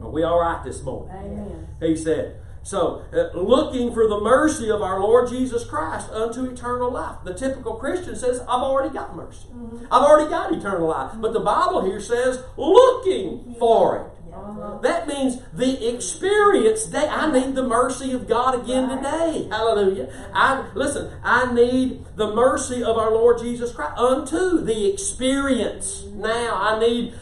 are 0.00 0.10
we 0.10 0.22
all 0.22 0.38
right 0.40 0.62
this 0.64 0.82
morning? 0.82 1.14
Amen. 1.16 1.68
He 1.80 1.96
said. 1.96 2.40
So, 2.68 3.02
uh, 3.14 3.34
looking 3.34 3.94
for 3.94 4.06
the 4.06 4.20
mercy 4.20 4.70
of 4.70 4.82
our 4.82 5.00
Lord 5.00 5.30
Jesus 5.30 5.64
Christ 5.64 6.10
unto 6.10 6.44
eternal 6.44 6.90
life. 6.90 7.16
The 7.24 7.32
typical 7.32 7.76
Christian 7.76 8.14
says, 8.14 8.40
I've 8.40 8.60
already 8.60 8.92
got 8.92 9.16
mercy. 9.16 9.48
Mm-hmm. 9.48 9.86
I've 9.90 10.02
already 10.02 10.28
got 10.28 10.52
eternal 10.52 10.88
life. 10.88 11.12
But 11.14 11.32
the 11.32 11.40
Bible 11.40 11.82
here 11.86 11.98
says, 11.98 12.44
looking 12.58 13.56
for 13.58 13.96
it. 13.96 14.34
Uh-huh. 14.34 14.80
That 14.82 15.08
means 15.08 15.40
the 15.54 15.88
experience 15.94 16.84
day. 16.84 17.08
I 17.08 17.32
need 17.32 17.54
the 17.54 17.62
mercy 17.62 18.12
of 18.12 18.28
God 18.28 18.62
again 18.62 18.90
today. 18.90 19.48
Hallelujah. 19.50 20.12
I 20.34 20.68
listen, 20.74 21.10
I 21.24 21.50
need 21.50 22.04
the 22.16 22.34
mercy 22.34 22.84
of 22.84 22.98
our 22.98 23.10
Lord 23.10 23.38
Jesus 23.38 23.72
Christ 23.72 23.96
unto 23.96 24.62
the 24.62 24.92
experience. 24.92 26.02
Mm-hmm. 26.02 26.20
Now 26.20 26.58
I 26.60 26.78
need 26.78 27.14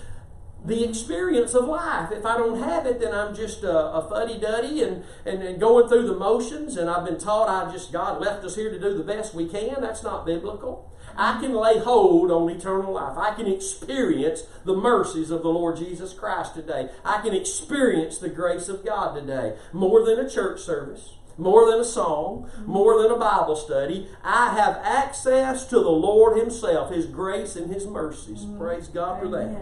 the 0.66 0.88
experience 0.88 1.54
of 1.54 1.66
life. 1.66 2.10
If 2.10 2.26
I 2.26 2.36
don't 2.36 2.60
have 2.60 2.86
it, 2.86 3.00
then 3.00 3.14
I'm 3.14 3.34
just 3.34 3.62
a, 3.62 3.92
a 3.92 4.08
fuddy 4.08 4.38
duddy 4.38 4.82
and, 4.82 5.04
and, 5.24 5.42
and, 5.42 5.60
going 5.60 5.88
through 5.88 6.06
the 6.06 6.16
motions. 6.16 6.76
And 6.76 6.90
I've 6.90 7.04
been 7.04 7.18
taught 7.18 7.48
I 7.48 7.70
just, 7.72 7.92
God 7.92 8.20
left 8.20 8.44
us 8.44 8.56
here 8.56 8.70
to 8.70 8.78
do 8.78 8.96
the 8.96 9.04
best 9.04 9.34
we 9.34 9.48
can. 9.48 9.80
That's 9.80 10.02
not 10.02 10.26
biblical. 10.26 10.92
I 11.16 11.40
can 11.40 11.54
lay 11.54 11.78
hold 11.78 12.30
on 12.30 12.50
eternal 12.50 12.92
life. 12.92 13.16
I 13.16 13.34
can 13.34 13.46
experience 13.46 14.42
the 14.64 14.76
mercies 14.76 15.30
of 15.30 15.42
the 15.42 15.48
Lord 15.48 15.76
Jesus 15.76 16.12
Christ 16.12 16.54
today. 16.54 16.90
I 17.04 17.22
can 17.22 17.34
experience 17.34 18.18
the 18.18 18.28
grace 18.28 18.68
of 18.68 18.84
God 18.84 19.14
today 19.14 19.56
more 19.72 20.04
than 20.04 20.18
a 20.18 20.28
church 20.28 20.60
service 20.60 21.14
more 21.38 21.70
than 21.70 21.80
a 21.80 21.84
song, 21.84 22.50
more 22.64 23.02
than 23.02 23.10
a 23.10 23.18
Bible 23.18 23.56
study. 23.56 24.08
I 24.24 24.56
have 24.56 24.80
access 24.82 25.66
to 25.66 25.76
the 25.76 25.90
Lord 25.90 26.38
Himself, 26.38 26.90
His 26.90 27.06
grace 27.06 27.56
and 27.56 27.72
His 27.72 27.86
mercies. 27.86 28.46
Praise 28.58 28.88
God 28.88 29.20
for 29.20 29.28
that. 29.28 29.56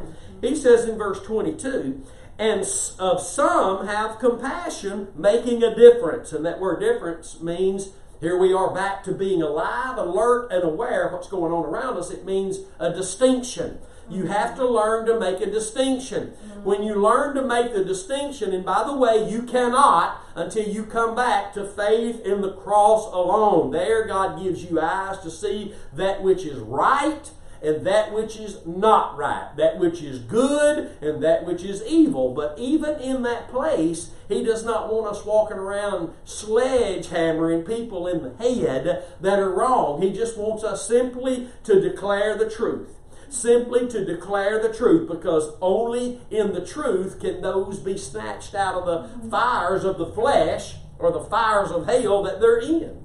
He 0.44 0.56
says 0.56 0.88
in 0.88 0.96
verse 0.96 1.20
22, 1.22 2.04
and 2.38 2.60
of 2.98 3.20
some 3.20 3.86
have 3.86 4.18
compassion, 4.18 5.08
making 5.14 5.62
a 5.62 5.74
difference. 5.74 6.32
And 6.32 6.44
that 6.44 6.60
word 6.60 6.80
difference 6.80 7.40
means 7.40 7.90
here 8.20 8.38
we 8.38 8.52
are 8.52 8.72
back 8.74 9.04
to 9.04 9.12
being 9.12 9.42
alive, 9.42 9.98
alert, 9.98 10.50
and 10.50 10.64
aware 10.64 11.06
of 11.06 11.12
what's 11.12 11.28
going 11.28 11.52
on 11.52 11.64
around 11.64 11.96
us. 11.96 12.10
It 12.10 12.24
means 12.24 12.60
a 12.78 12.92
distinction. 12.92 13.78
You 14.08 14.26
have 14.26 14.54
to 14.56 14.68
learn 14.68 15.06
to 15.06 15.18
make 15.18 15.40
a 15.40 15.50
distinction. 15.50 16.28
Mm-hmm. 16.28 16.64
When 16.64 16.82
you 16.82 16.94
learn 16.94 17.34
to 17.36 17.42
make 17.42 17.72
the 17.72 17.84
distinction, 17.84 18.52
and 18.52 18.64
by 18.64 18.84
the 18.84 18.96
way, 18.96 19.30
you 19.30 19.42
cannot 19.42 20.20
until 20.34 20.68
you 20.68 20.84
come 20.84 21.14
back 21.14 21.54
to 21.54 21.66
faith 21.66 22.20
in 22.24 22.40
the 22.40 22.52
cross 22.52 23.06
alone. 23.06 23.70
There, 23.70 24.06
God 24.06 24.42
gives 24.42 24.64
you 24.64 24.80
eyes 24.80 25.18
to 25.20 25.30
see 25.30 25.74
that 25.94 26.22
which 26.22 26.44
is 26.44 26.58
right 26.58 27.30
and 27.64 27.86
that 27.86 28.12
which 28.12 28.36
is 28.36 28.64
not 28.66 29.16
right, 29.16 29.50
that 29.56 29.78
which 29.78 30.02
is 30.02 30.18
good 30.18 30.90
and 31.00 31.22
that 31.22 31.46
which 31.46 31.62
is 31.62 31.82
evil. 31.84 32.34
But 32.34 32.58
even 32.58 33.00
in 33.00 33.22
that 33.22 33.48
place, 33.48 34.10
He 34.28 34.44
does 34.44 34.64
not 34.64 34.92
want 34.92 35.06
us 35.06 35.24
walking 35.24 35.56
around 35.56 36.12
sledgehammering 36.26 37.66
people 37.66 38.06
in 38.06 38.22
the 38.22 38.34
head 38.36 39.04
that 39.20 39.38
are 39.38 39.50
wrong. 39.50 40.02
He 40.02 40.12
just 40.12 40.36
wants 40.36 40.62
us 40.62 40.86
simply 40.86 41.48
to 41.64 41.80
declare 41.80 42.36
the 42.36 42.50
truth. 42.50 42.90
Simply 43.28 43.88
to 43.88 44.04
declare 44.04 44.62
the 44.62 44.72
truth, 44.72 45.08
because 45.10 45.54
only 45.60 46.20
in 46.30 46.52
the 46.52 46.64
truth 46.64 47.18
can 47.18 47.40
those 47.40 47.80
be 47.80 47.98
snatched 47.98 48.54
out 48.54 48.74
of 48.74 48.86
the 48.86 49.28
fires 49.28 49.84
of 49.84 49.98
the 49.98 50.06
flesh 50.06 50.76
or 50.98 51.10
the 51.10 51.24
fires 51.24 51.70
of 51.70 51.86
hell 51.86 52.22
that 52.22 52.40
they're 52.40 52.60
in. 52.60 53.03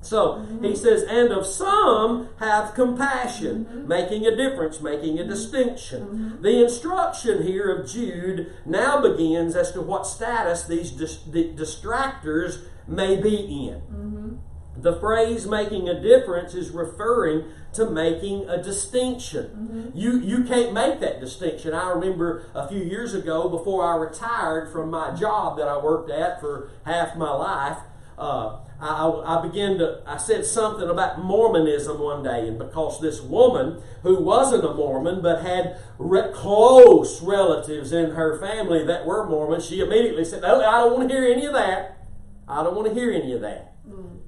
So 0.00 0.34
mm-hmm. 0.34 0.64
he 0.64 0.76
says, 0.76 1.02
and 1.02 1.32
of 1.32 1.44
some 1.44 2.28
have 2.38 2.74
compassion, 2.74 3.64
mm-hmm. 3.64 3.88
making 3.88 4.26
a 4.26 4.34
difference, 4.34 4.80
making 4.80 5.18
a 5.18 5.24
distinction. 5.24 6.02
Mm-hmm. 6.02 6.42
The 6.42 6.62
instruction 6.62 7.42
here 7.42 7.74
of 7.74 7.90
Jude 7.90 8.52
now 8.64 9.02
begins 9.02 9.56
as 9.56 9.72
to 9.72 9.82
what 9.82 10.06
status 10.06 10.64
these 10.64 10.92
dis- 10.92 11.18
distractors 11.18 12.64
may 12.86 13.20
be 13.20 13.68
in. 13.68 13.80
Mm-hmm. 13.80 14.34
The 14.80 14.94
phrase 15.00 15.46
making 15.46 15.88
a 15.88 16.00
difference 16.00 16.54
is 16.54 16.70
referring 16.70 17.46
to 17.72 17.90
making 17.90 18.48
a 18.48 18.62
distinction. 18.62 19.46
Mm-hmm. 19.46 19.98
You, 19.98 20.20
you 20.20 20.44
can't 20.44 20.72
make 20.72 21.00
that 21.00 21.20
distinction. 21.20 21.74
I 21.74 21.90
remember 21.90 22.46
a 22.54 22.68
few 22.68 22.84
years 22.84 23.12
ago, 23.12 23.48
before 23.48 23.84
I 23.84 23.96
retired 23.96 24.72
from 24.72 24.90
my 24.90 25.14
job 25.16 25.58
that 25.58 25.66
I 25.66 25.76
worked 25.82 26.10
at 26.10 26.40
for 26.40 26.70
half 26.84 27.16
my 27.16 27.32
life, 27.32 27.78
uh, 28.16 28.60
I, 28.80 29.08
I, 29.08 29.42
began 29.42 29.78
to, 29.78 30.02
I 30.06 30.18
said 30.18 30.46
something 30.46 30.88
about 30.88 31.20
Mormonism 31.20 31.98
one 31.98 32.22
day, 32.22 32.46
and 32.46 32.58
because 32.58 33.00
this 33.00 33.20
woman 33.20 33.82
who 34.02 34.22
wasn't 34.22 34.64
a 34.64 34.72
Mormon 34.72 35.20
but 35.20 35.42
had 35.42 35.78
re- 35.98 36.30
close 36.32 37.20
relatives 37.20 37.92
in 37.92 38.12
her 38.12 38.38
family 38.38 38.84
that 38.84 39.04
were 39.04 39.28
Mormon, 39.28 39.60
she 39.60 39.80
immediately 39.80 40.24
said, 40.24 40.42
No, 40.42 40.64
I 40.64 40.78
don't 40.78 40.96
want 40.96 41.08
to 41.08 41.14
hear 41.16 41.24
any 41.24 41.44
of 41.44 41.54
that. 41.54 42.06
I 42.46 42.62
don't 42.62 42.76
want 42.76 42.86
to 42.86 42.94
hear 42.94 43.10
any 43.10 43.32
of 43.32 43.40
that. 43.40 43.74
Mm. 43.88 44.20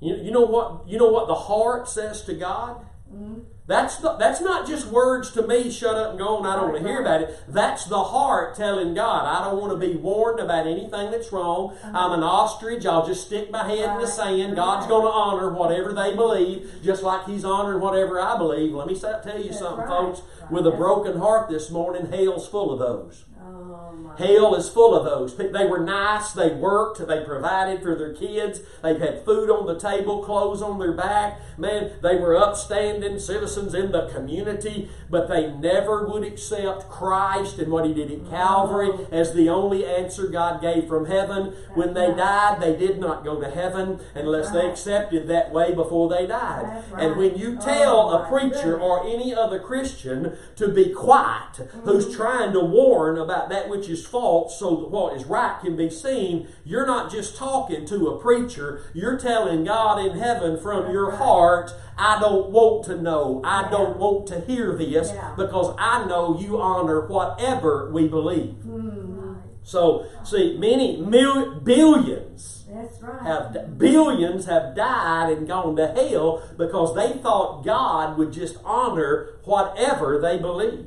You, 0.00 0.16
you, 0.16 0.30
know 0.32 0.44
what, 0.46 0.88
you 0.88 0.98
know 0.98 1.08
what 1.08 1.28
the 1.28 1.34
heart 1.34 1.88
says 1.88 2.22
to 2.22 2.34
God? 2.34 2.84
Mm. 3.12 3.44
That's, 3.70 3.98
the, 3.98 4.16
that's 4.16 4.40
not 4.40 4.66
just 4.66 4.88
words 4.88 5.30
to 5.30 5.46
me, 5.46 5.70
shut 5.70 5.94
up 5.94 6.10
and 6.10 6.18
go 6.18 6.38
on, 6.38 6.44
I 6.44 6.56
don't 6.56 6.72
want 6.72 6.82
to 6.82 6.88
hear 6.88 7.00
about 7.00 7.22
it. 7.22 7.40
That's 7.46 7.84
the 7.84 8.02
heart 8.02 8.56
telling 8.56 8.94
God, 8.94 9.24
I 9.26 9.48
don't 9.48 9.60
want 9.60 9.70
to 9.70 9.78
be 9.78 9.94
warned 9.94 10.40
about 10.40 10.66
anything 10.66 11.12
that's 11.12 11.30
wrong. 11.30 11.76
I'm 11.84 12.10
an 12.10 12.24
ostrich, 12.24 12.84
I'll 12.84 13.06
just 13.06 13.28
stick 13.28 13.48
my 13.52 13.68
head 13.68 13.90
in 13.94 14.00
the 14.00 14.08
sand. 14.08 14.56
God's 14.56 14.88
going 14.88 15.06
to 15.06 15.12
honor 15.12 15.52
whatever 15.52 15.92
they 15.92 16.16
believe, 16.16 16.80
just 16.82 17.04
like 17.04 17.26
He's 17.26 17.44
honoring 17.44 17.80
whatever 17.80 18.20
I 18.20 18.36
believe. 18.36 18.72
Let 18.72 18.88
me 18.88 18.98
tell 18.98 19.40
you 19.40 19.52
something, 19.52 19.86
folks. 19.86 20.22
With 20.50 20.66
a 20.66 20.72
broken 20.72 21.20
heart 21.20 21.48
this 21.48 21.70
morning, 21.70 22.10
hell's 22.10 22.48
full 22.48 22.72
of 22.72 22.80
those. 22.80 23.24
Oh, 23.40 23.69
Hell 24.18 24.54
is 24.54 24.68
full 24.68 24.94
of 24.94 25.04
those. 25.04 25.36
They 25.36 25.66
were 25.66 25.80
nice, 25.80 26.32
they 26.32 26.52
worked, 26.52 27.06
they 27.06 27.24
provided 27.24 27.82
for 27.82 27.94
their 27.94 28.12
kids, 28.12 28.60
they 28.82 28.98
had 28.98 29.24
food 29.24 29.50
on 29.50 29.66
the 29.66 29.78
table, 29.78 30.22
clothes 30.22 30.62
on 30.62 30.78
their 30.78 30.92
back. 30.92 31.40
Man, 31.58 31.92
they 32.02 32.16
were 32.16 32.36
upstanding 32.36 33.18
citizens 33.18 33.74
in 33.74 33.92
the 33.92 34.08
community, 34.08 34.90
but 35.08 35.28
they 35.28 35.50
never 35.52 36.06
would 36.06 36.24
accept 36.24 36.88
Christ 36.88 37.58
and 37.58 37.70
what 37.72 37.86
He 37.86 37.94
did 37.94 38.10
at 38.10 38.30
Calvary 38.30 38.90
as 39.10 39.34
the 39.34 39.48
only 39.48 39.84
answer 39.86 40.26
God 40.28 40.60
gave 40.60 40.86
from 40.88 41.06
heaven. 41.06 41.54
When 41.74 41.94
they 41.94 42.14
died, 42.14 42.60
they 42.60 42.76
did 42.76 42.98
not 42.98 43.24
go 43.24 43.40
to 43.40 43.50
heaven 43.50 44.00
unless 44.14 44.50
they 44.50 44.68
accepted 44.68 45.28
that 45.28 45.50
way 45.52 45.74
before 45.74 46.08
they 46.08 46.26
died. 46.26 46.84
And 46.96 47.16
when 47.16 47.36
you 47.36 47.56
tell 47.56 47.90
Oh, 47.90 48.22
a 48.22 48.28
preacher 48.28 48.78
or 48.78 49.06
any 49.06 49.34
other 49.34 49.58
Christian 49.58 50.36
to 50.56 50.68
be 50.68 50.90
quiet, 50.90 51.68
who's 51.84 52.14
trying 52.14 52.52
to 52.52 52.60
warn 52.60 53.18
about 53.18 53.48
that 53.50 53.68
which 53.68 53.88
is 53.88 53.99
false 54.06 54.58
so 54.58 54.76
that 54.76 54.90
what 54.90 55.16
is 55.16 55.24
right 55.24 55.60
can 55.60 55.76
be 55.76 55.90
seen, 55.90 56.48
you're 56.64 56.86
not 56.86 57.10
just 57.10 57.36
talking 57.36 57.86
to 57.86 58.08
a 58.08 58.18
preacher, 58.20 58.82
you're 58.94 59.18
telling 59.18 59.64
God 59.64 60.04
in 60.04 60.18
heaven 60.18 60.58
from 60.60 60.90
your 60.92 61.12
heart, 61.12 61.72
I 61.98 62.18
don't 62.20 62.50
want 62.50 62.84
to 62.86 63.00
know, 63.00 63.40
I 63.44 63.70
don't 63.70 63.98
want 63.98 64.26
to 64.28 64.40
hear 64.40 64.76
this 64.76 65.12
because 65.36 65.74
I 65.78 66.06
know 66.06 66.38
you 66.40 66.60
honor 66.60 67.06
whatever 67.06 67.90
we 67.92 68.08
believe. 68.08 68.54
Mm, 68.66 69.36
So, 69.62 70.06
see, 70.24 70.56
many 70.58 71.00
mil- 71.00 71.60
billions 71.60 72.64
that's 72.68 73.02
right. 73.02 73.22
have 73.22 73.78
billions 73.78 74.46
have 74.46 74.74
died 74.74 75.36
and 75.36 75.46
gone 75.46 75.76
to 75.76 75.88
hell 75.88 76.42
because 76.56 76.94
they 76.94 77.18
thought 77.18 77.64
God 77.64 78.16
would 78.16 78.32
just 78.32 78.56
honor 78.64 79.34
whatever 79.44 80.18
they 80.20 80.38
believed. 80.38 80.86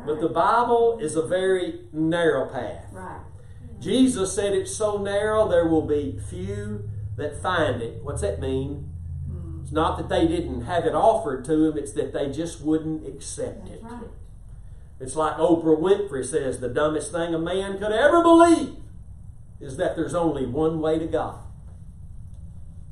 Right. 0.00 0.06
But 0.06 0.20
the 0.20 0.28
Bible 0.28 0.98
is 1.00 1.16
a 1.16 1.22
very 1.26 1.80
narrow 1.92 2.48
path. 2.48 2.86
right. 2.92 3.20
Jesus 3.78 4.34
said 4.34 4.52
it's 4.52 4.74
so 4.76 4.98
narrow 4.98 5.48
there 5.48 5.66
will 5.66 5.86
be 5.86 6.18
few 6.28 6.88
that 7.16 7.40
find 7.40 7.80
it. 7.80 8.02
What's 8.02 8.20
that 8.20 8.38
mean? 8.40 8.90
Hmm. 9.26 9.60
It's 9.62 9.72
not 9.72 9.96
that 9.96 10.08
they 10.10 10.26
didn't 10.26 10.62
have 10.62 10.84
it 10.84 10.94
offered 10.94 11.44
to 11.46 11.56
them, 11.56 11.78
it's 11.78 11.92
that 11.92 12.12
they 12.12 12.30
just 12.30 12.60
wouldn't 12.62 13.06
accept 13.06 13.66
That's 13.68 13.80
it. 13.80 13.82
right. 13.82 14.02
It's 15.00 15.16
like 15.16 15.36
Oprah 15.36 15.80
Winfrey 15.80 16.24
says 16.26 16.60
the 16.60 16.68
dumbest 16.68 17.10
thing 17.10 17.34
a 17.34 17.38
man 17.38 17.78
could 17.78 17.92
ever 17.92 18.22
believe 18.22 18.76
is 19.60 19.78
that 19.78 19.96
there's 19.96 20.14
only 20.14 20.44
one 20.44 20.80
way 20.80 20.98
to 20.98 21.06
God. 21.06 21.38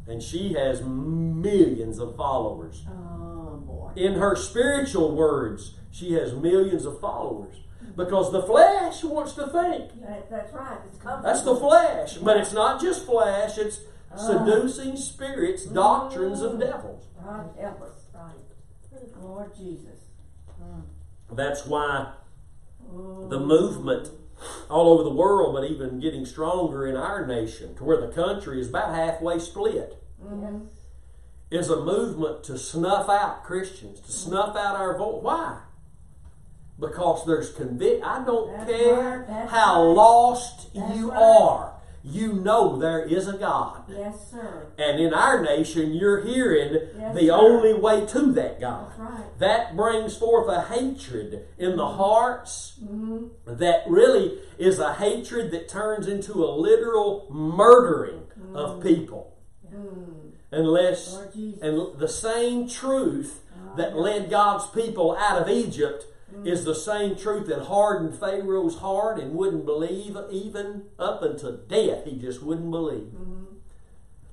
And 0.07 0.23
she 0.23 0.55
has 0.55 0.81
millions 0.83 1.99
of 1.99 2.17
followers. 2.17 2.85
Oh 2.89 3.59
boy. 3.59 3.91
In 3.95 4.15
her 4.15 4.35
spiritual 4.37 5.15
words, 5.15 5.75
she 5.91 6.13
has 6.13 6.35
millions 6.35 6.85
of 6.85 7.01
followers. 7.01 7.57
Because 7.97 8.31
the 8.33 8.43
flesh 8.43 9.03
wants 9.03 9.33
to 9.35 9.47
think. 9.47 10.01
That, 10.03 10.31
that's 10.31 10.53
right. 10.53 10.79
It's 10.87 10.99
comfortable. 10.99 11.23
That's 11.23 11.43
the 11.43 11.57
flesh. 11.57 12.15
But 12.19 12.37
it's 12.37 12.53
not 12.53 12.81
just 12.81 13.07
flesh, 13.07 13.59
it's 13.59 13.81
ah. 14.13 14.17
seducing 14.17 14.97
spirits, 14.97 15.65
doctrines 15.65 16.41
of 16.41 16.53
mm. 16.53 16.61
devils. 16.61 17.07
God 17.25 17.51
help 17.59 17.83
us. 17.83 18.07
Right. 18.15 19.03
Lord 19.21 19.55
Jesus. 19.57 20.01
Mm. 20.63 20.83
That's 21.33 21.67
why 21.67 22.13
Oh. 22.95 23.29
the 23.29 23.39
movement 23.39 24.11
all 24.71 24.89
over 24.89 25.03
the 25.03 25.15
world, 25.15 25.55
but 25.55 25.65
even 25.65 26.01
getting 26.01 26.25
stronger 26.25 26.87
in 26.87 26.97
our 26.97 27.27
nation, 27.27 27.75
to 27.75 27.85
where 27.85 28.01
the 28.01 28.13
country 28.13 28.61
is 28.61 28.69
about 28.69 28.95
halfway 28.95 29.39
split, 29.39 30.03
Mhm. 30.23 30.69
is 31.51 31.69
a 31.69 31.81
movement 31.81 32.45
to 32.45 32.57
snuff 32.57 33.09
out 33.09 33.45
Christians, 33.45 34.01
to 34.01 34.13
snuff 34.13 34.57
out 34.57 34.77
our 34.77 34.97
voice. 34.97 35.23
Why? 35.23 35.59
Because 36.79 37.27
there's 37.27 37.51
convict. 37.53 38.05
I 38.05 38.25
don't 38.25 38.53
That's 38.53 38.71
care 38.71 39.27
right, 39.29 39.49
how 39.49 39.85
right. 39.87 39.95
lost 39.95 40.73
That's 40.75 40.97
you 40.97 41.11
right. 41.11 41.19
are. 41.21 41.75
You 42.05 42.35
know 42.35 42.79
there 42.79 43.03
is 43.05 43.27
a 43.27 43.37
God. 43.37 43.83
Yes, 43.91 44.31
sir. 44.31 44.69
And 44.79 45.01
in 45.01 45.13
our 45.13 45.43
nation, 45.43 45.93
you're 45.93 46.23
hearing 46.23 46.75
Yes, 46.97 47.15
the 47.15 47.27
sir. 47.27 47.33
only 47.35 47.75
way 47.75 48.07
to 48.07 48.33
that 48.33 48.61
God. 48.61 48.93
That 49.39 49.77
brings 49.77 50.17
forth 50.17 50.49
a 50.49 50.63
hatred 50.63 51.47
in 51.59 51.77
the 51.77 51.87
hearts 51.89 52.79
Mm-hmm. 52.83 53.57
that 53.59 53.83
really 53.89 54.39
is 54.57 54.79
a 54.79 54.95
hatred 54.95 55.51
that 55.51 55.69
turns 55.69 56.07
into 56.07 56.45
a 56.45 56.51
literal 56.55 57.27
murdering 57.31 58.23
of 58.55 58.81
people. 58.83 59.37
Mm. 59.75 60.31
Unless, 60.53 61.19
and 61.61 61.99
the 61.99 62.09
same 62.09 62.69
truth 62.69 63.41
that 63.77 63.97
led 63.97 64.31
God's 64.31 64.67
people 64.71 65.17
out 65.17 65.43
of 65.43 65.49
Egypt 65.51 66.07
is 66.45 66.65
the 66.65 66.75
same 66.75 67.17
truth 67.17 67.47
that 67.49 67.67
hardened 67.67 68.19
Pharaoh's 68.19 68.79
heart 68.79 69.19
and 69.19 69.35
wouldn't 69.35 69.65
believe 69.65 70.17
even 70.31 70.85
up 70.99 71.23
unto 71.23 71.59
death. 71.67 72.05
He 72.05 72.17
just 72.17 72.43
wouldn't 72.43 72.71
believe. 72.71 73.13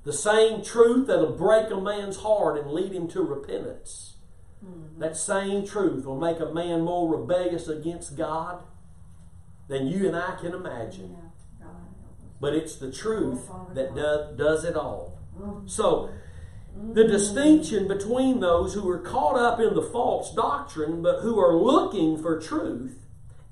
The 0.04 0.12
same 0.12 0.62
truth 0.62 1.08
that'll 1.08 1.32
break 1.32 1.70
a 1.70 1.80
man's 1.80 2.18
heart 2.18 2.58
and 2.58 2.70
lead 2.70 2.92
him 2.92 3.08
to 3.08 3.22
repentance. 3.22 4.14
That 4.98 5.16
same 5.16 5.66
truth 5.66 6.04
will 6.06 6.18
make 6.18 6.40
a 6.40 6.52
man 6.52 6.82
more 6.82 7.16
rebellious 7.16 7.68
against 7.68 8.16
God 8.16 8.62
than 9.68 9.86
you 9.86 10.06
and 10.06 10.16
I 10.16 10.36
can 10.40 10.54
imagine. 10.54 11.16
Yeah. 11.60 11.66
But 12.40 12.54
it's 12.54 12.76
the 12.76 12.90
truth 12.90 13.48
that 13.74 13.94
God. 13.94 13.96
does, 13.96 14.36
does 14.36 14.64
it 14.64 14.76
all. 14.76 15.18
So, 15.66 16.10
the 16.92 17.04
distinction 17.04 17.88
between 17.88 18.40
those 18.40 18.74
who 18.74 18.88
are 18.88 18.98
caught 18.98 19.36
up 19.36 19.60
in 19.60 19.74
the 19.74 19.82
false 19.82 20.34
doctrine 20.34 21.02
but 21.02 21.20
who 21.20 21.38
are 21.38 21.56
looking 21.56 22.20
for 22.20 22.40
truth 22.40 23.06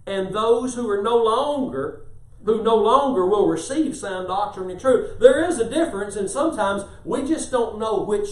and 0.06 0.34
those 0.34 0.74
who 0.74 0.88
are 0.88 1.02
no 1.02 1.16
longer 1.16 2.06
who 2.44 2.62
no 2.62 2.76
longer 2.76 3.26
will 3.26 3.46
receive 3.48 3.96
sound 3.96 4.28
doctrine 4.28 4.70
and 4.70 4.80
truth 4.80 5.18
there 5.20 5.44
is 5.44 5.58
a 5.58 5.68
difference 5.68 6.16
and 6.16 6.30
sometimes 6.30 6.84
we 7.04 7.26
just 7.26 7.50
don't 7.50 7.78
know 7.78 8.02
which 8.02 8.28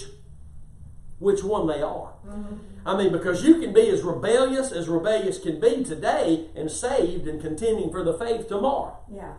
which 1.18 1.42
one 1.42 1.66
they 1.66 1.80
are 1.80 2.12
mm-hmm. 2.26 2.56
i 2.84 2.96
mean 2.96 3.10
because 3.12 3.44
you 3.44 3.58
can 3.60 3.72
be 3.72 3.88
as 3.88 4.02
rebellious 4.02 4.72
as 4.72 4.88
rebellious 4.88 5.38
can 5.38 5.58
be 5.60 5.82
today 5.84 6.48
and 6.54 6.70
saved 6.70 7.26
and 7.26 7.40
contending 7.40 7.90
for 7.90 8.02
the 8.04 8.14
faith 8.14 8.48
tomorrow 8.48 8.96
Yeah. 9.10 9.34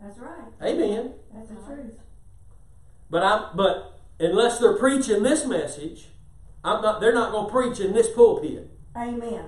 That's 0.00 0.18
right. 0.18 0.44
amen 0.62 1.12
That's 1.34 1.48
the 1.50 1.56
truth. 1.56 1.92
But 3.10 3.22
I 3.22 3.50
but 3.54 3.99
unless 4.20 4.58
they're 4.58 4.76
preaching 4.76 5.22
this 5.22 5.44
message, 5.46 6.08
I'm 6.62 6.82
not 6.82 7.00
they're 7.00 7.14
not 7.14 7.32
going 7.32 7.46
to 7.46 7.52
preach 7.52 7.80
in 7.80 7.94
this 7.94 8.08
pulpit. 8.10 8.70
Amen. 8.96 9.46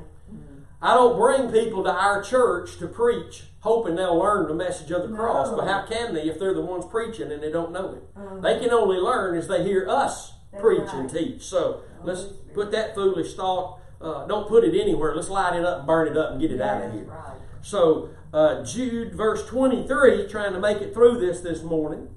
I 0.80 0.94
don't 0.94 1.16
bring 1.16 1.52
people 1.52 1.84
to 1.84 1.90
our 1.92 2.22
church 2.22 2.78
to 2.78 2.88
preach 2.88 3.44
hoping 3.62 3.94
they'll 3.94 4.18
learn 4.18 4.48
the 4.48 4.54
message 4.54 4.90
of 4.90 5.08
the 5.08 5.16
cross. 5.16 5.48
But 5.50 5.68
how 5.68 5.86
can 5.86 6.14
they 6.14 6.22
if 6.22 6.38
they're 6.38 6.54
the 6.54 6.60
ones 6.60 6.84
preaching 6.90 7.30
and 7.30 7.40
they 7.42 7.50
don't 7.50 7.70
know 7.70 7.94
it? 7.94 8.02
Uh-huh. 8.16 8.40
They 8.40 8.58
can 8.58 8.70
only 8.70 8.96
learn 8.96 9.38
as 9.38 9.46
they 9.46 9.62
hear 9.62 9.88
us 9.88 10.32
That's 10.50 10.60
preach 10.62 10.80
right. 10.80 10.94
and 10.94 11.10
teach. 11.10 11.42
So 11.42 11.82
let's 12.02 12.22
Spirit. 12.22 12.54
put 12.54 12.72
that 12.72 12.94
foolish 12.96 13.34
thought. 13.34 13.78
Uh, 14.00 14.26
don't 14.26 14.48
put 14.48 14.64
it 14.64 14.78
anywhere. 14.78 15.14
Let's 15.14 15.28
light 15.28 15.56
it 15.56 15.64
up 15.64 15.86
burn 15.86 16.08
it 16.08 16.16
up 16.16 16.32
and 16.32 16.40
get 16.40 16.50
it 16.50 16.60
out 16.60 16.82
of 16.82 16.92
here. 16.92 17.04
Right. 17.04 17.38
So, 17.60 18.10
uh, 18.34 18.64
Jude, 18.64 19.14
verse 19.14 19.46
23, 19.46 20.26
trying 20.26 20.52
to 20.54 20.58
make 20.58 20.78
it 20.78 20.92
through 20.92 21.20
this 21.20 21.40
this 21.40 21.62
morning. 21.62 22.08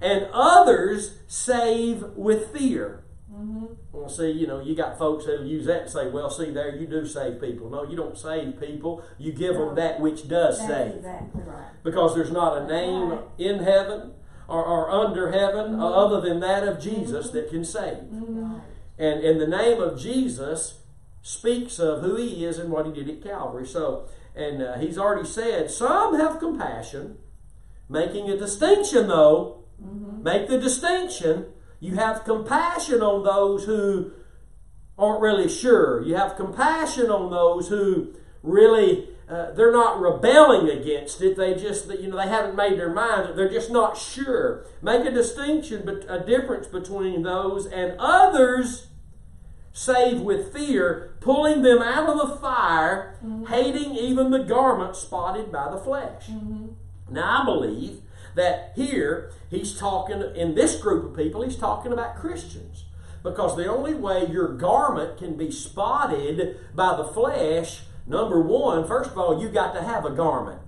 And 0.00 0.28
others 0.32 1.18
save 1.26 2.02
with 2.16 2.52
fear. 2.56 3.04
Mm-hmm. 3.32 3.66
Well, 3.92 4.08
see, 4.08 4.30
you 4.30 4.46
know, 4.46 4.60
you 4.60 4.74
got 4.74 4.98
folks 4.98 5.26
that'll 5.26 5.46
use 5.46 5.66
that 5.66 5.82
and 5.82 5.90
say, 5.90 6.08
well, 6.08 6.30
see, 6.30 6.50
there, 6.50 6.74
you 6.74 6.86
do 6.86 7.06
save 7.06 7.40
people. 7.40 7.70
No, 7.70 7.84
you 7.84 7.96
don't 7.96 8.16
save 8.18 8.58
people. 8.60 9.02
You 9.18 9.32
give 9.32 9.54
No. 9.54 9.66
them 9.66 9.74
that 9.76 10.00
which 10.00 10.26
does 10.28 10.58
That's 10.58 10.70
save. 10.70 10.94
exactly 10.96 11.42
right. 11.42 11.68
Because 11.82 12.14
there's 12.14 12.30
not 12.32 12.56
a 12.62 12.66
name 12.66 13.10
Right. 13.10 13.20
in 13.38 13.58
heaven 13.62 14.12
or, 14.48 14.64
or 14.64 14.90
under 14.90 15.30
heaven 15.32 15.72
Mm-hmm. 15.72 15.80
uh, 15.82 15.90
other 15.90 16.20
than 16.20 16.40
that 16.40 16.66
of 16.66 16.80
Jesus 16.80 17.30
that 17.30 17.50
can 17.50 17.64
save. 17.64 17.98
Right. 18.10 18.60
And 18.98 19.22
in 19.22 19.38
the 19.38 19.46
name 19.46 19.80
of 19.80 19.98
Jesus 19.98 20.78
speaks 21.22 21.78
of 21.78 22.00
who 22.02 22.16
he 22.16 22.44
is 22.44 22.58
and 22.58 22.70
what 22.70 22.86
he 22.86 22.92
did 22.92 23.08
at 23.08 23.22
Calvary. 23.22 23.66
So, 23.66 24.08
and 24.34 24.62
uh, 24.62 24.78
he's 24.78 24.98
already 24.98 25.26
said, 25.28 25.70
some 25.70 26.18
have 26.18 26.38
compassion, 26.38 27.18
making 27.88 28.28
a 28.30 28.36
distinction 28.36 29.08
though. 29.08 29.59
Mm-hmm. 29.82 30.22
Make 30.22 30.48
the 30.48 30.58
distinction. 30.58 31.46
You 31.80 31.94
have 31.96 32.24
compassion 32.24 33.00
on 33.00 33.24
those 33.24 33.64
who 33.64 34.12
aren't 34.98 35.22
really 35.22 35.48
sure. 35.48 36.02
You 36.02 36.16
have 36.16 36.36
compassion 36.36 37.10
on 37.10 37.30
those 37.30 37.68
who 37.68 38.14
really 38.42 39.08
uh, 39.30 39.52
they're 39.52 39.70
not 39.70 40.00
rebelling 40.00 40.68
against 40.68 41.22
it. 41.22 41.36
They 41.36 41.54
just 41.54 41.88
you 41.88 42.08
know 42.08 42.16
they 42.16 42.28
haven't 42.28 42.56
made 42.56 42.78
their 42.78 42.92
minds. 42.92 43.36
They're 43.36 43.48
just 43.48 43.70
not 43.70 43.96
sure. 43.96 44.66
Make 44.82 45.06
a 45.06 45.10
distinction, 45.12 45.82
but 45.84 46.04
a 46.08 46.24
difference 46.24 46.66
between 46.66 47.22
those 47.22 47.66
and 47.66 47.94
others. 47.98 48.88
Save 49.72 50.22
with 50.22 50.52
fear, 50.52 51.14
pulling 51.20 51.62
them 51.62 51.80
out 51.80 52.08
of 52.08 52.18
the 52.18 52.36
fire, 52.36 53.14
mm-hmm. 53.24 53.46
hating 53.46 53.94
even 53.94 54.32
the 54.32 54.42
garment 54.42 54.96
spotted 54.96 55.52
by 55.52 55.70
the 55.70 55.78
flesh. 55.78 56.26
Mm-hmm. 56.26 56.66
Now, 57.08 57.42
I 57.42 57.44
believe 57.44 58.02
that 58.40 58.72
here 58.74 59.30
he's 59.50 59.78
talking, 59.78 60.22
in 60.34 60.54
this 60.54 60.80
group 60.80 61.04
of 61.04 61.16
people, 61.16 61.42
he's 61.42 61.56
talking 61.56 61.92
about 61.92 62.16
Christians. 62.16 62.84
Because 63.22 63.54
the 63.54 63.70
only 63.70 63.92
way 63.92 64.26
your 64.26 64.48
garment 64.48 65.18
can 65.18 65.36
be 65.36 65.50
spotted 65.50 66.58
by 66.74 66.96
the 66.96 67.04
flesh, 67.04 67.82
number 68.06 68.40
one, 68.40 68.86
first 68.86 69.10
of 69.10 69.18
all, 69.18 69.42
you 69.42 69.50
got 69.50 69.74
to 69.74 69.82
have 69.82 70.06
a 70.06 70.10
garment. 70.10 70.60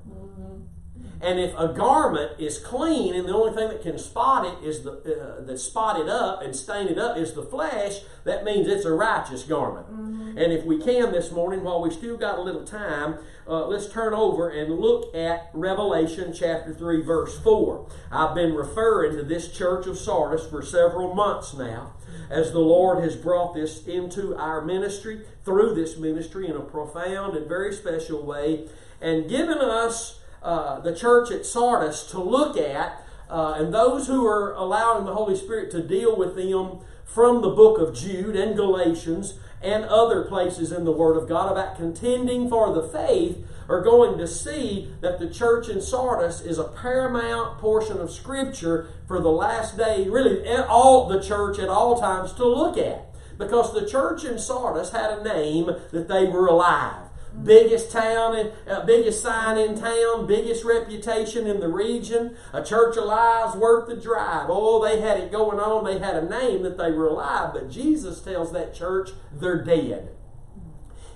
And 1.22 1.38
if 1.38 1.54
a 1.56 1.68
garment 1.68 2.40
is 2.40 2.58
clean 2.58 3.14
and 3.14 3.28
the 3.28 3.32
only 3.32 3.54
thing 3.54 3.68
that 3.68 3.80
can 3.80 3.96
spot 3.96 4.44
it 4.44 4.66
is 4.66 4.82
the 4.82 4.92
uh, 4.92 5.44
that 5.44 5.58
spot 5.58 6.00
it 6.00 6.08
up 6.08 6.42
and 6.42 6.54
stain 6.54 6.88
it 6.88 6.98
up 6.98 7.16
is 7.16 7.32
the 7.34 7.44
flesh, 7.44 8.00
that 8.24 8.42
means 8.42 8.66
it's 8.66 8.84
a 8.84 8.92
righteous 8.92 9.44
garment. 9.44 9.86
Mm-hmm. 9.86 10.36
And 10.36 10.52
if 10.52 10.64
we 10.64 10.82
can 10.82 11.12
this 11.12 11.30
morning, 11.30 11.62
while 11.62 11.80
we 11.80 11.90
still 11.90 12.16
got 12.16 12.38
a 12.38 12.42
little 12.42 12.64
time, 12.64 13.18
uh, 13.46 13.66
let's 13.66 13.88
turn 13.88 14.14
over 14.14 14.48
and 14.48 14.80
look 14.80 15.14
at 15.14 15.50
Revelation 15.54 16.32
chapter 16.34 16.74
3, 16.74 17.02
verse 17.02 17.38
4. 17.38 17.88
I've 18.10 18.34
been 18.34 18.54
referring 18.54 19.16
to 19.16 19.22
this 19.22 19.52
church 19.52 19.86
of 19.86 19.98
Sardis 19.98 20.46
for 20.46 20.62
several 20.62 21.14
months 21.14 21.54
now 21.54 21.92
as 22.30 22.52
the 22.52 22.60
Lord 22.60 23.04
has 23.04 23.14
brought 23.14 23.54
this 23.54 23.86
into 23.86 24.34
our 24.36 24.62
ministry, 24.62 25.20
through 25.44 25.74
this 25.74 25.98
ministry 25.98 26.48
in 26.48 26.56
a 26.56 26.60
profound 26.60 27.36
and 27.36 27.46
very 27.46 27.72
special 27.74 28.24
way, 28.24 28.68
and 29.00 29.28
given 29.28 29.58
us 29.58 30.18
uh, 30.42 30.80
the 30.80 30.94
church 30.94 31.30
at 31.30 31.46
Sardis 31.46 32.04
to 32.04 32.20
look 32.20 32.56
at, 32.56 33.04
uh, 33.30 33.54
and 33.56 33.72
those 33.72 34.06
who 34.06 34.26
are 34.26 34.52
allowing 34.54 35.04
the 35.04 35.14
Holy 35.14 35.36
Spirit 35.36 35.70
to 35.70 35.82
deal 35.82 36.16
with 36.16 36.34
them 36.34 36.80
from 37.04 37.42
the 37.42 37.50
book 37.50 37.78
of 37.78 37.94
Jude 37.94 38.36
and 38.36 38.56
Galatians 38.56 39.34
and 39.62 39.84
other 39.84 40.22
places 40.24 40.72
in 40.72 40.84
the 40.84 40.92
Word 40.92 41.16
of 41.16 41.28
God 41.28 41.52
about 41.52 41.76
contending 41.76 42.48
for 42.48 42.74
the 42.74 42.82
faith 42.82 43.46
are 43.68 43.80
going 43.80 44.18
to 44.18 44.26
see 44.26 44.92
that 45.00 45.18
the 45.18 45.30
church 45.30 45.68
in 45.68 45.80
Sardis 45.80 46.40
is 46.40 46.58
a 46.58 46.64
paramount 46.64 47.58
portion 47.58 47.98
of 47.98 48.10
Scripture 48.10 48.88
for 49.06 49.20
the 49.20 49.30
last 49.30 49.76
day, 49.76 50.08
really 50.08 50.46
all 50.48 51.08
the 51.08 51.22
church 51.22 51.58
at 51.58 51.68
all 51.68 52.00
times 52.00 52.32
to 52.34 52.46
look 52.46 52.76
at. 52.76 53.14
Because 53.38 53.72
the 53.72 53.88
church 53.88 54.24
in 54.24 54.38
Sardis 54.38 54.90
had 54.90 55.18
a 55.18 55.22
name 55.22 55.66
that 55.92 56.08
they 56.08 56.26
were 56.26 56.48
alive 56.48 57.11
biggest 57.44 57.90
town, 57.90 58.52
uh, 58.68 58.84
biggest 58.84 59.22
sign 59.22 59.58
in 59.58 59.78
town, 59.78 60.26
biggest 60.26 60.64
reputation 60.64 61.46
in 61.46 61.60
the 61.60 61.68
region. 61.68 62.36
A 62.52 62.62
church 62.62 62.96
alive's 62.96 63.56
worth 63.56 63.88
the 63.88 63.96
drive. 63.96 64.46
Oh, 64.48 64.82
they 64.84 65.00
had 65.00 65.18
it 65.18 65.32
going 65.32 65.58
on. 65.58 65.84
They 65.84 65.98
had 65.98 66.16
a 66.16 66.28
name 66.28 66.62
that 66.62 66.78
they 66.78 66.90
were 66.90 67.06
alive, 67.06 67.52
but 67.54 67.70
Jesus 67.70 68.20
tells 68.20 68.52
that 68.52 68.74
church 68.74 69.10
they're 69.32 69.62
dead. 69.62 70.10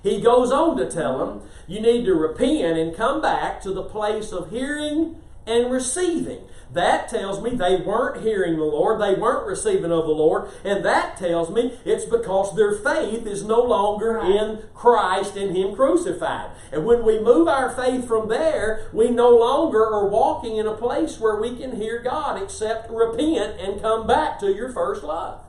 He 0.03 0.21
goes 0.21 0.53
on 0.53 0.77
to 0.77 0.91
tell 0.91 1.19
them, 1.19 1.49
you 1.67 1.81
need 1.81 2.05
to 2.05 2.15
repent 2.15 2.79
and 2.79 2.95
come 2.95 3.21
back 3.21 3.61
to 3.63 3.73
the 3.73 3.83
place 3.83 4.33
of 4.33 4.51
hearing 4.51 5.17
and 5.47 5.71
receiving. 5.71 6.41
That 6.73 7.09
tells 7.09 7.41
me 7.41 7.51
they 7.51 7.77
weren't 7.77 8.23
hearing 8.23 8.57
the 8.57 8.65
Lord, 8.65 9.01
they 9.01 9.15
weren't 9.15 9.47
receiving 9.47 9.93
of 9.93 10.05
the 10.05 10.13
Lord, 10.13 10.51
and 10.65 10.85
that 10.85 11.17
tells 11.17 11.49
me 11.49 11.79
it's 11.85 12.05
because 12.05 12.55
their 12.55 12.73
faith 12.73 13.27
is 13.27 13.45
no 13.45 13.63
longer 13.63 14.19
in 14.19 14.65
Christ 14.75 15.37
and 15.37 15.57
Him 15.57 15.75
crucified. 15.75 16.51
And 16.73 16.85
when 16.85 17.05
we 17.05 17.21
move 17.21 17.47
our 17.47 17.71
faith 17.71 18.07
from 18.07 18.29
there, 18.29 18.89
we 18.93 19.11
no 19.11 19.31
longer 19.31 19.87
are 19.87 20.09
walking 20.09 20.57
in 20.57 20.67
a 20.67 20.77
place 20.77 21.21
where 21.21 21.41
we 21.41 21.57
can 21.57 21.77
hear 21.77 22.03
God 22.03 22.43
except 22.43 22.91
repent 22.91 23.61
and 23.61 23.81
come 23.81 24.07
back 24.07 24.41
to 24.41 24.53
your 24.53 24.73
first 24.73 25.05
love. 25.05 25.41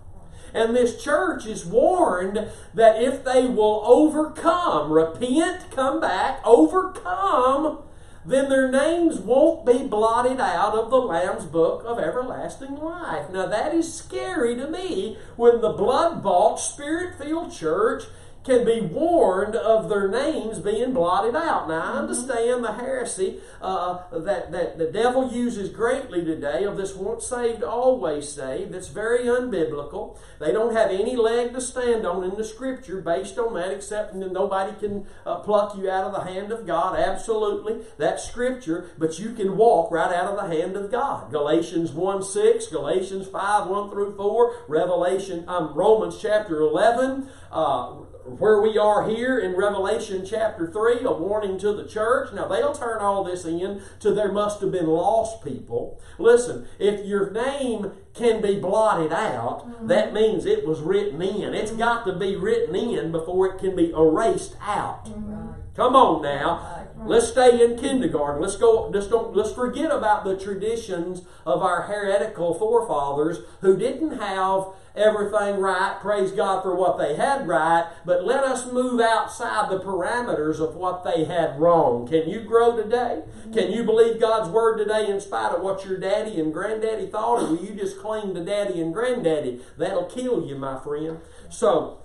And 0.54 0.76
this 0.76 1.04
church 1.04 1.46
is 1.46 1.66
warned 1.66 2.48
that 2.74 3.02
if 3.02 3.24
they 3.24 3.48
will 3.48 3.84
overcome, 3.86 4.92
repent, 4.92 5.72
come 5.72 6.00
back, 6.00 6.40
overcome, 6.46 7.80
then 8.28 8.50
their 8.50 8.70
names 8.70 9.20
won't 9.20 9.66
be 9.66 9.88
blotted 9.88 10.40
out 10.42 10.74
of 10.74 10.90
the 10.90 10.98
Lamb's 10.98 11.46
book 11.46 11.84
of 11.86 11.98
everlasting 11.98 12.76
life. 12.76 13.30
Now, 13.32 13.46
that 13.46 13.74
is 13.74 13.94
scary 13.94 14.54
to 14.56 14.68
me 14.68 15.18
when 15.38 15.62
the 15.62 15.72
blood 15.72 16.22
bought, 16.22 16.60
spirit 16.60 17.18
filled 17.18 17.54
church 17.54 18.04
can 18.48 18.64
be 18.64 18.80
warned 18.80 19.56
of 19.56 19.90
their 19.90 20.08
names 20.08 20.60
being 20.60 20.94
blotted 20.94 21.36
out. 21.36 21.68
Now, 21.68 21.82
I 21.82 21.86
mm-hmm. 21.88 21.98
understand 21.98 22.64
the 22.64 22.74
heresy 22.74 23.40
uh, 23.62 24.00
that, 24.12 24.54
that 24.54 24.78
the 24.78 24.90
devil 24.90 25.30
uses 25.30 25.70
greatly 25.70 26.24
today 26.24 26.64
of 26.64 26.78
this 26.78 26.96
once 26.96 27.28
saved, 27.28 27.62
always 27.62 28.30
saved. 28.30 28.72
That's 28.72 28.88
very 28.88 29.26
unbiblical. 29.26 30.18
They 30.40 30.54
don't 30.54 30.74
have 30.74 30.92
any 30.92 31.18
leg 31.18 31.54
to 31.54 31.62
stand 31.62 32.08
on 32.08 32.24
in 32.24 32.38
the 32.38 32.46
Scripture 32.46 33.02
based 33.02 33.38
on 33.38 33.54
that, 33.56 33.72
except 33.72 34.18
that 34.18 34.32
nobody 34.32 34.78
can 34.80 35.06
uh, 35.26 35.40
pluck 35.40 35.78
you 35.78 35.92
out 35.92 36.06
of 36.06 36.14
the 36.14 36.32
hand 36.32 36.54
of 36.54 36.66
God. 36.66 36.98
Absolutely. 36.98 37.86
That's 37.98 38.24
Scripture, 38.24 38.92
but 38.98 39.20
you 39.20 39.34
can 39.34 39.58
walk 39.58 39.92
right 39.92 40.14
out 40.14 40.32
of 40.32 40.38
the 40.38 40.56
hand 40.56 40.78
of 40.78 40.90
God. 40.90 41.32
Galatians 41.32 41.92
1 41.92 42.24
6, 42.24 42.68
Galatians 42.68 43.28
5 43.28 43.68
1 43.68 43.90
through 43.90 44.16
4, 44.16 44.56
Revelation, 44.70 45.44
um, 45.50 45.74
Romans 45.74 46.18
chapter 46.22 46.62
11. 46.62 47.30
Uh, 47.52 47.96
where 48.28 48.62
we 48.62 48.78
are 48.78 49.08
here 49.08 49.40
in 49.40 49.56
Revelation 49.56 50.26
chapter 50.26 50.70
3, 50.70 51.06
a 51.06 51.12
warning 51.12 51.58
to 51.60 51.74
the 51.74 51.88
church. 51.88 52.34
Now, 52.34 52.48
they'll 52.48 52.74
turn 52.74 53.00
all 53.00 53.24
this 53.24 53.46
in 53.46 53.82
to 54.02 54.14
there 54.14 54.32
must 54.32 54.60
have 54.62 54.72
been 54.72 54.88
lost 54.88 55.44
people. 55.44 56.00
Listen, 56.20 56.68
if 56.78 57.06
your 57.06 57.32
name 57.32 57.94
can 58.14 58.42
be 58.42 58.60
blotted 58.60 59.14
out, 59.14 59.68
mm-hmm. 59.68 59.88
that 59.88 60.14
means 60.14 60.46
it 60.46 60.68
was 60.68 60.82
written 60.82 61.22
in. 61.22 61.54
It's 61.54 61.72
got 61.72 62.06
to 62.06 62.14
be 62.14 62.36
written 62.36 62.76
in 62.76 63.12
before 63.12 63.48
it 63.48 63.60
can 63.60 63.76
be 63.76 63.92
erased 63.92 64.56
out. 64.62 65.06
Mm-hmm. 65.06 65.52
Come 65.76 65.96
on 65.96 66.22
now. 66.22 66.87
Let's 67.06 67.30
stay 67.30 67.64
in 67.64 67.78
kindergarten. 67.78 68.42
Let's 68.42 68.56
go. 68.56 68.92
Just 68.92 69.10
don't. 69.10 69.36
Let's 69.36 69.54
forget 69.54 69.92
about 69.92 70.24
the 70.24 70.36
traditions 70.36 71.22
of 71.46 71.62
our 71.62 71.84
heretical 71.84 72.54
forefathers 72.54 73.40
who 73.62 73.78
didn't 73.78 74.20
have 74.20 74.68
everything 74.96 75.60
right. 75.62 75.98
Praise 76.02 76.32
God 76.32 76.64
for 76.64 76.76
what 76.76 76.98
they 76.98 77.16
had 77.16 77.48
right. 77.48 77.88
But 78.04 78.26
let 78.26 78.44
us 78.44 78.72
move 78.72 79.00
outside 79.00 79.70
the 79.70 79.80
parameters 79.80 80.60
of 80.60 80.76
what 80.76 81.04
they 81.04 81.26
had 81.26 81.60
wrong. 81.60 82.08
Can 82.08 82.28
you 82.28 82.42
grow 82.42 82.76
today? 82.76 83.22
Can 83.54 83.72
you 83.72 83.84
believe 83.84 84.20
God's 84.20 84.50
word 84.50 84.78
today 84.78 85.08
in 85.08 85.22
spite 85.22 85.54
of 85.54 85.62
what 85.62 85.86
your 85.86 86.00
daddy 86.00 86.40
and 86.40 86.52
granddaddy 86.52 87.08
thought, 87.08 87.44
or 87.44 87.50
will 87.50 87.64
you 87.64 87.76
just 87.76 88.00
cling 88.00 88.34
to 88.34 88.44
daddy 88.44 88.82
and 88.82 88.94
granddaddy? 88.94 89.62
That'll 89.78 90.06
kill 90.06 90.46
you, 90.46 90.58
my 90.58 90.80
friend. 90.80 91.20
So. 91.50 92.00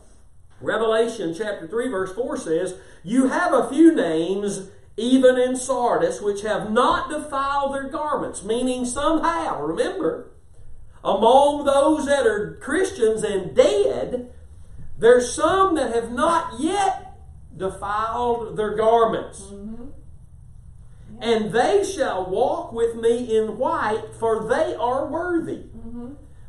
Revelation 0.60 1.34
chapter 1.36 1.66
3, 1.66 1.88
verse 1.88 2.14
4 2.14 2.36
says, 2.36 2.76
You 3.02 3.26
have 3.26 3.52
a 3.52 3.68
few 3.68 3.92
names 3.92 4.68
even 4.96 5.38
in 5.38 5.56
Sardis, 5.56 6.20
which 6.20 6.42
have 6.42 6.70
not 6.70 7.08
defiled 7.08 7.74
their 7.74 7.88
garments, 7.88 8.42
meaning 8.42 8.84
somehow, 8.84 9.60
remember, 9.62 10.32
among 11.02 11.64
those 11.64 12.06
that 12.06 12.26
are 12.26 12.58
Christians 12.60 13.22
and 13.22 13.56
dead, 13.56 14.32
there's 14.98 15.34
some 15.34 15.74
that 15.76 15.94
have 15.94 16.12
not 16.12 16.60
yet 16.60 17.18
defiled 17.56 18.56
their 18.56 18.76
garments. 18.76 19.40
Mm-hmm. 19.42 19.86
And 21.20 21.52
they 21.52 21.84
shall 21.84 22.28
walk 22.28 22.72
with 22.72 22.96
me 22.96 23.36
in 23.36 23.56
white, 23.58 24.14
for 24.18 24.48
they 24.48 24.74
are 24.74 25.06
worthy. 25.06 25.64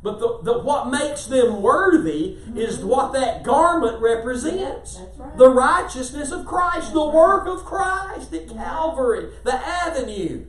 But 0.03 0.19
the, 0.19 0.39
the, 0.43 0.59
what 0.59 0.89
makes 0.89 1.25
them 1.25 1.61
worthy 1.61 2.35
mm-hmm. 2.35 2.57
is 2.57 2.79
what 2.79 3.13
that 3.13 3.41
garment 3.41 4.01
represents. 4.01 4.99
Right. 5.17 5.37
The 5.37 5.49
righteousness 5.49 6.31
of 6.31 6.45
Christ, 6.45 6.91
the 6.91 7.09
work 7.09 7.47
of 7.47 7.63
Christ 7.63 8.33
at 8.33 8.49
Calvary, 8.49 9.31
the 9.45 9.55
avenue 9.55 10.45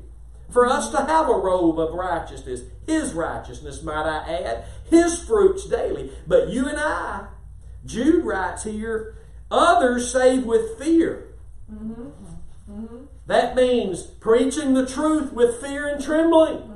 for 0.50 0.66
us 0.66 0.90
to 0.90 0.98
have 0.98 1.28
a 1.28 1.34
robe 1.34 1.78
of 1.78 1.94
righteousness. 1.94 2.62
His 2.86 3.12
righteousness, 3.12 3.82
might 3.82 4.06
I 4.06 4.28
add, 4.28 4.64
His 4.90 5.22
fruits 5.22 5.66
daily. 5.66 6.10
But 6.26 6.48
you 6.48 6.68
and 6.68 6.78
I, 6.78 7.28
Jude 7.86 8.24
writes 8.24 8.64
here, 8.64 9.16
others 9.50 10.10
save 10.10 10.44
with 10.44 10.78
fear. 10.78 11.34
Mm-hmm. 11.72 12.10
Mm-hmm. 12.70 13.04
That 13.26 13.54
means 13.54 14.02
preaching 14.02 14.74
the 14.74 14.86
truth 14.86 15.32
with 15.32 15.60
fear 15.60 15.88
and 15.88 16.02
trembling. 16.02 16.73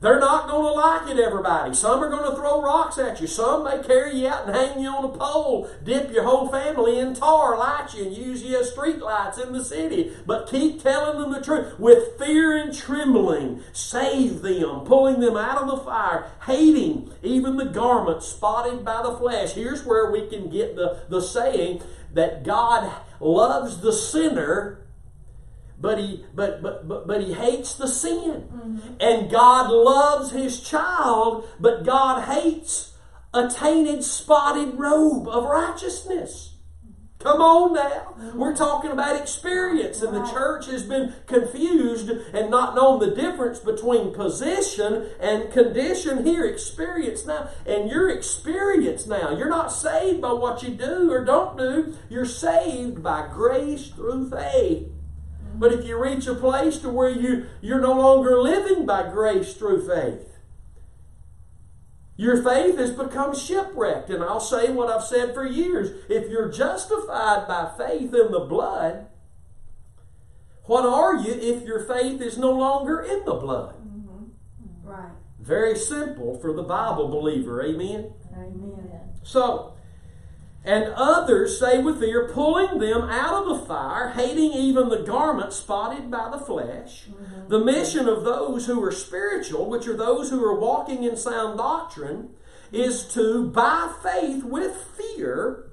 They're 0.00 0.20
not 0.20 0.48
going 0.48 0.66
to 0.66 0.72
like 0.72 1.10
it, 1.10 1.18
everybody. 1.18 1.74
Some 1.74 2.04
are 2.04 2.10
going 2.10 2.30
to 2.30 2.36
throw 2.36 2.62
rocks 2.62 2.98
at 2.98 3.20
you. 3.20 3.26
Some 3.26 3.64
may 3.64 3.82
carry 3.82 4.16
you 4.16 4.28
out 4.28 4.46
and 4.46 4.54
hang 4.54 4.80
you 4.80 4.90
on 4.90 5.04
a 5.04 5.08
pole, 5.08 5.70
dip 5.82 6.12
your 6.12 6.24
whole 6.24 6.48
family 6.48 6.98
in 6.98 7.14
tar, 7.14 7.56
light 7.56 7.94
you, 7.94 8.04
and 8.04 8.16
use 8.16 8.42
you 8.42 8.58
as 8.58 8.70
street 8.70 8.98
lights 8.98 9.38
in 9.38 9.52
the 9.52 9.64
city. 9.64 10.12
But 10.26 10.48
keep 10.48 10.82
telling 10.82 11.18
them 11.18 11.32
the 11.32 11.40
truth. 11.40 11.78
With 11.78 12.18
fear 12.18 12.56
and 12.56 12.76
trembling, 12.76 13.62
save 13.72 14.42
them, 14.42 14.80
pulling 14.80 15.20
them 15.20 15.36
out 15.36 15.62
of 15.62 15.68
the 15.68 15.84
fire, 15.84 16.30
hating 16.44 17.10
even 17.22 17.56
the 17.56 17.64
garment 17.64 18.22
spotted 18.22 18.84
by 18.84 19.02
the 19.02 19.16
flesh. 19.16 19.52
Here's 19.52 19.84
where 19.84 20.10
we 20.10 20.26
can 20.28 20.50
get 20.50 20.76
the, 20.76 21.00
the 21.08 21.22
saying 21.22 21.82
that 22.12 22.44
God 22.44 22.92
loves 23.18 23.80
the 23.80 23.92
sinner 23.92 24.85
but 25.78 25.98
he 25.98 26.24
but 26.34 26.62
but 26.62 26.88
but, 26.88 27.06
but 27.06 27.22
he 27.22 27.32
hates 27.32 27.74
the 27.74 27.88
sin. 27.88 28.48
Mm-hmm. 28.52 28.94
and 29.00 29.30
god 29.30 29.70
loves 29.70 30.32
his 30.32 30.60
child 30.60 31.48
but 31.60 31.84
god 31.84 32.24
hates 32.24 32.96
a 33.36 33.48
tainted 33.48 34.02
spotted 34.02 34.78
robe 34.78 35.28
of 35.28 35.44
righteousness. 35.44 36.54
Come 37.18 37.40
on 37.40 37.74
now. 37.74 38.14
Mm-hmm. 38.18 38.38
we're 38.38 38.54
talking 38.54 38.90
about 38.90 39.20
experience 39.20 40.00
and 40.00 40.14
the 40.14 40.24
church 40.26 40.66
has 40.66 40.82
been 40.84 41.14
confused 41.26 42.08
and 42.08 42.50
not 42.50 42.74
known 42.74 43.00
the 43.00 43.14
difference 43.14 43.58
between 43.58 44.14
position 44.14 45.08
and 45.18 45.52
condition. 45.52 46.24
Here 46.24 46.44
experience 46.44 47.26
now. 47.26 47.50
And 47.66 47.90
your 47.90 48.08
experience 48.10 49.06
now. 49.06 49.36
You're 49.36 49.50
not 49.50 49.72
saved 49.72 50.20
by 50.20 50.32
what 50.32 50.62
you 50.62 50.70
do 50.70 51.10
or 51.10 51.24
don't 51.24 51.58
do. 51.58 51.96
You're 52.08 52.26
saved 52.26 53.02
by 53.02 53.28
grace 53.32 53.88
through 53.88 54.30
faith 54.30 54.88
But 55.58 55.72
if 55.72 55.84
you 55.84 56.02
reach 56.02 56.26
a 56.26 56.34
place 56.34 56.78
to 56.78 56.90
where 56.90 57.10
you, 57.10 57.46
you're 57.60 57.80
no 57.80 57.92
longer 57.92 58.38
living 58.38 58.86
by 58.86 59.10
grace 59.10 59.54
through 59.54 59.86
faith, 59.86 60.36
your 62.16 62.42
faith 62.42 62.78
has 62.78 62.92
become 62.92 63.34
shipwrecked. 63.34 64.10
And 64.10 64.22
I'll 64.22 64.40
say 64.40 64.70
what 64.70 64.90
I've 64.90 65.04
said 65.04 65.34
for 65.34 65.46
years. 65.46 65.90
If 66.08 66.30
you're 66.30 66.50
justified 66.50 67.46
by 67.46 67.72
faith 67.76 68.14
in 68.14 68.32
the 68.32 68.46
blood, 68.48 69.06
what 70.64 70.84
are 70.84 71.16
you 71.16 71.32
if 71.32 71.62
your 71.62 71.80
faith 71.80 72.20
is 72.20 72.38
no 72.38 72.52
longer 72.52 73.00
in 73.00 73.24
the 73.24 73.34
blood? 73.34 73.74
Mm-hmm. 73.76 74.24
Mm-hmm. 74.24 74.88
Right. 74.88 75.12
Very 75.40 75.76
simple 75.76 76.38
for 76.40 76.52
the 76.52 76.62
Bible 76.62 77.08
believer. 77.08 77.62
Amen. 77.62 78.12
Amen. 78.34 79.00
So, 79.22 79.75
and 80.66 80.92
others 80.96 81.60
say 81.60 81.80
with 81.80 82.00
fear, 82.00 82.28
pulling 82.28 82.80
them 82.80 83.02
out 83.02 83.44
of 83.44 83.48
the 83.48 83.66
fire, 83.66 84.10
hating 84.10 84.52
even 84.52 84.88
the 84.88 85.02
garment 85.02 85.52
spotted 85.52 86.10
by 86.10 86.28
the 86.28 86.44
flesh. 86.44 87.04
The 87.48 87.60
mission 87.60 88.08
of 88.08 88.24
those 88.24 88.66
who 88.66 88.82
are 88.82 88.90
spiritual, 88.90 89.70
which 89.70 89.86
are 89.86 89.96
those 89.96 90.28
who 90.30 90.44
are 90.44 90.58
walking 90.58 91.04
in 91.04 91.16
sound 91.16 91.58
doctrine, 91.58 92.30
is 92.72 93.04
to, 93.14 93.48
by 93.48 93.92
faith 94.02 94.42
with 94.42 94.76
fear, 94.76 95.70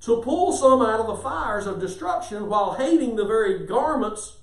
to 0.00 0.20
pull 0.22 0.52
some 0.52 0.82
out 0.82 0.98
of 0.98 1.06
the 1.06 1.22
fires 1.22 1.68
of 1.68 1.78
destruction 1.78 2.48
while 2.48 2.74
hating 2.74 3.14
the 3.14 3.24
very 3.24 3.64
garments 3.64 4.38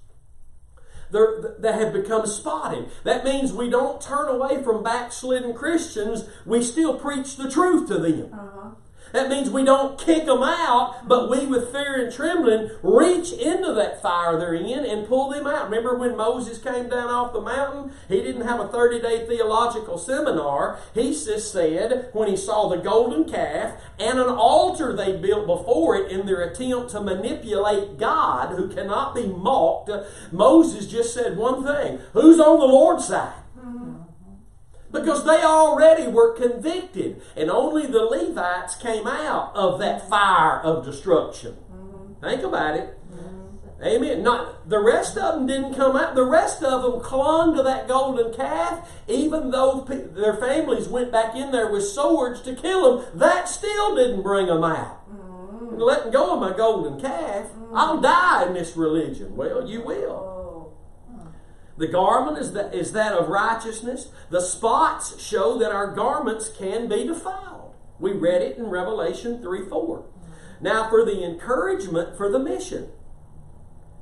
that 1.12 1.74
have 1.74 1.92
become 1.92 2.26
spotted. 2.26 2.90
That 3.04 3.26
means 3.26 3.52
we 3.52 3.70
don't 3.70 4.00
turn 4.00 4.30
away 4.30 4.64
from 4.64 4.84
backslidden 4.84 5.54
Christians, 5.54 6.30
we 6.46 6.64
still 6.64 6.98
preach 6.98 7.36
the 7.36 7.50
truth 7.50 7.88
to 7.90 7.98
them. 7.98 8.30
Uh-huh. 8.32 8.59
That 9.12 9.30
means 9.30 9.50
we 9.50 9.64
don't 9.64 10.00
kick 10.00 10.26
them 10.26 10.44
out, 10.44 11.08
but 11.08 11.30
we, 11.30 11.46
with 11.46 11.72
fear 11.72 12.04
and 12.04 12.14
trembling, 12.14 12.70
reach 12.84 13.32
into 13.32 13.74
that 13.74 14.02
fire 14.02 14.38
they're 14.40 14.54
in 14.54 14.86
and 14.86 15.08
pull 15.08 15.30
them 15.30 15.48
out. 15.48 15.70
Remember 15.70 15.96
when 15.96 16.16
Moses 16.16 16.58
came 16.58 16.90
down 16.90 17.10
off 17.10 17.34
the 17.34 17.42
mountain? 17.42 17.92
He 18.08 18.22
didn't 18.22 18.48
have 18.48 18.60
a 18.60 18.68
30 18.68 19.02
day 19.02 19.26
theological 19.26 19.98
seminar. 19.98 20.80
He 20.94 21.12
just 21.12 21.52
said, 21.52 22.10
when 22.14 22.30
he 22.30 22.38
saw 22.38 22.70
the 22.70 22.78
golden 22.78 23.30
calf 23.30 23.74
and 23.98 24.20
an 24.20 24.30
altar 24.30 24.96
they 24.96 25.18
built 25.18 25.48
before 25.48 25.96
it 25.96 26.12
in 26.12 26.26
their 26.26 26.42
attempt 26.42 26.92
to 26.92 27.02
manipulate 27.02 27.98
God, 27.98 28.56
who 28.56 28.70
cannot 28.70 29.16
be 29.16 29.28
mocked, 29.28 29.90
Moses 30.32 30.88
just 30.88 31.14
said 31.14 31.38
one 31.38 31.66
thing 31.66 32.00
Who's 32.14 32.40
on 32.40 32.60
the 32.60 32.66
Lord's 32.66 33.08
side? 33.08 33.39
Because 34.92 35.24
they 35.26 35.44
already 35.44 36.08
were 36.08 36.34
convicted, 36.34 37.22
and 37.36 37.52
only 37.52 37.86
the 37.86 38.04
Levites 38.04 38.76
came 38.76 39.06
out 39.06 39.56
of 39.56 39.80
that 39.80 40.10
fire 40.10 40.60
of 40.62 40.84
destruction. 40.84 41.58
Mm-hmm. 41.72 42.26
Think 42.26 42.44
about 42.44 42.76
it. 42.76 43.00
Amen. 43.82 44.24
Not 44.24 44.68
the 44.68 44.80
rest 44.80 45.18
of 45.18 45.36
them 45.36 45.48
didn't 45.48 45.76
come 45.76 45.96
out. 45.96 46.14
The 46.14 46.26
rest 46.26 46.62
of 46.64 46.82
them 46.82 47.00
clung 47.00 47.56
to 47.56 47.64
that 47.64 47.88
golden 47.88 48.34
calf, 48.34 48.90
even 49.08 49.52
though 49.52 49.82
pe- 49.82 50.08
their 50.08 50.36
families 50.36 50.90
went 50.90 51.14
back 51.14 51.34
in 51.36 51.52
there 51.52 51.72
with 51.72 51.88
swords 51.88 52.42
to 52.42 52.56
kill 52.56 52.98
them. 52.98 53.08
That 53.14 53.48
still 53.48 53.96
didn't 53.96 54.22
bring 54.22 54.48
them 54.48 54.66
out. 54.66 55.10
Mm-hmm. 55.10 55.78
Letting 55.78 56.12
go 56.12 56.34
of 56.34 56.42
my 56.42 56.56
golden 56.56 57.00
calf, 57.00 57.52
I'll 57.74 57.94
mm-hmm. 57.94 58.02
die 58.02 58.48
in 58.48 58.54
this 58.54 58.76
religion. 58.76 59.38
Well, 59.38 59.70
you 59.70 59.82
will. 59.82 60.39
The 61.80 61.88
garment 61.88 62.38
is 62.38 62.52
that, 62.54 62.76
is 62.76 62.92
that 62.92 63.14
of 63.14 63.30
righteousness. 63.30 64.10
The 64.30 64.42
spots 64.42 65.20
show 65.22 65.58
that 65.60 65.72
our 65.72 65.96
garments 65.96 66.50
can 66.50 66.90
be 66.90 67.08
defiled. 67.08 67.74
We 68.00 68.12
read 68.12 68.42
it 68.42 68.58
in 68.58 68.66
Revelation 68.66 69.42
3 69.42 69.70
4. 69.70 70.06
Now, 70.60 70.90
for 70.90 71.06
the 71.06 71.24
encouragement 71.24 72.18
for 72.18 72.30
the 72.30 72.38
mission. 72.38 72.90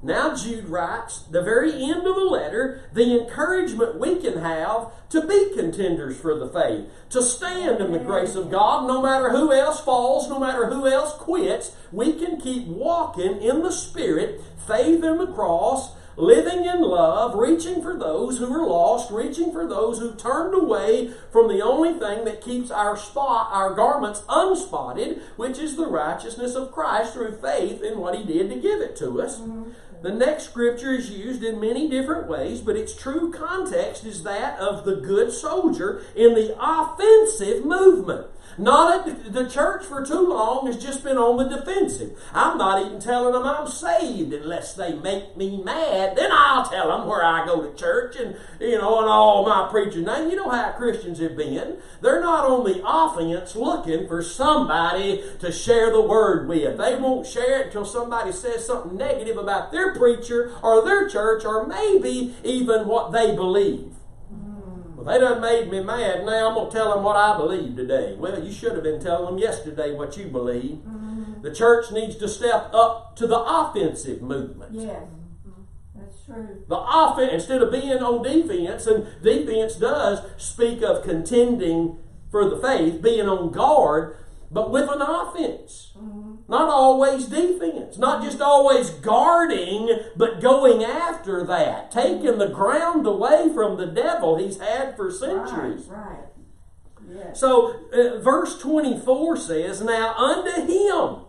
Now, 0.02 0.36
Jude 0.36 0.70
writes, 0.70 1.24
the 1.24 1.44
very 1.44 1.72
end 1.72 2.08
of 2.08 2.16
the 2.16 2.24
letter, 2.30 2.90
the 2.94 3.20
encouragement 3.20 4.00
we 4.00 4.16
can 4.18 4.40
have 4.40 4.92
to 5.10 5.26
be 5.26 5.54
contenders 5.56 6.20
for 6.20 6.38
the 6.38 6.48
faith, 6.48 6.86
to 7.10 7.22
stand 7.22 7.80
in 7.80 7.92
the 7.92 8.00
grace 8.00 8.36
of 8.36 8.50
God, 8.50 8.88
no 8.88 9.02
matter 9.02 9.30
who 9.32 9.52
else 9.52 9.80
falls, 9.82 10.30
no 10.30 10.40
matter 10.40 10.68
who 10.68 10.88
else 10.88 11.14
quits, 11.14 11.76
we 11.92 12.14
can 12.14 12.40
keep 12.40 12.68
walking 12.68 13.42
in 13.42 13.62
the 13.62 13.72
Spirit, 13.72 14.42
faith 14.68 15.04
in 15.04 15.18
the 15.18 15.28
cross, 15.28 15.97
living 16.18 16.65
in 16.65 16.82
love, 16.82 17.36
reaching 17.36 17.82
for 17.82 17.97
those 17.97 18.39
who 18.39 18.51
are 18.51 18.68
lost, 18.68 19.11
reaching 19.11 19.51
for 19.51 19.68
those 19.68 19.99
who 19.99 20.15
turned 20.15 20.53
away 20.53 21.11
from 21.32 21.47
the 21.47 21.63
only 21.63 21.93
thing 21.93 22.26
that 22.26 22.41
keeps 22.41 22.72
our 22.72 22.97
spot, 22.97 23.49
our 23.51 23.74
garments 23.74 24.24
unspotted, 24.28 25.22
which 25.38 25.59
is 25.59 25.76
the 25.76 25.88
righteousness 25.88 26.55
of 26.55 26.72
Christ 26.72 27.13
through 27.13 27.38
faith 27.38 27.82
in 27.84 27.99
what 27.99 28.15
He 28.15 28.26
did 28.26 28.49
to 28.49 28.55
give 28.55 28.82
it 28.82 28.95
to 28.97 29.22
us. 29.22 29.39
Mm-hmm. 29.39 29.72
The 30.01 30.11
next 30.11 30.43
scripture 30.43 30.93
is 30.93 31.09
used 31.09 31.43
in 31.43 31.59
many 31.59 31.89
different 31.89 32.28
ways, 32.28 32.61
but 32.61 32.76
its 32.76 32.95
true 32.95 33.32
context 33.32 34.05
is 34.05 34.24
that 34.24 34.59
of 34.59 34.86
the 34.86 34.95
good 34.95 35.32
soldier 35.32 36.03
in 36.15 36.36
the 36.36 36.55
offensive 36.59 37.65
movement. 37.65 38.28
Not 38.58 39.08
at 39.08 39.34
the 39.34 39.47
church 39.47 39.86
for 39.86 40.03
too 40.03 40.30
long 40.30 40.66
has 40.66 40.82
just 40.82 41.03
been 41.03 41.18
on 41.18 41.38
the 41.38 41.58
defensive. 41.58 42.18
I'm 42.34 42.58
not 42.58 42.84
even 42.84 42.99
telling 42.99 43.34
them 43.34 43.43
I'm 43.43 43.68
saved 43.68 44.34
unless 44.34 44.74
they 44.74 44.93
make 44.93 45.38
me 45.38 45.62
mad. 45.62 46.16
Then 46.16 46.32
I'll 46.32 46.68
tell 46.68 46.88
them 46.88 47.08
where 47.08 47.24
I 47.24 47.45
go 47.45 47.62
to 47.62 47.78
church 47.78 48.16
and 48.16 48.36
you 48.60 48.80
know 48.80 48.99
and 48.99 49.08
all 49.08 49.45
my 49.45 49.68
preaching. 49.70 50.05
Now 50.05 50.28
you 50.28 50.36
know 50.36 50.49
how 50.49 50.72
Christians 50.72 51.20
have 51.20 51.38
been. 51.38 51.78
They're 52.01 52.22
not 52.22 52.49
on 52.49 52.64
the 52.64 52.82
offense 52.84 53.55
looking 53.55 54.08
for 54.08 54.24
somebody 54.24 55.24
to 55.39 55.51
share 55.51 55.91
the 55.91 56.01
word 56.01 56.47
with. 56.47 56.80
They 56.80 56.95
won't 56.95 57.28
share 57.28 57.62
it 57.62 57.68
until 57.68 57.86
somebody 57.86 58.32
says 58.32 58.66
something 58.66 58.97
negative 58.97 59.38
about 59.38 59.72
their 59.72 59.93
preacher 59.93 60.51
or 60.64 60.84
their 60.84 61.08
church 61.08 61.45
or 61.45 61.68
maybe 61.68 62.36
even 62.43 62.88
what 62.88 63.12
they 63.12 63.36
believe. 63.36 63.93
They 65.08 65.20
done 65.20 65.39
made 65.41 65.72
me 65.72 65.82
mad. 65.82 66.26
Now 66.26 66.49
I'm 66.49 66.55
going 66.55 66.70
to 66.70 66.76
tell 66.76 66.93
them 66.93 67.03
what 67.03 67.16
I 67.16 67.38
believe 67.38 67.78
today. 67.78 68.14
Well, 68.18 68.43
you 68.43 68.51
should 68.51 68.74
have 68.74 68.84
been 68.84 68.99
telling 68.99 69.26
them 69.26 69.38
yesterday 69.38 69.93
what 69.93 70.18
you 70.18 70.26
believe. 70.26 70.80
Mm-hmm. 70.86 71.41
The 71.41 71.55
church 71.55 71.91
needs 71.91 72.18
to 72.18 72.28
step 72.28 72.72
up 72.74 73.16
to 73.16 73.26
the 73.26 73.39
offensive 73.39 74.22
movement. 74.22 74.74
Yes. 74.74 75.03
Mm-hmm. 75.47 75.62
That's 75.95 76.26
true. 76.26 76.64
The 76.68 76.78
offense, 76.78 77.32
instead 77.32 77.62
of 77.62 77.72
being 77.72 78.03
on 78.03 78.22
defense, 78.22 78.86
and 78.86 79.08
defense 79.24 79.76
does 79.76 80.20
speak 80.36 80.82
of 80.82 81.03
contending 81.03 81.99
for 82.30 82.49
the 82.49 82.58
faith, 82.58 83.01
being 83.01 83.30
on 83.30 83.51
guard, 83.51 84.18
but 84.51 84.72
with 84.72 84.89
an 84.89 85.01
offense. 85.01 85.93
Mm-hmm. 85.97 86.27
Not 86.48 86.70
always 86.70 87.28
defense. 87.28 87.98
Not 87.98 88.24
just 88.24 88.39
always 88.39 88.89
guarding, 88.89 90.00
but 90.16 90.41
going 90.41 90.84
after 90.84 91.43
that. 91.45 91.91
Taking 91.91 92.38
the 92.38 92.48
ground 92.48 93.06
away 93.06 93.50
from 93.54 93.78
the 93.78 93.88
devil 93.88 94.38
he's 94.38 94.58
had 94.58 94.95
for 94.95 95.12
centuries. 95.12 95.88
Right. 95.88 96.08
right. 96.08 96.24
Yes. 97.10 97.39
So, 97.39 97.76
uh, 97.91 98.20
verse 98.20 98.60
24 98.60 99.38
says, 99.38 99.82
Now 99.82 100.14
unto 100.16 100.62
him. 100.62 101.24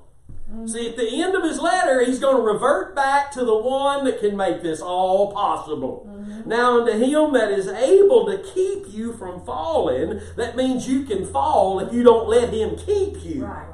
See, 0.67 0.89
at 0.89 0.97
the 0.97 1.23
end 1.23 1.35
of 1.35 1.43
his 1.43 1.61
letter, 1.61 2.03
he's 2.03 2.19
going 2.19 2.37
to 2.37 2.43
revert 2.43 2.97
back 2.97 3.31
to 3.33 3.45
the 3.45 3.57
one 3.57 4.07
that 4.07 4.19
can 4.19 4.35
make 4.35 4.63
this 4.63 4.81
all 4.81 5.31
possible. 5.31 6.07
Now, 6.47 6.81
unto 6.81 6.93
him 6.93 7.35
that 7.35 7.51
is 7.51 7.69
able 7.69 8.25
to 8.27 8.39
keep 8.39 8.85
you 8.89 9.13
from 9.13 9.45
falling, 9.45 10.23
that 10.37 10.57
means 10.57 10.89
you 10.89 11.03
can 11.03 11.27
fall 11.27 11.81
if 11.81 11.93
you 11.93 12.03
don't 12.03 12.29
let 12.29 12.53
him 12.53 12.77
keep 12.77 13.23
you. 13.23 13.45
Right. 13.45 13.67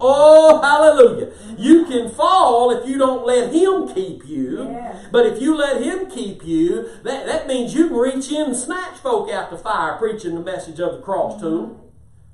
Oh, 0.00 0.60
hallelujah. 0.62 1.32
You 1.58 1.84
can 1.86 2.08
fall 2.08 2.70
if 2.70 2.88
you 2.88 2.98
don't 2.98 3.26
let 3.26 3.52
Him 3.52 3.92
keep 3.92 4.26
you. 4.26 4.68
Yes. 4.70 5.06
But 5.10 5.26
if 5.26 5.42
you 5.42 5.56
let 5.56 5.82
Him 5.82 6.08
keep 6.08 6.44
you, 6.44 6.88
that, 7.02 7.26
that 7.26 7.48
means 7.48 7.74
you 7.74 7.88
can 7.88 7.96
reach 7.96 8.30
in 8.30 8.46
and 8.46 8.56
snatch 8.56 8.98
folk 8.98 9.30
out 9.30 9.50
the 9.50 9.58
fire 9.58 9.96
preaching 9.98 10.34
the 10.34 10.40
message 10.40 10.78
of 10.78 10.92
the 10.92 11.00
cross 11.00 11.40
to 11.40 11.48
them. 11.48 11.66
Mm-hmm. 11.66 11.88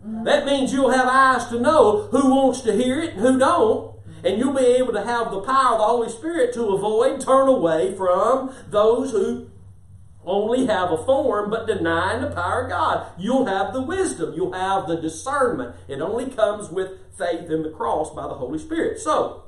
Mm-hmm. 0.05 0.25
That 0.25 0.45
means 0.45 0.73
you'll 0.73 0.91
have 0.91 1.07
eyes 1.07 1.49
to 1.49 1.59
know 1.59 2.09
who 2.11 2.35
wants 2.35 2.61
to 2.63 2.73
hear 2.73 3.01
it 3.01 3.15
and 3.15 3.21
who 3.21 3.39
don't. 3.39 3.95
And 4.23 4.39
you'll 4.39 4.55
be 4.55 4.65
able 4.65 4.93
to 4.93 5.05
have 5.05 5.31
the 5.31 5.41
power 5.41 5.75
of 5.75 5.79
the 5.79 5.85
Holy 5.85 6.09
Spirit 6.09 6.55
to 6.55 6.69
avoid, 6.69 7.21
turn 7.21 7.47
away 7.47 7.95
from 7.95 8.55
those 8.71 9.11
who 9.13 9.51
only 10.25 10.67
have 10.67 10.91
a 10.91 11.05
form 11.05 11.51
but 11.51 11.67
denying 11.67 12.23
the 12.23 12.31
power 12.31 12.63
of 12.63 12.71
God. 12.71 13.07
You'll 13.19 13.47
have 13.47 13.75
the 13.75 13.83
wisdom, 13.83 14.33
you'll 14.35 14.53
have 14.53 14.89
the 14.89 14.97
discernment. 14.97 15.75
It 15.89 16.01
only 16.01 16.31
comes 16.31 16.71
with 16.71 16.93
faith 17.17 17.51
in 17.51 17.63
the 17.63 17.71
cross 17.71 18.15
by 18.15 18.27
the 18.27 18.35
Holy 18.35 18.59
Spirit. 18.59 18.99
So, 19.01 19.45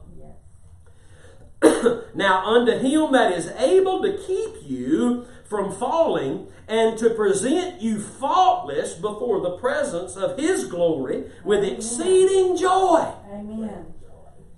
Yes. 1.62 2.04
now 2.14 2.44
unto 2.46 2.72
him 2.78 3.12
that 3.12 3.32
is 3.32 3.48
able 3.58 4.02
to 4.02 4.16
keep 4.16 4.54
you 4.62 5.26
from 5.44 5.72
falling 5.72 6.48
and 6.68 6.98
to 6.98 7.10
present 7.10 7.80
you 7.80 8.00
faultless 8.00 8.94
before 8.94 9.40
the 9.40 9.56
presence 9.58 10.16
of 10.16 10.38
his 10.38 10.66
glory 10.66 11.30
with 11.44 11.64
exceeding 11.64 12.56
joy. 12.56 13.12
Amen. 13.30 13.86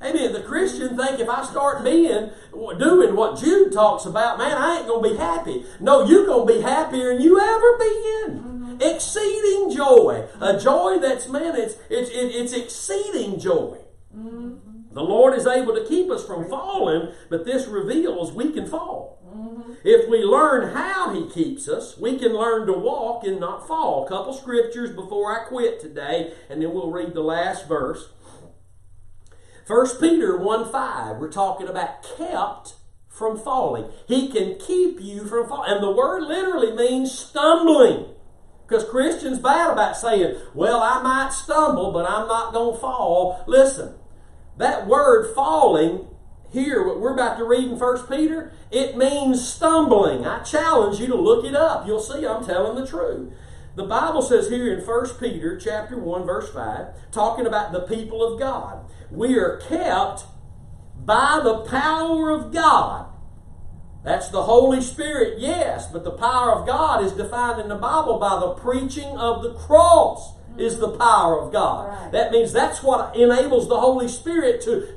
Amen. 0.01 0.33
The 0.33 0.43
Christian 0.43 0.97
think 0.97 1.19
if 1.19 1.29
I 1.29 1.45
start 1.45 1.85
being 1.85 2.31
doing 2.79 3.17
what 3.17 3.39
Jude 3.39 3.73
talks 3.73 4.07
about, 4.07 4.39
man, 4.39 4.57
I 4.57 4.79
ain't 4.79 4.87
gonna 4.87 5.09
be 5.09 5.17
happy. 5.17 5.65
No, 5.81 6.05
you're 6.05 6.25
gonna 6.25 6.47
be 6.47 6.61
happier 6.61 7.13
than 7.15 7.23
you 7.23 7.39
ever 7.41 7.79
been. 7.79 8.39
Mm-hmm. 8.39 8.58
Exceeding 8.81 9.75
joy, 9.75 10.27
a 10.41 10.59
joy 10.59 10.99
that's 10.99 11.29
man, 11.29 11.57
it's 11.57 11.77
it's 11.91 12.11
it's 12.13 12.53
exceeding 12.53 13.39
joy. 13.39 13.79
The 14.13 14.59
The 14.95 15.03
Lord 15.03 15.35
is 15.35 15.47
able 15.47 15.75
to 15.75 15.87
keep 15.87 16.11
us 16.11 16.27
from 16.27 16.49
falling, 16.49 17.13
but 17.29 17.45
this 17.45 17.67
reveals 17.67 18.33
we 18.33 18.53
can 18.53 18.67
fall. 18.67 19.23
Mm-hmm. 19.29 19.73
If 19.85 20.09
we 20.09 20.25
learn 20.25 20.75
how 20.75 21.15
He 21.15 21.29
keeps 21.31 21.69
us, 21.69 21.97
we 21.97 22.19
can 22.19 22.33
learn 22.33 22.67
to 22.67 22.73
walk 22.73 23.25
and 23.25 23.39
not 23.39 23.69
fall. 23.69 24.05
A 24.05 24.09
couple 24.09 24.33
scriptures 24.33 24.91
before 24.91 25.31
I 25.31 25.45
quit 25.45 25.81
today, 25.81 26.33
and 26.51 26.61
then 26.61 26.73
we'll 26.73 26.91
read 26.91 27.15
the 27.15 27.21
last 27.21 27.69
verse. 27.69 28.09
1 29.69 29.87
Peter 30.01 30.37
1 30.37 30.73
5, 30.73 31.17
we're 31.19 31.31
talking 31.31 31.69
about 31.69 32.03
kept 32.17 32.75
from 33.09 33.39
falling. 33.39 33.91
He 34.07 34.29
can 34.29 34.59
keep 34.59 35.01
you 35.01 35.27
from 35.27 35.49
falling. 35.49 35.73
And 35.73 35.83
the 35.83 35.91
word 35.91 36.23
literally 36.23 36.73
means 36.73 37.17
stumbling. 37.17 38.07
Because 38.69 38.85
Christians 38.85 39.39
bad 39.39 39.71
about 39.73 39.97
saying, 39.97 40.37
well, 40.53 40.83
I 40.83 41.01
might 41.03 41.33
stumble, 41.33 41.91
but 41.91 42.05
I'm 42.05 42.29
not 42.29 42.53
going 42.53 42.75
to 42.75 42.81
fall. 42.81 43.43
Listen, 43.47 43.95
that 44.59 44.87
word 44.87 45.35
falling 45.35 46.07
here, 46.51 46.87
what 46.87 47.01
we're 47.01 47.15
about 47.15 47.39
to 47.39 47.45
read 47.45 47.65
in 47.65 47.79
1 47.79 48.07
Peter, 48.09 48.53
it 48.71 48.97
means 48.97 49.47
stumbling. 49.47 50.27
I 50.27 50.43
challenge 50.43 51.01
you 51.01 51.07
to 51.07 51.15
look 51.15 51.47
it 51.47 51.55
up. 51.55 51.87
You'll 51.87 52.01
see 52.01 52.27
I'm 52.27 52.45
telling 52.45 52.79
the 52.79 52.87
truth. 52.87 53.33
The 53.75 53.85
Bible 53.85 54.21
says 54.21 54.49
here 54.49 54.77
in 54.77 54.85
1 54.85 55.07
Peter 55.19 55.59
chapter 55.59 55.97
1, 55.97 56.25
verse 56.25 56.53
5, 56.53 57.11
talking 57.11 57.47
about 57.47 57.73
the 57.73 57.83
people 57.83 58.23
of 58.23 58.39
God. 58.39 58.85
We 59.11 59.39
are 59.39 59.57
kept 59.57 60.25
by 61.05 61.41
the 61.43 61.61
power 61.61 62.31
of 62.31 62.53
God. 62.53 63.08
That's 64.05 64.29
the 64.29 64.43
Holy 64.43 64.81
Spirit, 64.81 65.39
yes, 65.39 65.91
but 65.91 66.05
the 66.05 66.13
power 66.13 66.53
of 66.53 66.67
God 66.67 67.05
is 67.05 67.13
defined 67.13 67.61
in 67.61 67.69
the 67.69 67.75
Bible 67.75 68.19
by 68.19 68.39
the 68.41 68.51
preaching 68.55 69.17
of 69.19 69.43
the 69.43 69.55
cross 69.55 70.35
is 70.57 70.79
the 70.79 70.97
power 70.97 71.41
of 71.41 71.53
God. 71.53 71.89
Right. 71.89 72.13
That 72.13 72.33
means 72.33 72.53
that's 72.53 72.83
what 72.83 73.15
enables 73.17 73.69
the 73.69 73.79
Holy 73.79 74.09
Spirit 74.09 74.61
to 74.63 74.97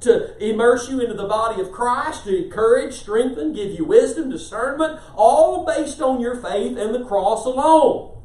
to 0.00 0.42
immerse 0.42 0.88
you 0.88 1.00
into 1.00 1.12
the 1.12 1.26
body 1.26 1.60
of 1.60 1.70
Christ, 1.70 2.24
to 2.24 2.44
encourage, 2.44 2.94
strengthen, 2.94 3.52
give 3.52 3.78
you 3.78 3.84
wisdom, 3.84 4.30
discernment, 4.30 4.98
all 5.14 5.66
based 5.66 6.00
on 6.00 6.20
your 6.20 6.36
faith 6.36 6.78
and 6.78 6.94
the 6.94 7.04
cross 7.04 7.44
alone. 7.44 8.16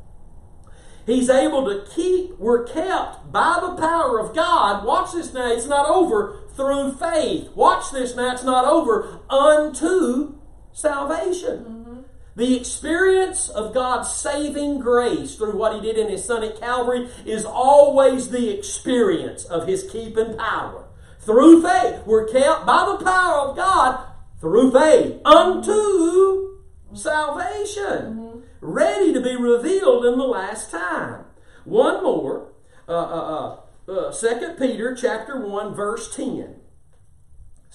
He's 1.05 1.30
able 1.30 1.65
to 1.65 1.86
keep, 1.91 2.39
we're 2.39 2.63
kept 2.63 3.32
by 3.32 3.59
the 3.61 3.76
power 3.76 4.19
of 4.19 4.34
God. 4.34 4.86
Watch 4.86 5.11
this 5.13 5.34
now, 5.34 5.51
it's 5.51 5.67
not 5.67 5.88
over 5.88 6.39
through 6.56 6.93
faith. 6.93 7.49
Watch 7.56 7.91
this 7.91 8.16
now, 8.16 8.34
it's 8.34 8.43
not 8.43 8.66
over 8.66 9.20
unto 9.30 10.36
salvation. 10.72 12.06
The 12.36 12.58
experience 12.58 13.47
of 13.47 13.74
God's 13.74 14.14
saving 14.14 14.80
grace 14.80 15.36
through 15.36 15.58
what 15.58 15.74
He 15.74 15.82
did 15.82 15.97
in 15.97 16.10
His 16.10 16.26
Son 16.26 16.43
at 16.43 16.60
Calvary 16.60 17.10
is 17.26 17.45
always 17.45 18.30
the 18.30 18.49
experience 18.49 19.45
of 19.45 19.68
His 19.68 19.89
keeping 19.89 20.38
power. 20.38 20.86
Through 21.20 21.64
faith, 21.64 22.03
we're 22.06 22.28
kept 22.28 22.66
by 22.66 22.86
the 22.86 23.03
power 23.06 23.39
of 23.39 23.56
God 23.56 24.06
through 24.41 24.72
faith 24.72 25.26
unto 25.26 26.60
salvation, 26.93 28.43
ready 28.62 29.14
to 29.14 29.22
be 29.22 29.36
revealed 29.36 30.06
in 30.06 30.18
the 30.18 30.26
last 30.26 30.72
time. 30.72 31.26
One 31.64 32.03
more, 32.03 32.51
uh, 32.88 32.91
uh, 32.91 32.95
uh, 32.95 33.60
uh, 33.88 34.11
2 34.11 34.55
Peter 34.57 34.95
chapter 34.95 35.39
1, 35.39 35.73
verse 35.73 36.13
10. 36.15 36.55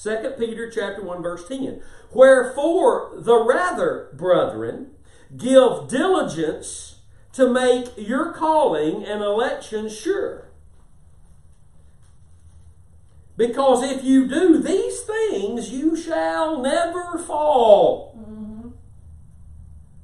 2 0.03 0.35
Peter 0.39 0.71
chapter 0.71 1.03
1 1.03 1.23
verse 1.23 1.47
10. 1.47 1.83
Wherefore 2.13 3.13
the 3.17 3.37
rather, 3.37 4.09
brethren, 4.15 4.93
give 5.37 5.89
diligence 5.89 7.01
to 7.33 7.49
make 7.49 7.93
your 7.97 8.33
calling 8.33 9.05
and 9.05 9.23
election 9.23 9.89
sure. 9.89 10.49
Because 13.37 13.83
if 13.83 14.05
you 14.05 14.27
do 14.27 14.59
these 14.59 15.01
things, 15.03 15.71
you 15.71 15.97
shall 15.97 16.61
never 16.61 17.19
fall. 17.19 18.11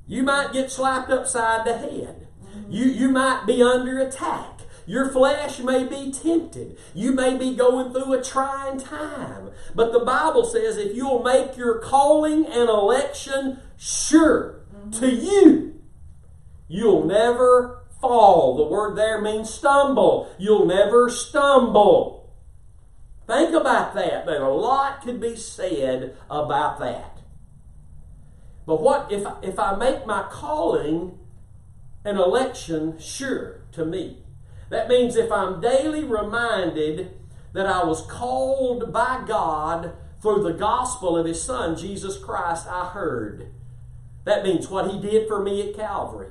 You 0.06 0.22
might 0.22 0.52
get 0.52 0.70
slapped 0.70 1.10
upside 1.10 1.66
the 1.66 1.76
head. 1.76 2.28
You, 2.68 2.84
you 2.84 3.08
might 3.08 3.44
be 3.46 3.62
under 3.62 3.98
attack. 3.98 4.55
Your 4.86 5.10
flesh 5.10 5.58
may 5.58 5.84
be 5.84 6.12
tempted. 6.12 6.78
You 6.94 7.12
may 7.12 7.36
be 7.36 7.54
going 7.54 7.92
through 7.92 8.12
a 8.12 8.22
trying 8.22 8.78
time. 8.78 9.50
But 9.74 9.92
the 9.92 10.00
Bible 10.00 10.44
says 10.44 10.76
if 10.76 10.94
you'll 10.94 11.22
make 11.22 11.56
your 11.56 11.80
calling 11.80 12.46
and 12.46 12.68
election 12.68 13.58
sure 13.76 14.60
to 14.92 15.12
you, 15.12 15.80
you'll 16.68 17.04
never 17.04 17.84
fall. 18.00 18.56
The 18.56 18.64
word 18.64 18.96
there 18.96 19.20
means 19.20 19.50
stumble. 19.50 20.32
You'll 20.38 20.66
never 20.66 21.10
stumble. 21.10 22.32
Think 23.26 23.54
about 23.54 23.94
that. 23.94 24.24
That 24.26 24.40
a 24.40 24.48
lot 24.48 25.02
could 25.02 25.20
be 25.20 25.34
said 25.34 26.16
about 26.30 26.78
that. 26.78 27.18
But 28.66 28.80
what 28.80 29.10
if 29.10 29.26
if 29.42 29.58
I 29.58 29.76
make 29.76 30.06
my 30.06 30.26
calling 30.30 31.18
and 32.04 32.18
election 32.18 32.98
sure 33.00 33.62
to 33.72 33.84
me? 33.84 34.25
That 34.68 34.88
means 34.88 35.16
if 35.16 35.30
I'm 35.30 35.60
daily 35.60 36.04
reminded 36.04 37.12
that 37.52 37.66
I 37.66 37.84
was 37.84 38.06
called 38.06 38.92
by 38.92 39.24
God 39.26 39.92
through 40.20 40.42
the 40.42 40.52
gospel 40.52 41.16
of 41.16 41.26
His 41.26 41.42
Son, 41.42 41.76
Jesus 41.76 42.18
Christ, 42.18 42.66
I 42.68 42.86
heard. 42.86 43.52
That 44.24 44.44
means 44.44 44.68
what 44.68 44.90
He 44.90 45.00
did 45.00 45.28
for 45.28 45.42
me 45.42 45.68
at 45.68 45.76
Calvary. 45.76 46.30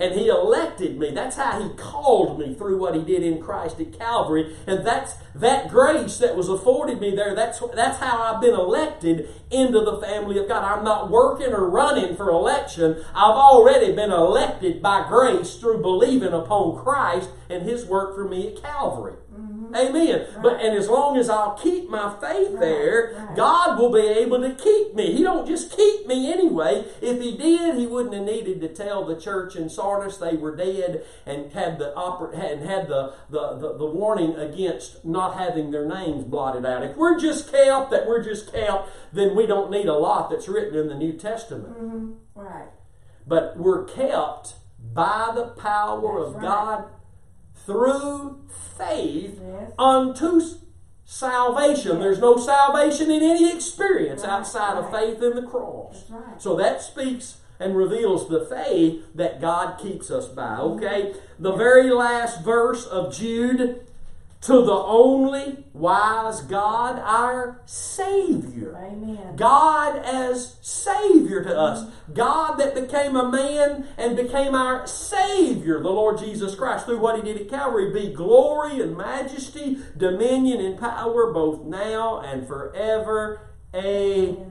And 0.00 0.14
He 0.14 0.28
elected 0.28 0.98
me. 0.98 1.10
That's 1.10 1.36
how 1.36 1.62
He 1.62 1.74
called 1.74 2.38
me 2.38 2.54
through 2.54 2.78
what 2.78 2.94
He 2.94 3.02
did 3.02 3.22
in 3.22 3.40
Christ 3.40 3.78
at 3.80 3.96
Calvary. 3.96 4.56
And 4.66 4.84
that's 4.84 5.14
that 5.34 5.68
grace 5.68 6.18
that 6.18 6.36
was 6.36 6.48
afforded 6.48 7.00
me 7.00 7.14
there. 7.14 7.34
That's, 7.34 7.60
that's 7.74 7.98
how 7.98 8.22
I've 8.22 8.40
been 8.40 8.54
elected 8.54 9.28
into 9.50 9.80
the 9.80 9.98
family 9.98 10.38
of 10.38 10.48
God. 10.48 10.64
I'm 10.64 10.84
not 10.84 11.10
working 11.10 11.52
or 11.52 11.68
running 11.68 12.16
for 12.16 12.30
election. 12.30 13.04
I've 13.14 13.36
already 13.36 13.92
been 13.92 14.10
elected 14.10 14.82
by 14.82 15.06
grace 15.06 15.56
through 15.56 15.82
believing 15.82 16.32
upon 16.32 16.82
Christ 16.82 17.30
and 17.48 17.62
His 17.62 17.84
work 17.84 18.14
for 18.14 18.26
me 18.26 18.48
at 18.48 18.62
Calvary. 18.62 19.14
Amen. 19.74 20.26
But 20.42 20.60
and 20.60 20.76
as 20.76 20.88
long 20.88 21.16
as 21.16 21.28
I'll 21.28 21.54
keep 21.54 21.88
my 21.88 22.14
faith 22.20 22.58
there. 22.58 23.28
God 23.36 23.78
will 23.78 23.92
be 23.92 24.06
able 24.06 24.40
to 24.40 24.54
keep 24.54 24.94
me. 24.94 25.16
He 25.16 25.22
don't 25.22 25.46
just 25.46 25.76
keep 25.76 26.06
me 26.06 26.32
anyway. 26.32 26.84
If 27.00 27.20
He 27.20 27.36
did, 27.36 27.76
He 27.76 27.86
wouldn't 27.86 28.14
have 28.14 28.24
needed 28.24 28.60
to 28.60 28.68
tell 28.68 29.04
the 29.04 29.18
church 29.18 29.56
in 29.56 29.68
Sardis 29.68 30.16
they 30.16 30.34
were 30.36 30.54
dead 30.56 31.04
and 31.26 31.52
had 31.52 31.78
the 31.78 31.92
oper- 31.96 32.32
and 32.32 32.68
had 32.68 32.88
the, 32.88 33.14
the, 33.28 33.56
the, 33.56 33.78
the 33.78 33.86
warning 33.86 34.36
against 34.36 35.04
not 35.04 35.36
having 35.38 35.70
their 35.70 35.86
names 35.86 36.24
blotted 36.24 36.66
out. 36.66 36.82
If 36.82 36.96
we're 36.96 37.18
just 37.18 37.50
kept, 37.50 37.90
that 37.90 38.06
we're 38.06 38.22
just 38.22 38.52
kept, 38.52 38.88
then 39.12 39.36
we 39.36 39.46
don't 39.46 39.70
need 39.70 39.86
a 39.86 39.94
lot 39.94 40.30
that's 40.30 40.48
written 40.48 40.78
in 40.78 40.88
the 40.88 40.94
New 40.94 41.12
Testament. 41.12 41.78
Mm-hmm. 41.78 42.12
Right. 42.34 42.68
But 43.26 43.58
we're 43.58 43.84
kept 43.84 44.54
by 44.92 45.32
the 45.34 45.46
power 45.46 46.24
That's 46.24 46.28
of 46.28 46.34
right. 46.34 46.42
God 46.42 46.84
through 47.66 48.38
faith 48.78 49.38
Yes. 49.42 49.72
unto 49.78 50.40
salvation. 51.04 51.98
There's 51.98 52.20
no 52.20 52.36
salvation 52.36 53.10
in 53.10 53.22
any 53.22 53.52
experience 53.52 54.22
Right, 54.22 54.30
outside 54.30 54.76
of 54.78 54.90
faith 54.90 55.22
in 55.22 55.34
the 55.34 55.42
cross. 55.42 56.04
That's 56.08 56.10
right. 56.10 56.42
So 56.42 56.54
that 56.56 56.82
speaks 56.82 57.36
and 57.58 57.76
reveals 57.76 58.28
the 58.28 58.40
faith 58.46 59.04
that 59.14 59.40
God 59.40 59.78
keeps 59.78 60.10
us 60.10 60.28
by. 60.28 60.56
Okay? 60.56 61.14
The 61.38 61.52
very 61.52 61.90
last 61.90 62.42
verse 62.42 62.86
of 62.86 63.12
Jude 63.12 63.86
to 64.42 64.52
the 64.64 64.72
only 64.72 65.64
wise 65.74 66.40
God, 66.40 66.98
our 66.98 67.60
Savior. 67.66 68.74
Amen. 68.74 69.36
God 69.36 69.98
as 69.98 70.56
Savior 70.62 71.44
to 71.44 71.56
us. 71.56 71.90
God 72.14 72.54
that 72.54 72.74
became 72.74 73.16
a 73.16 73.30
man 73.30 73.86
and 73.98 74.16
became 74.16 74.54
our 74.54 74.86
Savior, 74.86 75.82
the 75.82 75.90
Lord 75.90 76.18
Jesus 76.18 76.54
Christ, 76.54 76.86
through 76.86 77.00
what 77.00 77.16
He 77.16 77.22
did 77.22 77.40
at 77.40 77.50
Calvary, 77.50 77.92
be 77.92 78.14
glory 78.14 78.80
and 78.80 78.96
majesty, 78.96 79.78
dominion 79.96 80.64
and 80.64 80.78
power 80.78 81.32
both 81.32 81.66
now 81.66 82.20
and 82.20 82.46
forever. 82.46 83.50
Amen. 83.74 84.48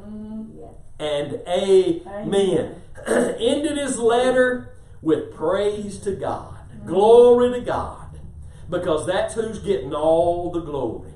Mm-hmm. 0.00 0.58
Yes. 0.58 0.74
And 1.00 1.42
amen. 1.48 2.76
Ended 3.06 3.76
his 3.76 3.98
letter 3.98 4.76
with 5.02 5.34
praise 5.34 5.98
to 6.00 6.12
God. 6.12 6.58
Glory 6.86 7.52
to 7.58 7.60
God. 7.60 7.99
Because 8.70 9.06
that's 9.06 9.34
who's 9.34 9.58
getting 9.58 9.92
all 9.92 10.50
the 10.50 10.60
glory. 10.60 11.10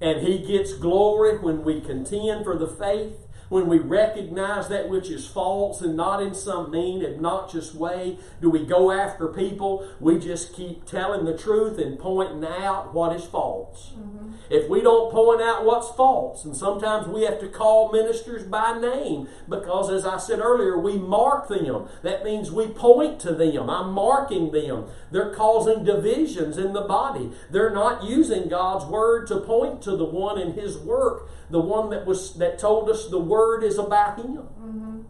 And 0.00 0.26
he 0.26 0.38
gets 0.38 0.72
glory 0.72 1.38
when 1.38 1.62
we 1.62 1.80
contend 1.80 2.44
for 2.44 2.56
the 2.56 2.68
faith, 2.68 3.16
when 3.48 3.66
we 3.66 3.78
recognize 3.78 4.68
that 4.68 4.88
which 4.88 5.10
is 5.10 5.26
false 5.26 5.80
and 5.80 5.96
not 5.96 6.22
in 6.22 6.34
some 6.34 6.70
mean, 6.70 7.04
obnoxious 7.04 7.74
way, 7.74 8.18
do 8.40 8.50
we 8.50 8.64
go 8.64 8.90
after 8.90 9.28
people. 9.28 9.88
We 10.00 10.18
just 10.18 10.54
keep 10.54 10.84
telling 10.84 11.24
the 11.24 11.36
truth 11.36 11.78
and 11.78 11.98
pointing 11.98 12.44
out 12.44 12.94
what 12.94 13.14
is 13.14 13.24
false. 13.24 13.92
Mm-hmm. 13.96 14.18
If 14.50 14.68
we 14.68 14.80
don't 14.80 15.12
point 15.12 15.42
out 15.42 15.64
what's 15.64 15.94
false, 15.94 16.44
and 16.44 16.56
sometimes 16.56 17.06
we 17.06 17.22
have 17.22 17.38
to 17.40 17.48
call 17.48 17.92
ministers 17.92 18.44
by 18.44 18.78
name 18.78 19.28
because, 19.48 19.90
as 19.90 20.06
I 20.06 20.16
said 20.16 20.38
earlier, 20.38 20.78
we 20.78 20.96
mark 20.96 21.48
them. 21.48 21.88
That 22.02 22.24
means 22.24 22.50
we 22.50 22.68
point 22.68 23.20
to 23.20 23.34
them. 23.34 23.68
I'm 23.68 23.92
marking 23.92 24.52
them. 24.52 24.86
They're 25.10 25.34
causing 25.34 25.84
divisions 25.84 26.56
in 26.56 26.72
the 26.72 26.82
body. 26.82 27.30
They're 27.50 27.74
not 27.74 28.04
using 28.04 28.48
God's 28.48 28.86
word 28.86 29.26
to 29.28 29.40
point 29.40 29.82
to 29.82 29.96
the 29.96 30.04
one 30.04 30.40
in 30.40 30.54
His 30.54 30.78
work, 30.78 31.28
the 31.50 31.60
one 31.60 31.90
that 31.90 32.06
was 32.06 32.34
that 32.34 32.58
told 32.58 32.90
us 32.90 33.08
the 33.08 33.18
word 33.18 33.62
is 33.62 33.78
about 33.78 34.18
Him. 34.18 34.36
Mm-hmm. 34.36 35.00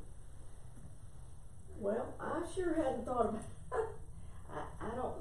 Well, 1.78 2.12
I 2.20 2.42
sure 2.54 2.74
hadn't 2.74 3.06
thought 3.06 3.30
about 3.30 3.44
I, 4.54 4.86
I 4.86 4.94
don't 4.96 5.14